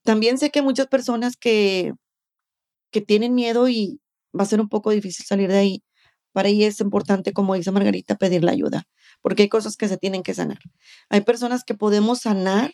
También 0.05 0.39
sé 0.39 0.51
que 0.51 0.63
muchas 0.63 0.87
personas 0.87 1.37
que, 1.37 1.93
que 2.91 3.01
tienen 3.03 3.35
miedo 3.35 3.69
y 3.69 4.01
va 4.39 4.45
a 4.45 4.47
ser 4.47 4.61
un 4.61 4.69
poco 4.69 4.91
difícil 4.91 5.27
salir 5.27 5.51
de 5.51 5.59
ahí. 5.59 5.85
Para 6.33 6.49
ahí 6.49 6.65
es 6.65 6.81
importante, 6.81 7.33
como 7.33 7.55
dice 7.55 7.71
Margarita, 7.71 8.17
pedir 8.17 8.43
la 8.43 8.53
ayuda, 8.53 8.85
porque 9.21 9.43
hay 9.43 9.49
cosas 9.51 9.77
que 9.77 9.89
se 9.89 9.99
tienen 9.99 10.23
que 10.23 10.33
sanar. 10.33 10.59
Hay 11.11 11.21
personas 11.21 11.63
que 11.63 11.75
podemos 11.75 12.21
sanar 12.21 12.73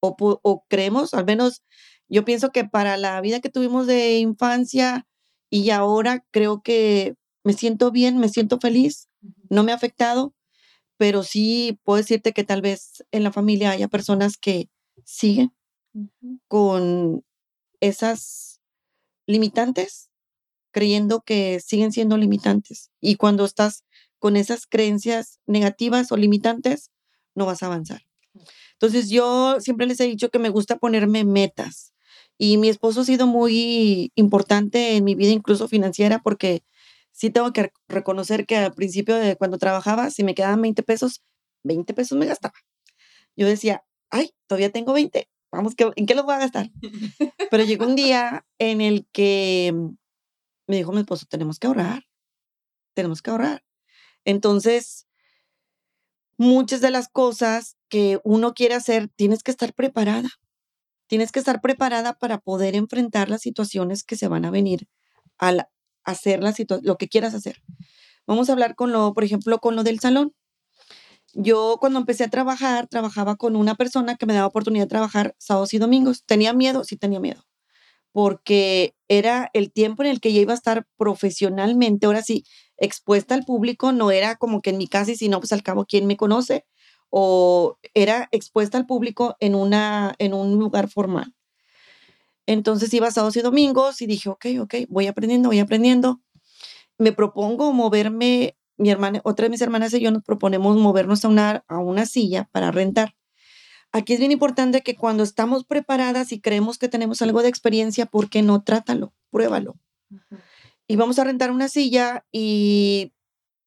o, 0.00 0.16
o 0.18 0.64
creemos, 0.68 1.14
al 1.14 1.24
menos 1.24 1.62
yo 2.08 2.24
pienso 2.24 2.50
que 2.50 2.64
para 2.64 2.96
la 2.96 3.20
vida 3.20 3.40
que 3.40 3.48
tuvimos 3.48 3.86
de 3.86 4.18
infancia 4.18 5.06
y 5.50 5.70
ahora 5.70 6.24
creo 6.32 6.62
que 6.62 7.14
me 7.44 7.52
siento 7.52 7.90
bien, 7.90 8.18
me 8.18 8.28
siento 8.28 8.58
feliz, 8.58 9.08
no 9.48 9.64
me 9.64 9.72
ha 9.72 9.74
afectado, 9.74 10.34
pero 10.96 11.22
sí 11.22 11.78
puedo 11.84 11.96
decirte 11.98 12.32
que 12.32 12.44
tal 12.44 12.62
vez 12.62 13.04
en 13.10 13.24
la 13.24 13.32
familia 13.32 13.70
haya 13.70 13.88
personas 13.88 14.36
que 14.36 14.68
siguen 15.04 15.52
con 16.48 17.24
esas 17.80 18.60
limitantes 19.26 20.10
creyendo 20.70 21.22
que 21.22 21.60
siguen 21.60 21.92
siendo 21.92 22.16
limitantes. 22.16 22.90
Y 23.00 23.16
cuando 23.16 23.44
estás 23.44 23.84
con 24.18 24.36
esas 24.36 24.66
creencias 24.66 25.40
negativas 25.46 26.12
o 26.12 26.16
limitantes, 26.16 26.90
no 27.34 27.46
vas 27.46 27.62
a 27.62 27.66
avanzar. 27.66 28.02
Entonces 28.72 29.10
yo 29.10 29.60
siempre 29.60 29.86
les 29.86 30.00
he 30.00 30.04
dicho 30.04 30.30
que 30.30 30.38
me 30.38 30.48
gusta 30.48 30.78
ponerme 30.78 31.24
metas. 31.24 31.94
Y 32.38 32.56
mi 32.56 32.68
esposo 32.68 33.02
ha 33.02 33.04
sido 33.04 33.26
muy 33.26 34.12
importante 34.14 34.96
en 34.96 35.04
mi 35.04 35.14
vida, 35.14 35.30
incluso 35.30 35.68
financiera, 35.68 36.20
porque 36.22 36.62
sí 37.20 37.28
tengo 37.28 37.52
que 37.52 37.70
reconocer 37.86 38.46
que 38.46 38.56
al 38.56 38.72
principio 38.72 39.14
de 39.14 39.36
cuando 39.36 39.58
trabajaba, 39.58 40.08
si 40.08 40.24
me 40.24 40.34
quedaban 40.34 40.62
20 40.62 40.82
pesos, 40.82 41.22
20 41.64 41.92
pesos 41.92 42.16
me 42.16 42.24
gastaba. 42.24 42.54
Yo 43.36 43.46
decía, 43.46 43.84
ay, 44.08 44.30
todavía 44.46 44.72
tengo 44.72 44.94
20, 44.94 45.28
vamos, 45.52 45.74
¿en 45.96 46.06
qué 46.06 46.14
los 46.14 46.24
voy 46.24 46.34
a 46.34 46.38
gastar? 46.38 46.70
Pero 47.50 47.64
llegó 47.64 47.84
un 47.84 47.94
día 47.94 48.46
en 48.58 48.80
el 48.80 49.06
que 49.12 49.74
me 50.66 50.76
dijo 50.76 50.92
mi 50.92 51.00
esposo, 51.00 51.26
tenemos 51.28 51.58
que 51.58 51.66
ahorrar, 51.66 52.04
tenemos 52.94 53.20
que 53.20 53.30
ahorrar. 53.30 53.64
Entonces, 54.24 55.06
muchas 56.38 56.80
de 56.80 56.90
las 56.90 57.08
cosas 57.08 57.76
que 57.90 58.18
uno 58.24 58.54
quiere 58.54 58.76
hacer, 58.76 59.08
tienes 59.08 59.42
que 59.42 59.50
estar 59.50 59.74
preparada. 59.74 60.30
Tienes 61.06 61.32
que 61.32 61.40
estar 61.40 61.60
preparada 61.60 62.14
para 62.14 62.38
poder 62.38 62.76
enfrentar 62.76 63.28
las 63.28 63.42
situaciones 63.42 64.04
que 64.04 64.16
se 64.16 64.28
van 64.28 64.46
a 64.46 64.50
venir 64.50 64.88
al 65.36 65.66
hacer 66.04 66.42
la 66.42 66.54
lo 66.82 66.96
que 66.96 67.08
quieras 67.08 67.34
hacer. 67.34 67.62
Vamos 68.26 68.48
a 68.48 68.52
hablar 68.52 68.74
con 68.74 68.92
lo, 68.92 69.12
por 69.14 69.24
ejemplo, 69.24 69.58
con 69.58 69.76
lo 69.76 69.82
del 69.82 70.00
salón. 70.00 70.34
Yo 71.34 71.78
cuando 71.80 71.98
empecé 72.00 72.24
a 72.24 72.30
trabajar, 72.30 72.88
trabajaba 72.88 73.36
con 73.36 73.56
una 73.56 73.74
persona 73.76 74.16
que 74.16 74.26
me 74.26 74.34
daba 74.34 74.46
oportunidad 74.46 74.84
de 74.84 74.88
trabajar 74.88 75.34
sábados 75.38 75.74
y 75.74 75.78
domingos. 75.78 76.24
Tenía 76.24 76.52
miedo, 76.52 76.84
sí 76.84 76.96
tenía 76.96 77.20
miedo, 77.20 77.44
porque 78.12 78.94
era 79.08 79.50
el 79.52 79.72
tiempo 79.72 80.02
en 80.02 80.10
el 80.10 80.20
que 80.20 80.32
yo 80.32 80.40
iba 80.40 80.52
a 80.52 80.56
estar 80.56 80.86
profesionalmente, 80.96 82.06
ahora 82.06 82.22
sí, 82.22 82.44
expuesta 82.76 83.34
al 83.34 83.44
público, 83.44 83.92
no 83.92 84.10
era 84.10 84.36
como 84.36 84.62
que 84.62 84.70
en 84.70 84.78
mi 84.78 84.88
casa 84.88 85.12
y 85.12 85.16
si 85.16 85.28
no, 85.28 85.38
pues 85.40 85.52
al 85.52 85.62
cabo, 85.62 85.84
¿quién 85.86 86.06
me 86.06 86.16
conoce? 86.16 86.66
O 87.10 87.78
era 87.94 88.28
expuesta 88.32 88.78
al 88.78 88.86
público 88.86 89.36
en, 89.40 89.54
una, 89.54 90.14
en 90.18 90.34
un 90.34 90.58
lugar 90.58 90.88
formal. 90.88 91.34
Entonces 92.50 92.92
iba 92.92 93.12
sábados 93.12 93.36
y 93.36 93.42
domingos 93.42 94.02
y 94.02 94.06
dije, 94.06 94.28
ok, 94.28 94.46
ok, 94.62 94.74
voy 94.88 95.06
aprendiendo, 95.06 95.50
voy 95.50 95.60
aprendiendo. 95.60 96.20
Me 96.98 97.12
propongo 97.12 97.72
moverme 97.72 98.56
mi 98.76 98.90
hermana, 98.90 99.20
otra 99.22 99.44
de 99.44 99.50
mis 99.50 99.60
hermanas 99.60 99.94
y 99.94 100.00
yo 100.00 100.10
nos 100.10 100.24
proponemos 100.24 100.76
movernos 100.76 101.24
a 101.24 101.28
una, 101.28 101.64
a 101.68 101.78
una 101.78 102.06
silla 102.06 102.48
para 102.50 102.72
rentar. 102.72 103.14
Aquí 103.92 104.14
es 104.14 104.18
bien 104.18 104.32
importante 104.32 104.80
que 104.80 104.96
cuando 104.96 105.22
estamos 105.22 105.64
preparadas 105.64 106.32
y 106.32 106.40
creemos 106.40 106.76
que 106.76 106.88
tenemos 106.88 107.22
algo 107.22 107.40
de 107.40 107.48
experiencia, 107.48 108.06
¿por 108.06 108.28
qué 108.28 108.42
no? 108.42 108.64
Trátalo, 108.64 109.14
pruébalo. 109.30 109.76
Y 110.88 110.96
vamos 110.96 111.20
a 111.20 111.24
rentar 111.24 111.52
una 111.52 111.68
silla 111.68 112.26
y 112.32 113.12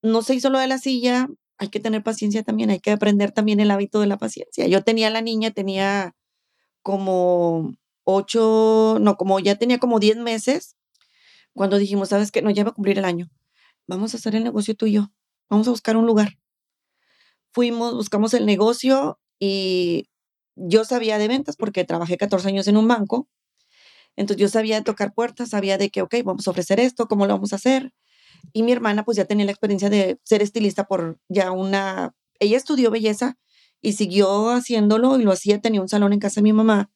no 0.02 0.24
se 0.24 0.36
hizo 0.36 0.50
lo 0.50 0.60
de 0.60 0.68
la 0.68 0.78
silla, 0.78 1.30
hay 1.58 1.70
que 1.70 1.80
tener 1.80 2.04
paciencia 2.04 2.44
también, 2.44 2.70
hay 2.70 2.82
que 2.82 2.92
aprender 2.92 3.32
también 3.32 3.62
el 3.62 3.72
hábito 3.72 4.02
de 4.02 4.08
la 4.08 4.18
paciencia. 4.18 4.68
Yo 4.68 4.84
tenía 4.84 5.10
la 5.10 5.22
niña, 5.22 5.52
tenía 5.52 6.18
como 6.82 7.78
ocho, 8.04 8.98
no, 9.02 9.18
como 9.18 9.40
ya 9.40 9.56
tenía 9.56 9.80
como 9.80 10.00
diez 10.00 10.18
meses, 10.18 10.76
cuando 11.54 11.78
dijimos, 11.78 12.10
¿sabes 12.10 12.32
qué? 12.32 12.42
No, 12.42 12.52
ya 12.52 12.64
va 12.64 12.72
a 12.72 12.74
cumplir 12.74 13.00
el 13.00 13.06
año 13.06 13.30
vamos 13.88 14.14
a 14.14 14.18
hacer 14.18 14.36
el 14.36 14.44
negocio 14.44 14.76
tú 14.76 14.86
y 14.86 14.94
yo, 14.94 15.12
vamos 15.50 15.68
a 15.68 15.72
buscar 15.72 15.98
un 15.98 16.06
lugar. 16.06 16.38
Fuimos, 17.52 17.94
buscamos 17.94 18.34
el 18.34 18.46
negocio 18.46 19.20
y 19.40 20.10
yo 20.56 20.86
sabía 20.86 21.18
de 21.18 21.28
ventas 21.28 21.56
porque 21.56 21.84
trabajé 21.84 22.18
14 22.18 22.48
años 22.48 22.68
en 22.68 22.78
un 22.78 22.88
banco. 22.88 23.28
Entonces 24.16 24.42
yo 24.42 24.48
sabía 24.48 24.76
de 24.78 24.84
tocar 24.84 25.14
puertas, 25.14 25.50
sabía 25.50 25.78
de 25.78 25.90
que, 25.90 26.02
ok, 26.02 26.16
vamos 26.24 26.48
a 26.48 26.52
ofrecer 26.52 26.80
esto, 26.80 27.08
cómo 27.08 27.26
lo 27.26 27.34
vamos 27.34 27.54
a 27.54 27.58
hacer. 27.58 27.94
Y 28.54 28.64
mi 28.64 28.72
hermana 28.72 29.04
pues 29.06 29.18
ya 29.18 29.26
tenía 29.26 29.46
la 29.46 29.52
experiencia 29.52 29.90
de 29.90 30.20
ser 30.24 30.42
estilista 30.42 30.86
por 30.86 31.20
ya 31.30 31.52
una, 31.52 32.16
ella 32.40 32.58
estudió 32.58 32.92
belleza 32.92 33.38
y 33.82 33.94
siguió 33.94 34.50
haciéndolo 34.50 35.20
y 35.20 35.24
lo 35.24 35.32
hacía, 35.32 35.62
tenía 35.62 35.82
un 35.82 35.90
salón 35.90 36.14
en 36.14 36.20
casa 36.20 36.36
de 36.42 36.44
mi 36.44 36.54
mamá. 36.54 36.92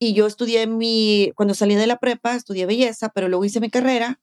Y 0.00 0.14
yo 0.14 0.26
estudié 0.26 0.66
mi, 0.66 1.30
cuando 1.36 1.54
salí 1.54 1.76
de 1.76 1.86
la 1.86 1.98
prepa, 1.98 2.34
estudié 2.34 2.66
belleza, 2.66 3.10
pero 3.10 3.28
luego 3.28 3.44
hice 3.44 3.60
mi 3.60 3.70
carrera 3.70 4.20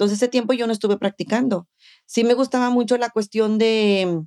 entonces, 0.00 0.16
ese 0.16 0.28
tiempo 0.28 0.54
yo 0.54 0.66
no 0.66 0.72
estuve 0.72 0.96
practicando. 0.96 1.68
Sí 2.06 2.24
me 2.24 2.32
gustaba 2.32 2.70
mucho 2.70 2.96
la 2.96 3.10
cuestión 3.10 3.58
de 3.58 4.24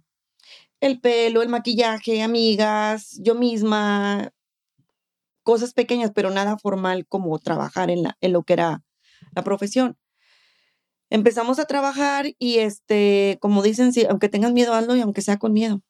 el 0.80 1.02
pelo, 1.02 1.42
el 1.42 1.50
maquillaje, 1.50 2.22
amigas, 2.22 3.18
yo 3.20 3.34
misma, 3.34 4.32
cosas 5.42 5.74
pequeñas, 5.74 6.12
pero 6.14 6.30
nada 6.30 6.60
formal 6.60 7.08
como 7.08 7.40
trabajar 7.40 7.90
en, 7.90 8.04
la, 8.04 8.18
en 8.22 8.34
lo 8.34 8.44
que 8.44 8.54
era 8.54 8.84
la 9.36 9.44
profesión. 9.44 9.98
Empezamos 11.10 11.58
a 11.58 11.66
trabajar 11.66 12.28
y, 12.38 12.60
este, 12.60 13.40
como 13.42 13.64
dicen, 13.64 13.92
aunque 14.12 14.30
tengas 14.30 14.54
miedo, 14.54 14.76
hazlo 14.76 14.96
y 14.96 15.02
aunque 15.02 15.24
sea 15.24 15.40
con 15.40 15.54
miedo. 15.54 15.82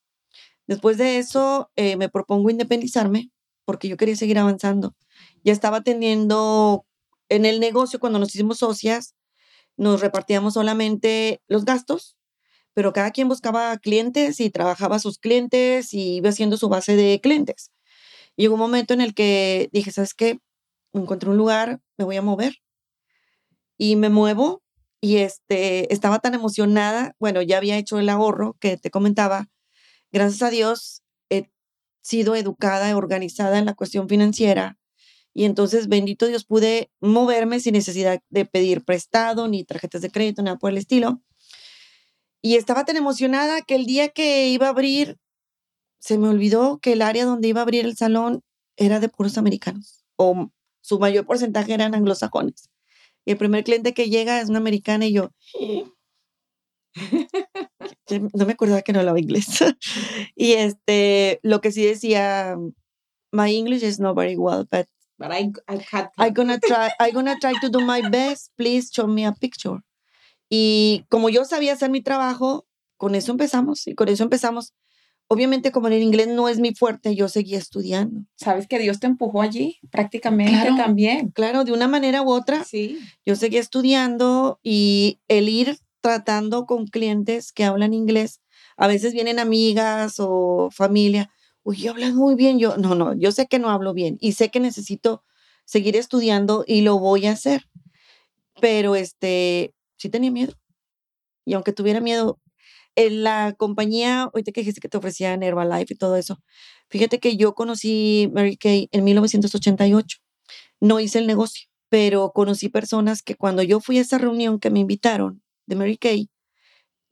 Después 0.66 0.98
de 0.98 1.18
eso, 1.18 1.72
eh, 1.76 1.98
me 1.98 2.08
propongo 2.08 2.50
independizarme 2.50 3.32
porque 3.66 3.90
yo 3.90 3.98
quería 3.98 4.16
seguir 4.16 4.40
avanzando. 4.40 4.96
Ya 5.44 5.54
estaba 5.54 5.82
teniendo 5.82 6.86
en 7.30 7.46
el 7.46 7.60
negocio, 7.60 8.00
cuando 8.00 8.20
nos 8.20 8.34
hicimos 8.34 8.60
socias, 8.60 9.16
nos 9.78 10.02
repartíamos 10.02 10.54
solamente 10.54 11.42
los 11.48 11.66
gastos, 11.66 12.16
pero 12.74 12.94
cada 12.94 13.12
quien 13.12 13.28
buscaba 13.28 13.78
clientes 13.78 14.40
y 14.40 14.50
trabajaba 14.50 15.00
sus 15.00 15.20
clientes 15.20 15.94
y 15.94 16.16
iba 16.18 16.30
haciendo 16.30 16.58
su 16.58 16.70
base 16.70 16.96
de 16.96 17.20
clientes. 17.22 17.72
Y 18.36 18.44
llegó 18.44 18.56
un 18.56 18.62
momento 18.62 18.94
en 18.94 19.02
el 19.02 19.14
que 19.14 19.70
dije, 19.72 19.92
¿sabes 19.92 20.14
qué? 20.14 20.40
Encontré 20.94 21.30
un 21.30 21.38
lugar, 21.38 21.82
me 21.98 22.06
voy 22.06 22.18
a 22.18 22.22
mover. 22.22 22.58
Y 23.78 23.96
me 23.96 24.10
muevo 24.10 24.64
y 25.02 25.18
este, 25.18 25.94
estaba 25.94 26.20
tan 26.20 26.34
emocionada, 26.34 27.16
bueno, 27.20 27.42
ya 27.42 27.58
había 27.58 27.78
hecho 27.78 28.00
el 28.00 28.10
ahorro 28.10 28.56
que 28.60 28.78
te 28.78 28.90
comentaba. 28.90 29.50
Gracias 30.12 30.42
a 30.44 30.50
Dios 30.50 31.04
he 31.30 31.50
sido 32.02 32.36
educada, 32.36 32.96
organizada 32.96 33.60
en 33.60 33.66
la 33.66 33.74
cuestión 33.74 34.08
financiera 34.08 34.78
y 35.34 35.46
entonces, 35.46 35.88
bendito 35.88 36.28
Dios, 36.28 36.46
pude 36.46 36.92
moverme 37.02 37.60
sin 37.60 37.74
necesidad 37.74 38.22
de 38.30 38.46
pedir 38.46 38.84
prestado, 38.84 39.48
ni 39.48 39.64
tarjetas 39.64 40.02
de 40.02 40.12
crédito, 40.12 40.44
nada 40.44 40.58
por 40.58 40.72
el 40.72 40.78
estilo. 40.78 41.22
Y 42.42 42.56
estaba 42.56 42.86
tan 42.86 42.98
emocionada 42.98 43.62
que 43.62 43.76
el 43.76 43.86
día 43.86 44.10
que 44.10 44.50
iba 44.50 44.68
a 44.68 44.72
abrir, 44.72 45.18
se 46.00 46.18
me 46.18 46.28
olvidó 46.28 46.80
que 46.80 46.94
el 46.94 47.02
área 47.02 47.26
donde 47.26 47.48
iba 47.48 47.62
a 47.62 47.64
abrir 47.64 47.86
el 47.86 47.98
salón 47.98 48.42
era 48.78 49.00
de 49.00 49.10
puros 49.10 49.38
americanos, 49.38 50.06
o 50.18 50.52
su 50.82 51.00
mayor 51.00 51.26
porcentaje 51.26 51.74
eran 51.74 51.96
anglosajones. 51.96 52.70
Y 53.26 53.32
el 53.32 53.38
primer 53.38 53.64
cliente 53.64 53.94
que 53.94 54.10
llega 54.10 54.40
es 54.40 54.50
una 54.50 54.60
americana 54.60 55.06
y 55.08 55.14
yo, 55.14 55.32
no 58.34 58.46
me 58.46 58.54
acordaba 58.54 58.82
que 58.84 58.94
no 58.94 59.00
hablaba 59.00 59.20
inglés. 59.20 59.48
y 60.36 60.54
este, 60.54 61.40
lo 61.42 61.60
que 61.62 61.72
sí 61.72 61.84
decía, 61.84 62.56
my 63.32 63.56
English 63.56 63.82
is 63.84 64.00
not 64.00 64.16
very 64.16 64.36
well, 64.36 64.68
but 64.70 64.88
but 65.24 65.32
I, 65.32 65.52
I 65.68 65.78
cut. 65.78 66.12
I'm 66.18 66.34
gonna 66.34 66.60
try. 66.60 66.92
I'm 67.00 67.14
gonna 67.14 67.36
try 67.40 67.54
to 67.62 67.70
do 67.70 67.80
my 67.80 68.02
best. 68.10 68.52
Please 68.58 68.92
show 68.92 69.08
me 69.08 69.26
a 69.26 69.32
picture. 69.32 69.80
Y 70.50 71.06
como 71.10 71.30
yo 71.30 71.46
sabía 71.46 71.74
hacer 71.74 71.90
mi 71.90 72.02
trabajo, 72.02 72.68
con 72.98 73.16
eso 73.16 73.32
empezamos 73.32 73.88
y 73.88 73.96
con 73.96 74.10
eso 74.10 74.24
empezamos. 74.24 74.74
Obviamente, 75.30 75.72
como 75.72 75.88
en 75.88 75.94
el 75.94 76.04
inglés 76.04 76.28
no 76.28 76.50
es 76.50 76.60
mi 76.60 76.76
fuerte, 76.76 77.16
yo 77.16 77.30
seguía 77.30 77.58
estudiando. 77.58 78.26
Sabes 78.36 78.68
que 78.68 78.78
Dios 78.78 79.00
te 79.00 79.08
empujó 79.08 79.42
allí 79.42 79.80
prácticamente 79.90 80.70
también. 80.78 81.32
Claro, 81.32 81.64
de 81.64 81.72
una 81.72 81.88
manera 81.88 82.22
u 82.22 82.30
otra. 82.30 82.64
Sí. 82.66 83.00
Yo 83.26 83.36
seguía 83.36 83.62
estudiando 83.62 84.60
y 84.62 85.22
el 85.30 85.48
ir 85.48 85.78
tratando 86.02 86.66
con 86.66 86.86
clientes 86.86 87.54
que 87.54 87.64
hablan 87.64 87.94
inglés, 87.94 88.42
a 88.76 88.88
veces 88.88 89.14
vienen 89.14 89.40
amigas 89.40 90.16
o 90.20 90.70
familia 90.72 91.32
uy, 91.64 91.88
hablas 91.88 92.14
muy 92.14 92.36
bien. 92.36 92.60
Yo, 92.60 92.78
no, 92.78 92.96
no, 92.96 93.16
yo 93.16 93.32
sé 93.32 93.48
que 93.48 93.60
no 93.60 93.70
hablo 93.70 93.94
bien 93.94 94.18
y 94.20 94.34
sé 94.34 94.50
que 94.50 94.60
necesito 94.60 95.24
seguir 95.66 95.96
estudiando 95.96 96.64
y 96.68 96.82
lo 96.82 97.00
voy 97.00 97.26
a 97.28 97.32
hacer. 97.32 97.64
Pero 98.62 98.96
este, 98.96 99.74
sí 99.98 100.10
tenía 100.10 100.32
miedo. 100.32 100.54
Y 101.46 101.54
aunque 101.54 101.74
tuviera 101.74 102.00
miedo, 102.02 102.40
en 102.96 103.24
la 103.24 103.56
compañía, 103.58 104.24
ahorita 104.24 104.52
que 104.52 104.62
dijiste 104.62 104.82
que 104.82 104.90
te 104.90 104.98
ofrecían 104.98 105.42
Herbalife 105.44 105.94
y 105.96 105.98
todo 105.98 106.16
eso, 106.16 106.40
fíjate 106.90 107.20
que 107.20 107.38
yo 107.38 107.56
conocí 107.56 108.30
Mary 108.34 108.58
Kay 108.58 108.90
en 108.92 109.04
1988. 109.04 110.20
No 110.80 111.00
hice 111.00 111.20
el 111.20 111.28
negocio, 111.28 111.68
pero 111.90 112.32
conocí 112.34 112.70
personas 112.70 113.24
que 113.24 113.36
cuando 113.36 113.64
yo 113.64 113.80
fui 113.80 113.98
a 113.98 114.02
esa 114.02 114.18
reunión 114.20 114.60
que 114.60 114.70
me 114.70 114.80
invitaron 114.80 115.42
de 115.66 115.76
Mary 115.76 115.98
Kay, 115.98 116.30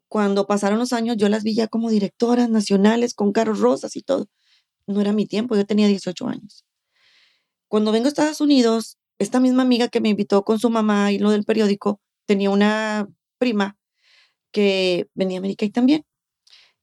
cuando 0.07 0.45
pasaron 0.45 0.79
los 0.79 0.93
años, 0.93 1.17
yo 1.17 1.29
las 1.29 1.43
vi 1.43 1.55
ya 1.55 1.67
como 1.67 1.89
directoras 1.89 2.49
nacionales 2.49 3.13
con 3.13 3.31
carros 3.31 3.59
rosas 3.59 3.95
y 3.95 4.01
todo 4.03 4.27
no 4.91 5.01
era 5.01 5.13
mi 5.13 5.25
tiempo, 5.25 5.55
yo 5.55 5.65
tenía 5.65 5.87
18 5.87 6.27
años. 6.27 6.65
Cuando 7.67 7.91
vengo 7.91 8.05
a 8.05 8.09
Estados 8.09 8.41
Unidos, 8.41 8.97
esta 9.19 9.39
misma 9.39 9.63
amiga 9.63 9.87
que 9.87 10.01
me 10.01 10.09
invitó 10.09 10.43
con 10.43 10.59
su 10.59 10.69
mamá 10.69 11.11
y 11.11 11.19
lo 11.19 11.31
del 11.31 11.43
periódico, 11.43 12.01
tenía 12.25 12.49
una 12.49 13.07
prima 13.37 13.77
que 14.51 15.07
venía 15.13 15.37
a 15.37 15.39
América 15.39 15.65
y 15.65 15.69
también. 15.69 16.05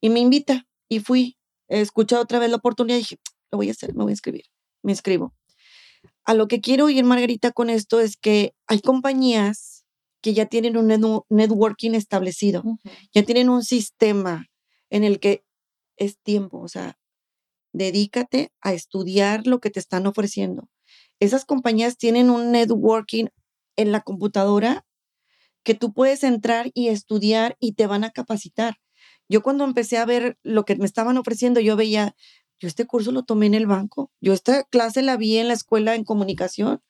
Y 0.01 0.11
me 0.11 0.21
invita 0.21 0.67
y 0.89 1.01
fui. 1.01 1.37
Escuché 1.69 2.17
otra 2.17 2.39
vez 2.39 2.51
la 2.51 2.57
oportunidad 2.57 2.97
y 2.97 3.01
dije, 3.01 3.19
lo 3.51 3.59
voy 3.59 3.69
a 3.69 3.73
hacer, 3.73 3.95
me 3.95 4.05
voy 4.05 4.13
a 4.13 4.15
escribir. 4.15 4.45
Me 4.83 4.93
escribo. 4.93 5.35
A 6.25 6.35
lo 6.35 6.49
que 6.49 6.61
quiero 6.61 6.89
ir, 6.91 7.05
Margarita, 7.05 7.53
con 7.53 7.71
esto 7.71 8.01
es 8.01 8.17
que 8.17 8.55
hay 8.67 8.81
compañías 8.81 9.85
que 10.21 10.35
ya 10.35 10.47
tienen 10.47 10.77
un 10.77 10.89
networking 11.29 11.93
establecido, 11.93 12.63
ya 13.15 13.23
tienen 13.23 13.49
un 13.49 13.63
sistema 13.63 14.47
en 14.91 15.05
el 15.05 15.21
que 15.21 15.45
es 15.97 16.19
tiempo, 16.19 16.61
o 16.61 16.69
sea, 16.69 16.98
dedícate 17.79 18.53
a 18.61 18.75
estudiar 18.75 19.47
lo 19.47 19.61
que 19.61 19.71
te 19.71 19.81
están 19.81 20.07
ofreciendo. 20.07 20.69
Esas 21.21 21.45
compañías 21.45 21.97
tienen 21.97 22.31
un 22.31 22.53
networking 22.53 23.27
en 23.77 23.93
la 23.93 24.01
computadora 24.01 24.85
que 25.63 25.75
tú 25.75 25.93
puedes 25.93 26.25
entrar 26.25 26.71
y 26.75 26.89
estudiar 26.89 27.57
y 27.61 27.73
te 27.73 27.87
van 27.87 28.05
a 28.05 28.11
capacitar. 28.11 28.77
Yo 29.29 29.43
cuando 29.43 29.65
empecé 29.65 29.99
a 29.99 30.07
ver 30.07 30.39
lo 30.43 30.65
que 30.65 30.77
me 30.77 30.87
estaban 30.87 31.19
ofreciendo, 31.19 31.61
yo 31.61 31.77
veía, 31.77 32.15
yo 32.59 32.69
este 32.69 32.87
curso 32.87 33.13
lo 33.13 33.25
tomé 33.25 33.47
en 33.47 33.55
el 33.55 33.67
banco, 33.67 34.11
yo 34.21 34.33
esta 34.33 34.65
clase 34.65 35.03
la 35.03 35.17
vi 35.17 35.37
en 35.37 35.49
la 35.49 35.55
escuela 35.55 35.95
en 35.95 36.05
comunicación, 36.05 36.83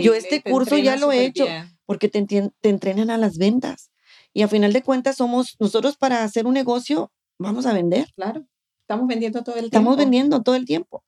yo 0.00 0.14
este 0.14 0.42
curso 0.42 0.76
ya 0.76 0.96
lo 0.96 1.12
he 1.12 1.24
hecho, 1.24 1.46
porque 1.86 2.08
te, 2.08 2.24
te 2.24 2.68
entrenan 2.68 3.10
a 3.10 3.18
las 3.18 3.38
ventas. 3.38 3.90
Y 4.32 4.42
a 4.42 4.48
final 4.48 4.72
de 4.72 4.82
cuentas 4.82 5.16
somos, 5.16 5.54
nosotros 5.60 5.96
para 5.96 6.24
hacer 6.24 6.46
un 6.46 6.54
negocio, 6.54 7.12
vamos 7.38 7.66
a 7.66 7.72
vender. 7.72 8.12
Claro, 8.16 8.46
estamos 8.84 9.06
vendiendo 9.06 9.42
todo 9.42 9.54
el 9.54 9.62
tiempo. 9.62 9.76
Estamos 9.76 9.96
vendiendo 9.96 10.42
todo 10.42 10.54
el 10.54 10.64
tiempo. 10.66 11.04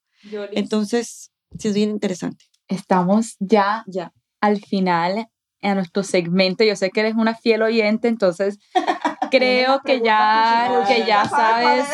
Entonces, 0.53 1.31
sí 1.59 1.69
es 1.69 1.75
bien 1.75 1.91
interesante. 1.91 2.47
Estamos 2.69 3.37
ya, 3.39 3.85
ya 3.87 4.13
al 4.41 4.61
final 4.61 5.29
a 5.63 5.75
nuestro 5.75 6.03
segmento. 6.03 6.65
Yo 6.65 6.77
sé 6.77 6.91
que 6.91 7.01
eres 7.01 7.15
una 7.15 7.35
fiel 7.35 7.63
oyente, 7.63 8.09
entonces 8.09 8.59
creo 9.31 9.81
que 9.85 10.01
ya, 10.01 10.85
que 10.89 11.05
ya 11.07 11.29
sabes, 11.29 11.87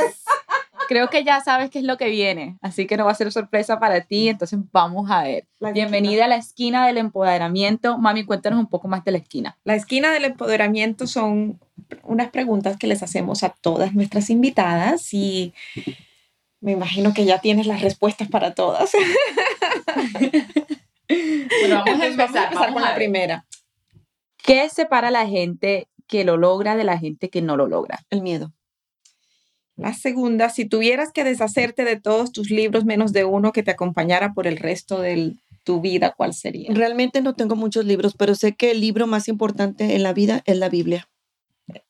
creo 0.89 1.09
que 1.09 1.24
ya 1.24 1.41
sabes 1.41 1.70
qué 1.70 1.78
es 1.78 1.85
lo 1.85 1.97
que 1.97 2.09
viene, 2.09 2.59
así 2.61 2.87
que 2.87 2.97
no 2.97 3.05
va 3.05 3.12
a 3.12 3.14
ser 3.16 3.30
sorpresa 3.33 3.78
para 3.78 4.01
ti, 4.03 4.28
entonces 4.28 4.59
vamos 4.72 5.11
a 5.11 5.22
ver. 5.22 5.47
Bienvenida 5.72 6.24
a 6.26 6.28
la 6.28 6.37
esquina 6.37 6.87
del 6.87 6.99
empoderamiento. 6.99 7.99
Mami, 7.99 8.24
cuéntanos 8.24 8.59
un 8.59 8.68
poco 8.68 8.89
más 8.89 9.05
de 9.05 9.12
la 9.12 9.18
esquina. 9.18 9.59
La 9.64 9.74
esquina 9.74 10.12
del 10.12 10.24
empoderamiento 10.24 11.07
son 11.07 11.61
unas 12.03 12.30
preguntas 12.30 12.76
que 12.76 12.87
les 12.87 13.03
hacemos 13.03 13.43
a 13.43 13.51
todas 13.51 13.95
nuestras 13.95 14.30
invitadas 14.30 15.12
y 15.12 15.55
me 16.61 16.72
imagino 16.72 17.12
que 17.12 17.24
ya 17.24 17.41
tienes 17.41 17.66
las 17.66 17.83
respuestas 17.83 18.28
para 18.28 18.55
todas. 18.55 18.93
bueno, 21.09 21.83
vamos 21.85 22.01
a 22.01 22.07
empezar, 22.07 22.55
con 22.55 22.83
la 22.83 22.95
primera. 22.95 23.45
¿Qué 24.37 24.68
separa 24.68 25.09
a 25.09 25.12
la 25.12 25.26
gente 25.26 25.89
que 26.07 26.24
lo 26.24 26.37
logra 26.37 26.76
de 26.76 26.85
la 26.85 26.99
gente 26.99 27.30
que 27.30 27.43
no 27.43 27.57
lo 27.57 27.66
logra? 27.66 28.01
El 28.11 28.22
miedo. 28.22 28.53
La 29.77 29.95
segunda, 29.95 30.51
si 30.51 30.66
tuvieras 30.66 31.12
que 31.12 31.25
deshacerte 31.25 31.85
de 31.85 31.99
todos 31.99 32.33
tus 32.33 32.51
libros 32.51 32.85
menos 32.85 33.12
de 33.12 33.25
uno 33.25 33.53
que 33.53 33.62
te 33.62 33.70
acompañara 33.70 34.35
por 34.35 34.47
el 34.47 34.59
resto 34.59 35.01
de 35.01 35.35
tu 35.64 35.81
vida, 35.81 36.14
¿cuál 36.16 36.35
sería? 36.35 36.73
Realmente 36.73 37.23
no 37.23 37.35
tengo 37.35 37.57
muchos 37.57 37.85
libros, 37.85 38.14
pero 38.16 38.35
sé 38.35 38.55
que 38.55 38.70
el 38.70 38.81
libro 38.81 39.07
más 39.07 39.29
importante 39.29 39.95
en 39.97 40.03
la 40.03 40.12
vida 40.12 40.43
es 40.45 40.59
la 40.59 40.68
Biblia. 40.68 41.09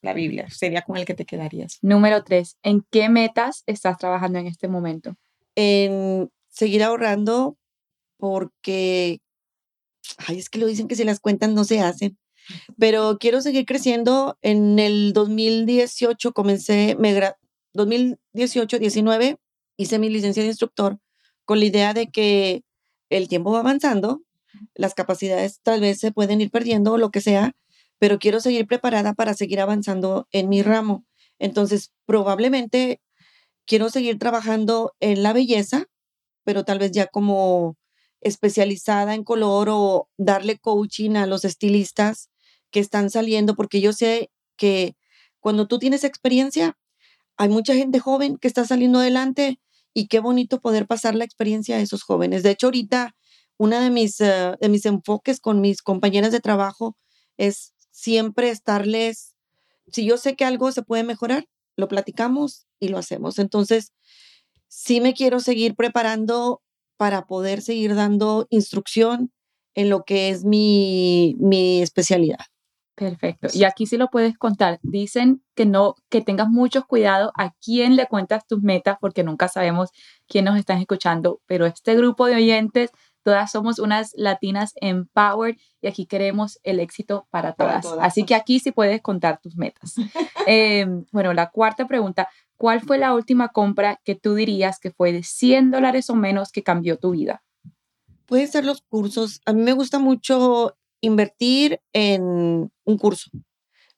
La 0.00 0.12
Biblia 0.12 0.48
sería 0.50 0.82
con 0.82 0.96
el 0.96 1.04
que 1.04 1.14
te 1.14 1.24
quedarías. 1.24 1.78
Número 1.82 2.22
tres, 2.22 2.56
¿en 2.62 2.84
qué 2.90 3.08
metas 3.08 3.64
estás 3.66 3.98
trabajando 3.98 4.38
en 4.38 4.46
este 4.46 4.68
momento? 4.68 5.16
En 5.56 6.30
seguir 6.48 6.84
ahorrando 6.84 7.56
porque, 8.16 9.20
ay, 10.18 10.38
es 10.38 10.48
que 10.48 10.60
lo 10.60 10.66
dicen 10.66 10.86
que 10.86 10.94
si 10.94 11.04
las 11.04 11.18
cuentas 11.18 11.50
no 11.50 11.64
se 11.64 11.80
hacen 11.80 12.16
pero 12.78 13.18
quiero 13.18 13.40
seguir 13.40 13.66
creciendo. 13.66 14.38
En 14.42 14.78
el 14.78 15.12
2018 15.12 16.32
comencé, 16.32 16.96
me 16.98 17.12
2018-19 17.74 19.38
hice 19.76 19.98
mi 19.98 20.10
licencia 20.10 20.42
de 20.42 20.50
instructor 20.50 20.98
con 21.44 21.58
la 21.58 21.66
idea 21.66 21.94
de 21.94 22.08
que 22.10 22.62
el 23.10 23.28
tiempo 23.28 23.52
va 23.52 23.60
avanzando, 23.60 24.22
las 24.74 24.94
capacidades 24.94 25.60
tal 25.62 25.80
vez 25.80 25.98
se 25.98 26.12
pueden 26.12 26.40
ir 26.40 26.50
perdiendo 26.50 26.92
o 26.92 26.98
lo 26.98 27.10
que 27.10 27.20
sea, 27.20 27.52
pero 27.98 28.18
quiero 28.18 28.40
seguir 28.40 28.66
preparada 28.66 29.14
para 29.14 29.34
seguir 29.34 29.60
avanzando 29.60 30.26
en 30.32 30.48
mi 30.48 30.62
ramo. 30.62 31.04
Entonces, 31.38 31.92
probablemente 32.06 33.00
quiero 33.66 33.90
seguir 33.90 34.18
trabajando 34.18 34.94
en 35.00 35.22
la 35.22 35.32
belleza, 35.32 35.86
pero 36.44 36.64
tal 36.64 36.78
vez 36.78 36.92
ya 36.92 37.06
como 37.06 37.76
especializada 38.20 39.14
en 39.14 39.24
color 39.24 39.68
o 39.70 40.08
darle 40.16 40.58
coaching 40.58 41.16
a 41.16 41.26
los 41.26 41.44
estilistas 41.44 42.30
que 42.70 42.80
están 42.80 43.10
saliendo, 43.10 43.54
porque 43.54 43.80
yo 43.80 43.92
sé 43.92 44.30
que 44.56 44.96
cuando 45.40 45.66
tú 45.66 45.78
tienes 45.78 46.04
experiencia, 46.04 46.76
hay 47.36 47.48
mucha 47.48 47.74
gente 47.74 47.98
joven 48.00 48.36
que 48.38 48.48
está 48.48 48.64
saliendo 48.66 48.98
adelante 49.00 49.60
y 49.94 50.08
qué 50.08 50.20
bonito 50.20 50.60
poder 50.60 50.86
pasar 50.86 51.14
la 51.14 51.24
experiencia 51.24 51.76
a 51.76 51.80
esos 51.80 52.02
jóvenes. 52.02 52.42
De 52.42 52.50
hecho, 52.50 52.68
ahorita 52.68 53.14
una 53.58 53.80
de 53.80 53.90
mis, 53.90 54.20
eh, 54.20 54.56
de 54.60 54.68
mis 54.68 54.86
enfoques 54.86 55.40
con 55.40 55.60
mis 55.60 55.82
compañeras 55.82 56.32
de 56.32 56.40
trabajo 56.40 56.96
es 57.36 57.74
siempre 57.90 58.50
estarles, 58.50 59.34
si 59.92 60.04
yo 60.04 60.16
sé 60.16 60.36
que 60.36 60.44
algo 60.44 60.72
se 60.72 60.82
puede 60.82 61.04
mejorar, 61.04 61.46
lo 61.76 61.88
platicamos 61.88 62.66
y 62.80 62.88
lo 62.88 62.98
hacemos. 62.98 63.38
Entonces, 63.38 63.92
sí 64.68 65.00
me 65.00 65.14
quiero 65.14 65.40
seguir 65.40 65.74
preparando 65.76 66.62
para 66.96 67.26
poder 67.26 67.62
seguir 67.62 67.94
dando 67.94 68.46
instrucción 68.50 69.32
en 69.74 69.90
lo 69.90 70.04
que 70.04 70.30
es 70.30 70.44
mi, 70.44 71.36
mi 71.38 71.82
especialidad. 71.82 72.51
Perfecto. 72.94 73.48
Y 73.52 73.64
aquí 73.64 73.86
sí 73.86 73.96
lo 73.96 74.08
puedes 74.08 74.36
contar. 74.36 74.78
Dicen 74.82 75.42
que 75.54 75.64
no, 75.64 75.94
que 76.10 76.20
tengas 76.20 76.48
mucho 76.48 76.86
cuidado 76.86 77.32
a 77.38 77.52
quién 77.64 77.96
le 77.96 78.06
cuentas 78.06 78.46
tus 78.46 78.62
metas, 78.62 78.98
porque 79.00 79.24
nunca 79.24 79.48
sabemos 79.48 79.90
quién 80.28 80.44
nos 80.44 80.58
está 80.58 80.78
escuchando. 80.78 81.40
Pero 81.46 81.64
este 81.64 81.96
grupo 81.96 82.26
de 82.26 82.36
oyentes, 82.36 82.90
todas 83.22 83.50
somos 83.50 83.78
unas 83.78 84.12
latinas 84.14 84.72
empowered 84.76 85.56
y 85.80 85.86
aquí 85.88 86.06
queremos 86.06 86.58
el 86.64 86.80
éxito 86.80 87.26
para 87.30 87.54
todas. 87.54 87.86
Así 88.00 88.24
que 88.24 88.34
aquí 88.34 88.60
sí 88.60 88.72
puedes 88.72 89.00
contar 89.00 89.40
tus 89.40 89.56
metas. 89.56 89.94
Em, 90.46 91.04
bueno, 91.12 91.32
la 91.32 91.50
cuarta 91.50 91.86
pregunta. 91.86 92.28
¿Cuál 92.56 92.80
fue 92.80 92.98
la 92.98 93.14
última 93.14 93.48
compra 93.48 94.00
que 94.04 94.16
tú 94.16 94.34
dirías 94.34 94.78
que 94.78 94.90
fue 94.90 95.12
de 95.12 95.22
100 95.22 95.70
dólares 95.70 96.10
o 96.10 96.14
menos 96.14 96.52
que 96.52 96.62
cambió 96.62 96.98
tu 96.98 97.12
vida? 97.12 97.42
Pueden 98.26 98.48
ser 98.48 98.64
los 98.64 98.82
cursos. 98.82 99.40
A 99.46 99.52
mí 99.52 99.62
me 99.62 99.72
gusta 99.72 99.98
mucho 99.98 100.76
invertir 101.02 101.80
en 101.92 102.22
un 102.84 102.98
curso. 102.98 103.30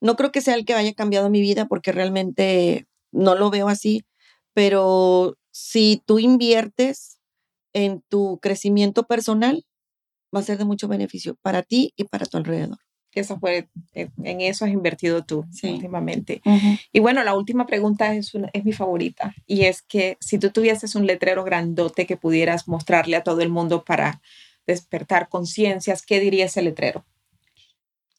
No 0.01 0.17
creo 0.17 0.31
que 0.31 0.41
sea 0.41 0.55
el 0.55 0.65
que 0.65 0.73
haya 0.73 0.93
cambiado 0.93 1.29
mi 1.29 1.39
vida 1.39 1.67
porque 1.67 1.93
realmente 1.93 2.85
no 3.11 3.35
lo 3.35 3.49
veo 3.49 3.69
así, 3.69 4.03
pero 4.53 5.37
si 5.51 6.03
tú 6.05 6.19
inviertes 6.19 7.19
en 7.73 8.01
tu 8.09 8.39
crecimiento 8.41 9.03
personal, 9.03 9.65
va 10.35 10.39
a 10.41 10.43
ser 10.43 10.57
de 10.57 10.65
mucho 10.65 10.87
beneficio 10.87 11.35
para 11.41 11.63
ti 11.63 11.93
y 11.95 12.05
para 12.05 12.25
tu 12.25 12.37
alrededor. 12.37 12.77
Eso 13.13 13.39
fue, 13.39 13.69
eh, 13.93 14.09
en 14.23 14.41
eso 14.41 14.65
has 14.65 14.71
invertido 14.71 15.23
tú 15.23 15.45
últimamente. 15.63 16.41
Y 16.91 16.99
bueno, 16.99 17.23
la 17.23 17.33
última 17.33 17.65
pregunta 17.65 18.13
es, 18.13 18.33
es 18.51 18.65
mi 18.65 18.73
favorita 18.73 19.33
y 19.47 19.61
es 19.63 19.81
que 19.81 20.17
si 20.19 20.37
tú 20.37 20.49
tuvieses 20.49 20.95
un 20.95 21.07
letrero 21.07 21.45
grandote 21.45 22.05
que 22.05 22.17
pudieras 22.17 22.67
mostrarle 22.67 23.15
a 23.15 23.23
todo 23.23 23.39
el 23.39 23.49
mundo 23.49 23.85
para 23.85 24.21
despertar 24.67 25.29
conciencias, 25.29 26.05
¿qué 26.05 26.19
diría 26.19 26.45
ese 26.45 26.61
letrero? 26.61 27.05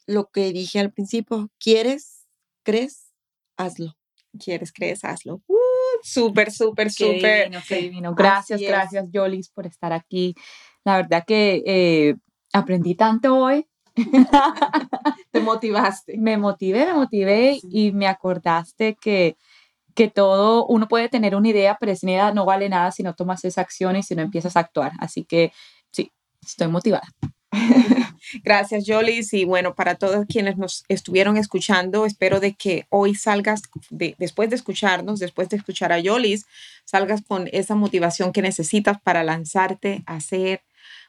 Lo 0.07 0.31
que 0.31 0.53
dije 0.53 0.79
al 0.79 0.93
principio, 0.93 1.51
¿quieres? 1.59 2.27
¿Crees? 2.63 3.13
Hazlo. 3.57 3.97
¿Quieres? 4.39 4.73
¿Crees? 4.73 5.05
Hazlo. 5.05 5.43
Uh, 5.49 5.57
súper, 6.03 6.53
súper, 6.53 6.91
súper. 6.93 7.51
Gracias, 8.15 8.61
gracias, 8.61 9.07
Jolis, 9.13 9.49
por 9.49 9.67
estar 9.67 9.93
aquí. 9.93 10.35
La 10.85 10.97
verdad 10.97 11.25
que 11.27 11.63
eh, 11.67 12.17
aprendí 12.53 12.95
tanto 12.95 13.37
hoy. 13.37 13.67
Te 15.33 15.41
motivaste. 15.41 16.19
Me 16.19 16.37
motivé, 16.37 16.87
me 16.87 16.95
motivé 16.95 17.59
y 17.63 17.93
me 17.93 18.07
acordaste 18.07 18.95
que, 19.01 19.37
que 19.95 20.09
todo, 20.09 20.67
uno 20.67 20.87
puede 20.87 21.09
tener 21.09 21.35
una 21.35 21.49
idea, 21.49 21.77
pero 21.81 21.93
esa 21.93 22.07
idea 22.07 22.33
no 22.33 22.45
vale 22.45 22.69
nada 22.69 22.93
si 22.93 23.03
no 23.03 23.15
tomas 23.15 23.45
esa 23.45 23.63
acción 23.63 23.97
y 23.97 24.03
si 24.03 24.15
no 24.15 24.23
empiezas 24.23 24.57
a 24.57 24.61
actuar. 24.61 24.93
Así 25.01 25.25
que 25.25 25.51
Estoy 26.47 26.69
motivada. 26.69 27.09
Gracias, 28.45 28.85
Jolis. 28.87 29.33
Y 29.33 29.45
bueno, 29.45 29.75
para 29.75 29.97
todos 29.97 30.27
quienes 30.27 30.57
nos 30.57 30.85
estuvieron 30.89 31.37
escuchando, 31.37 32.07
espero 32.07 32.41
de 32.41 32.55
que 32.55 32.87
hoy 32.91 33.15
salgas, 33.15 33.63
después 33.91 34.51
de 34.51 34.57
escucharnos, 34.57 35.21
después 35.21 35.49
de 35.49 35.57
escuchar 35.57 35.93
a 35.93 36.03
Jolis, 36.03 36.47
salgas 36.85 37.23
con 37.23 37.49
esa 37.53 37.75
motivación 37.75 38.33
que 38.33 38.43
necesitas 38.43 39.01
para 39.01 39.25
lanzarte 39.25 40.03
a 40.07 40.17
hacer 40.17 40.63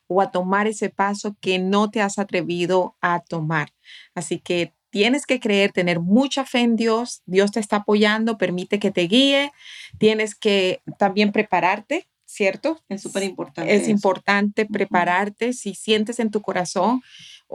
o 0.07 0.21
a 0.21 0.31
tomar 0.31 0.67
ese 0.67 0.89
paso 0.89 1.35
que 1.41 1.59
no 1.59 1.89
te 1.89 2.01
has 2.01 2.17
atrevido 2.17 2.95
a 3.01 3.19
tomar. 3.19 3.69
Así 4.15 4.39
que 4.39 4.73
tienes 4.89 5.25
que 5.25 5.39
creer, 5.39 5.71
tener 5.71 5.99
mucha 5.99 6.45
fe 6.45 6.59
en 6.59 6.75
Dios. 6.75 7.21
Dios 7.25 7.51
te 7.51 7.59
está 7.59 7.77
apoyando, 7.77 8.37
permite 8.37 8.79
que 8.79 8.91
te 8.91 9.01
guíe. 9.01 9.51
Tienes 9.97 10.33
que 10.33 10.81
también 10.97 11.31
prepararte 11.31 12.07
¿cierto? 12.27 12.79
Es 12.89 13.01
súper 13.01 13.23
importante. 13.23 13.73
Es 13.73 13.87
importante 13.87 14.65
prepararte 14.65 15.53
si 15.53 15.73
sientes 15.73 16.19
en 16.19 16.29
tu 16.29 16.41
corazón, 16.41 17.01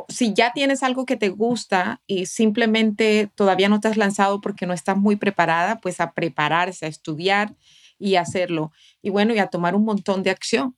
si 0.09 0.33
ya 0.33 0.53
tienes 0.53 0.83
algo 0.83 1.05
que 1.05 1.17
te 1.17 1.29
gusta 1.29 2.01
y 2.07 2.25
simplemente 2.27 3.31
todavía 3.35 3.69
no 3.69 3.81
te 3.81 3.89
has 3.89 3.99
lanzado 3.99 4.41
porque 4.41 4.67
no 4.67 4.73
estás 4.73 4.97
muy 4.97 5.17
preparada, 5.17 5.79
pues 5.81 6.01
a 6.01 6.13
prepararse, 6.13 6.87
a 6.87 6.89
estudiar 6.89 7.55
y 7.99 8.17
hacerlo. 8.17 8.73
Y 9.03 9.11
bueno, 9.11 9.35
y 9.35 9.39
a 9.39 9.47
tomar 9.49 9.75
un 9.75 9.85
montón 9.85 10.23
de 10.23 10.31
acción. 10.31 10.75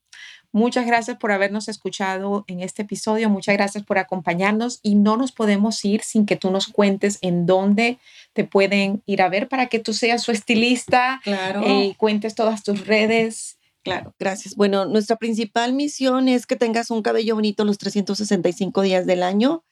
Muchas 0.51 0.86
gracias 0.86 1.16
por 1.16 1.32
habernos 1.32 1.68
escuchado 1.68 2.45
en 2.49 2.61
este 2.61 2.82
episodio. 2.82 3.28
Muchas 3.30 3.57
gracias 3.57 3.84
por 3.84 3.99
acompañarnos 3.99 4.80
y 4.82 4.97
no 4.97 5.16
nos 5.16 5.32
podemos 5.32 5.84
ir 5.84 6.03
sin 6.03 6.26
que 6.26 6.36
tú 6.36 6.51
nos 6.51 6.66
cuentes 6.68 7.18
en 7.22 7.47
dónde 7.47 7.99
te 8.34 8.45
pueden 8.45 9.03
ir 9.07 9.22
a 9.22 9.28
ver 9.28 9.49
para 9.49 9.66
que 9.66 9.78
tú 9.78 9.92
seas 9.92 10.22
su 10.22 10.32
estilista 10.32 11.20
Claro. 11.24 11.62
eh, 11.64 11.86
y 11.86 11.95
cuentes 11.95 12.34
todas 12.34 12.62
tus 12.64 12.86
redes. 12.86 13.57
Claro, 13.85 14.14
gracias. 14.18 14.57
Bueno, 14.57 14.87
nuestra 14.87 15.16
principal 15.16 15.74
misión 15.74 16.26
es 16.26 16.47
que 16.47 16.57
tengas 16.57 16.91
un 16.91 17.03
cabello 17.03 17.35
bonito 17.35 17.66
los 17.66 17.76
365 17.76 18.80
días 18.80 19.05
del 19.05 19.22
año 19.22 19.62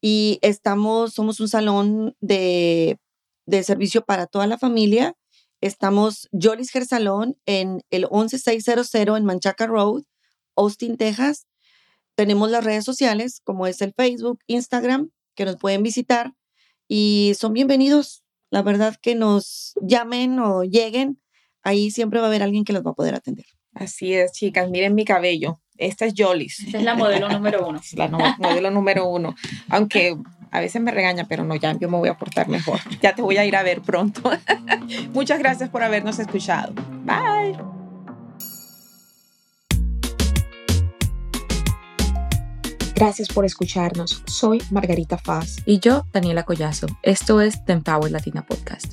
y 0.00 0.38
estamos, 0.40 1.12
somos 1.12 1.40
un 1.40 1.48
salón 1.48 2.16
de, 2.20 2.98
de 3.44 3.62
servicio 3.62 4.02
para 4.02 4.26
toda 4.26 4.46
la 4.46 4.56
familia. 4.56 5.14
Estamos 5.60 6.30
Jolly's 6.32 6.74
Hair 6.74 6.86
Salon 6.86 7.36
en 7.44 7.82
el 7.90 8.06
11600 8.06 8.94
en 8.94 9.24
Manchaca 9.26 9.66
Road, 9.66 10.04
Austin, 10.56 10.96
Texas. 10.96 11.46
Tenemos 12.14 12.50
las 12.50 12.64
redes 12.64 12.86
sociales 12.86 13.42
como 13.44 13.66
es 13.66 13.82
el 13.82 13.92
Facebook, 13.92 14.38
Instagram, 14.46 15.10
que 15.34 15.44
nos 15.44 15.56
pueden 15.56 15.82
visitar 15.82 16.32
y 16.88 17.34
son 17.38 17.52
bienvenidos. 17.52 18.24
La 18.50 18.62
verdad 18.62 18.96
que 19.02 19.14
nos 19.14 19.74
llamen 19.82 20.38
o 20.38 20.64
lleguen 20.64 21.20
ahí 21.62 21.90
siempre 21.90 22.20
va 22.20 22.26
a 22.26 22.28
haber 22.28 22.42
alguien 22.42 22.64
que 22.64 22.72
los 22.72 22.84
va 22.84 22.90
a 22.90 22.94
poder 22.94 23.14
atender. 23.14 23.46
Así 23.74 24.14
es, 24.14 24.32
chicas. 24.32 24.68
Miren 24.70 24.94
mi 24.94 25.04
cabello. 25.04 25.60
Esta 25.76 26.04
es 26.04 26.14
Jolly's. 26.16 26.60
Esta 26.60 26.78
es 26.78 26.84
la 26.84 26.94
modelo 26.94 27.28
número 27.32 27.66
uno. 27.66 27.80
La 27.94 28.08
no- 28.08 28.18
modelo 28.38 28.70
número 28.70 29.08
uno. 29.08 29.34
Aunque 29.68 30.16
a 30.50 30.60
veces 30.60 30.82
me 30.82 30.90
regaña, 30.90 31.26
pero 31.28 31.44
no, 31.44 31.54
ya 31.56 31.78
yo 31.78 31.88
me 31.88 31.96
voy 31.96 32.08
a 32.08 32.18
portar 32.18 32.48
mejor. 32.48 32.80
Ya 33.00 33.14
te 33.14 33.22
voy 33.22 33.36
a 33.36 33.44
ir 33.44 33.56
a 33.56 33.62
ver 33.62 33.80
pronto. 33.80 34.22
Muchas 35.14 35.38
gracias 35.38 35.70
por 35.70 35.82
habernos 35.82 36.18
escuchado. 36.18 36.72
Bye. 37.04 37.56
Gracias 42.94 43.28
por 43.28 43.44
escucharnos. 43.46 44.22
Soy 44.26 44.62
Margarita 44.70 45.16
Faz. 45.16 45.56
Y 45.64 45.78
yo, 45.78 46.04
Daniela 46.12 46.42
Collazo. 46.42 46.86
Esto 47.02 47.40
es 47.40 47.64
The 47.64 47.72
Empower 47.72 48.10
Latina 48.10 48.44
Podcast. 48.44 48.92